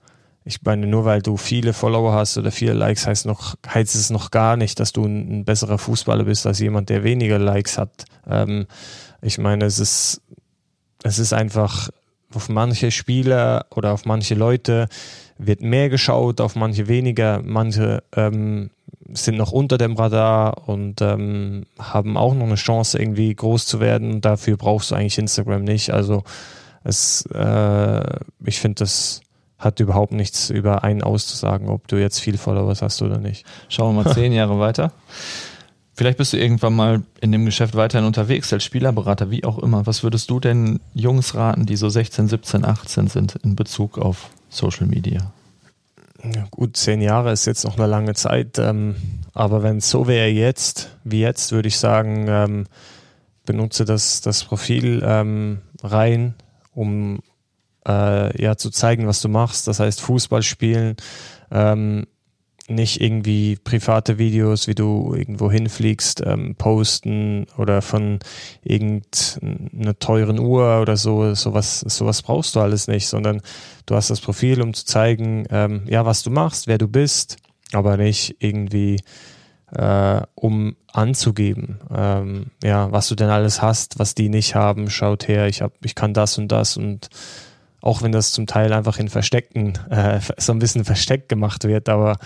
ich 0.44 0.62
meine, 0.63 0.88
nur 0.88 1.06
weil 1.06 1.22
du 1.22 1.38
viele 1.38 1.74
Follower 1.74 2.13
hast 2.13 2.38
oder 2.38 2.52
viele 2.52 2.74
Likes, 2.74 3.06
heißt 3.06 3.26
noch, 3.26 3.56
heißt 3.67 3.94
es 3.96 4.10
noch 4.10 4.32
gar 4.32 4.58
nicht, 4.58 4.80
dass 4.80 4.91
du 4.91 5.06
ein, 5.06 5.41
ein 5.41 5.46
besserer 5.46 5.78
Fußballer 5.78 6.24
bist 6.24 6.48
als 6.48 6.60
jemand, 6.60 6.89
der 6.89 7.04
weniger 7.04 7.38
Likes 7.38 7.78
hat. 7.78 8.06
Ähm, 8.28 8.65
ich 9.22 9.38
meine, 9.38 9.65
es 9.65 9.78
ist, 9.80 10.22
es 11.04 11.20
ist 11.20 11.34
einfach 11.34 11.89
auf 12.34 12.50
manche 12.50 12.91
Spieler 12.91 13.65
oder 13.70 13.94
auf 13.94 14.06
manche 14.06 14.36
Leute 14.36 14.88
wird 15.38 15.62
mehr 15.62 15.89
geschaut, 15.89 16.41
auf 16.41 16.56
manche 16.56 16.88
weniger. 16.88 17.41
Manche 17.44 18.04
ähm, 18.15 18.72
sind 19.13 19.38
noch 19.38 19.52
unter 19.52 19.78
dem 19.78 19.96
Radar 19.96 20.68
und 20.68 21.01
ähm, 21.01 21.66
haben 21.78 22.18
auch 22.18 22.34
noch 22.34 22.45
eine 22.45 22.56
Chance, 22.56 22.99
irgendwie 22.99 23.34
groß 23.34 23.66
zu 23.66 23.80
werden. 23.80 24.22
Dafür 24.22 24.58
brauchst 24.58 24.91
du 24.91 24.95
eigentlich 24.95 25.18
Instagram 25.18 25.64
nicht. 25.64 25.91
Also 25.91 26.24
es, 26.84 27.26
äh, 27.34 28.20
ich 28.46 28.60
finde, 28.60 28.76
das 28.80 29.22
hat 29.58 29.80
überhaupt 29.80 30.12
nichts 30.12 30.50
über 30.50 30.84
einen 30.84 31.04
auszusagen, 31.04 31.70
ob 31.70 31.88
du 31.88 31.98
jetzt 31.98 32.20
viel 32.20 32.38
Followers 32.38 32.82
hast 32.82 33.02
oder 33.02 33.20
nicht. 33.20 33.46
Schauen 33.70 33.96
wir 33.96 34.04
mal 34.04 34.14
zehn 34.16 34.34
Jahre 34.34 34.60
weiter. 34.60 34.92
Vielleicht 35.94 36.18
bist 36.18 36.34
du 36.34 36.38
irgendwann 36.38 36.76
mal 36.76 37.04
in 37.20 37.32
dem 37.32 37.46
Geschäft 37.46 37.76
weiterhin 37.76 38.08
unterwegs, 38.08 38.52
als 38.52 38.64
Spielerberater, 38.64 39.30
wie 39.30 39.44
auch 39.44 39.60
immer. 39.60 39.86
Was 39.86 40.04
würdest 40.04 40.30
du 40.32 40.40
denn 40.40 40.80
Jungs 40.94 41.36
raten, 41.36 41.66
die 41.66 41.76
so 41.76 41.90
16, 41.90 42.28
17, 42.28 42.66
18 42.66 43.08
sind, 43.08 43.36
in 43.44 43.56
Bezug 43.56 44.00
auf 44.00 44.32
Social 44.50 44.88
Media? 44.88 45.32
Ja, 46.24 46.48
gut, 46.50 46.78
zehn 46.78 47.02
Jahre 47.02 47.32
ist 47.32 47.46
jetzt 47.46 47.66
noch 47.66 47.78
eine 47.78 47.88
lange 47.88 48.14
Zeit, 48.14 48.58
ähm, 48.58 48.96
aber 49.34 49.64
wenn 49.64 49.78
es 49.78 49.90
so 49.90 50.08
wäre 50.08 50.28
jetzt, 50.28 50.96
wie 51.04 51.20
jetzt, 51.20 51.52
würde 51.52 51.68
ich 51.68 51.78
sagen, 51.78 52.26
ähm, 52.28 52.66
benutze 53.46 53.86
das, 53.86 54.22
das 54.22 54.44
Profil 54.44 55.04
ähm, 55.06 55.60
rein, 55.84 56.36
um 56.74 57.19
äh, 57.88 58.41
ja 58.41 58.55
zu 58.57 58.69
zeigen, 58.69 59.07
was 59.07 59.22
du 59.22 59.30
machst. 59.30 59.67
Das 59.67 59.80
heißt 59.80 60.01
Fußball 60.01 60.43
spielen, 60.43 60.95
ähm, 61.51 62.05
nicht 62.67 63.01
irgendwie 63.01 63.57
private 63.61 64.17
Videos, 64.17 64.67
wie 64.67 64.76
du 64.76 65.13
irgendwo 65.13 65.51
hinfliegst, 65.51 66.24
ähm, 66.26 66.55
posten 66.55 67.47
oder 67.57 67.82
von 67.82 68.19
irgendeiner 68.63 69.97
teuren 69.99 70.39
Uhr 70.39 70.82
oder 70.82 70.95
so, 70.95 71.34
sowas, 71.34 71.80
sowas 71.82 72.22
brauchst 72.22 72.55
du 72.55 72.59
alles 72.59 72.88
nicht, 72.88 73.07
sondern 73.07 73.41
du 73.86 73.95
hast 73.95 74.09
das 74.09 74.22
Profil, 74.22 74.61
um 74.61 74.74
zu 74.74 74.86
zeigen, 74.86 75.45
ähm, 75.49 75.84
ja, 75.88 76.05
was 76.05 76.24
du 76.24 76.30
machst, 76.30 76.67
wer 76.67 76.78
du 76.78 76.88
bist, 76.88 77.38
aber 77.74 77.97
nicht 77.97 78.36
irgendwie 78.39 78.99
äh, 79.76 80.22
um 80.36 80.76
anzugeben, 80.91 81.80
ähm, 81.95 82.47
ja, 82.63 82.91
was 82.91 83.07
du 83.07 83.15
denn 83.15 83.30
alles 83.30 83.61
hast, 83.61 83.99
was 83.99 84.15
die 84.15 84.30
nicht 84.30 84.55
haben, 84.55 84.89
schaut 84.89 85.28
her, 85.28 85.47
ich 85.47 85.61
hab, 85.61 85.74
ich 85.86 85.95
kann 85.95 86.13
das 86.13 86.38
und 86.38 86.49
das 86.49 86.78
und 86.78 87.09
auch 87.82 88.01
wenn 88.01 88.11
das 88.11 88.32
zum 88.32 88.47
Teil 88.47 88.74
einfach 88.74 88.99
in 88.99 89.09
Verstecken 89.09 89.74
äh, 89.89 90.19
so 90.38 90.51
ein 90.51 90.59
bisschen 90.59 90.86
versteckt 90.86 91.30
gemacht 91.30 91.63
wird, 91.63 91.89
aber 91.89 92.17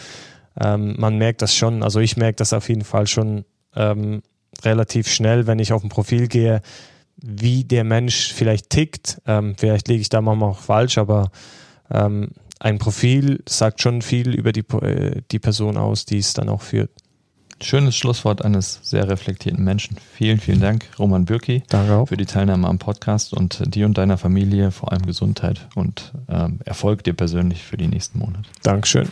ähm, 0.59 0.95
man 0.97 1.17
merkt 1.17 1.41
das 1.41 1.55
schon, 1.55 1.83
also 1.83 1.99
ich 1.99 2.17
merke 2.17 2.37
das 2.37 2.53
auf 2.53 2.69
jeden 2.69 2.83
Fall 2.83 3.07
schon 3.07 3.45
ähm, 3.75 4.21
relativ 4.63 5.07
schnell, 5.07 5.47
wenn 5.47 5.59
ich 5.59 5.73
auf 5.73 5.83
ein 5.83 5.89
Profil 5.89 6.27
gehe, 6.27 6.61
wie 7.17 7.63
der 7.63 7.83
Mensch 7.83 8.33
vielleicht 8.33 8.69
tickt. 8.69 9.21
Ähm, 9.25 9.55
vielleicht 9.57 9.87
liege 9.87 10.01
ich 10.01 10.09
da 10.09 10.21
manchmal 10.21 10.49
auch 10.49 10.59
falsch, 10.59 10.97
aber 10.97 11.31
ähm, 11.91 12.29
ein 12.59 12.77
Profil 12.77 13.43
sagt 13.47 13.81
schon 13.81 14.01
viel 14.01 14.33
über 14.33 14.51
die, 14.51 14.65
äh, 14.81 15.21
die 15.31 15.39
Person 15.39 15.77
aus, 15.77 16.05
die 16.05 16.19
es 16.19 16.33
dann 16.33 16.49
auch 16.49 16.61
führt. 16.61 16.91
Schönes 17.61 17.95
Schlusswort 17.95 18.43
eines 18.43 18.79
sehr 18.83 19.09
reflektierten 19.09 19.63
Menschen. 19.63 19.97
Vielen, 20.13 20.39
vielen 20.39 20.59
Dank, 20.59 20.85
Roman 20.99 21.23
Bürki, 21.23 21.63
für 22.05 22.17
die 22.17 22.25
Teilnahme 22.25 22.67
am 22.67 22.79
Podcast 22.79 23.33
und 23.33 23.73
dir 23.73 23.85
und 23.85 23.97
deiner 23.97 24.17
Familie 24.17 24.71
vor 24.71 24.91
allem 24.91 25.05
Gesundheit 25.05 25.67
und 25.73 26.11
ähm, 26.27 26.59
Erfolg 26.65 27.03
dir 27.05 27.13
persönlich 27.13 27.63
für 27.63 27.77
die 27.77 27.87
nächsten 27.87 28.19
Monate. 28.19 28.49
Dankeschön. 28.61 29.09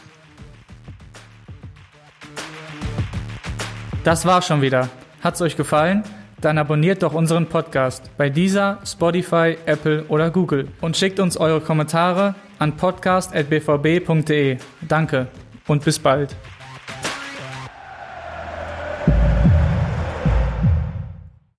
Das 4.04 4.26
war's 4.26 4.46
schon 4.46 4.62
wieder. 4.62 4.90
Hat's 5.22 5.42
euch 5.42 5.56
gefallen? 5.56 6.04
Dann 6.42 6.58
abonniert 6.58 7.02
doch 7.04 7.14
unseren 7.14 7.48
Podcast 7.48 8.12
bei 8.18 8.30
dieser, 8.30 8.80
Spotify, 8.86 9.56
Apple 9.66 10.04
oder 10.10 10.30
Google 10.30 10.68
und 10.82 10.98
schickt 10.98 11.22
uns 11.22 11.38
eure 11.38 11.62
Kommentare 11.62 12.36
an 12.60 12.76
podcast.bvb.de. 12.76 14.58
Danke 14.82 15.28
und 15.68 15.86
bis 15.86 16.00
bald. 16.00 16.36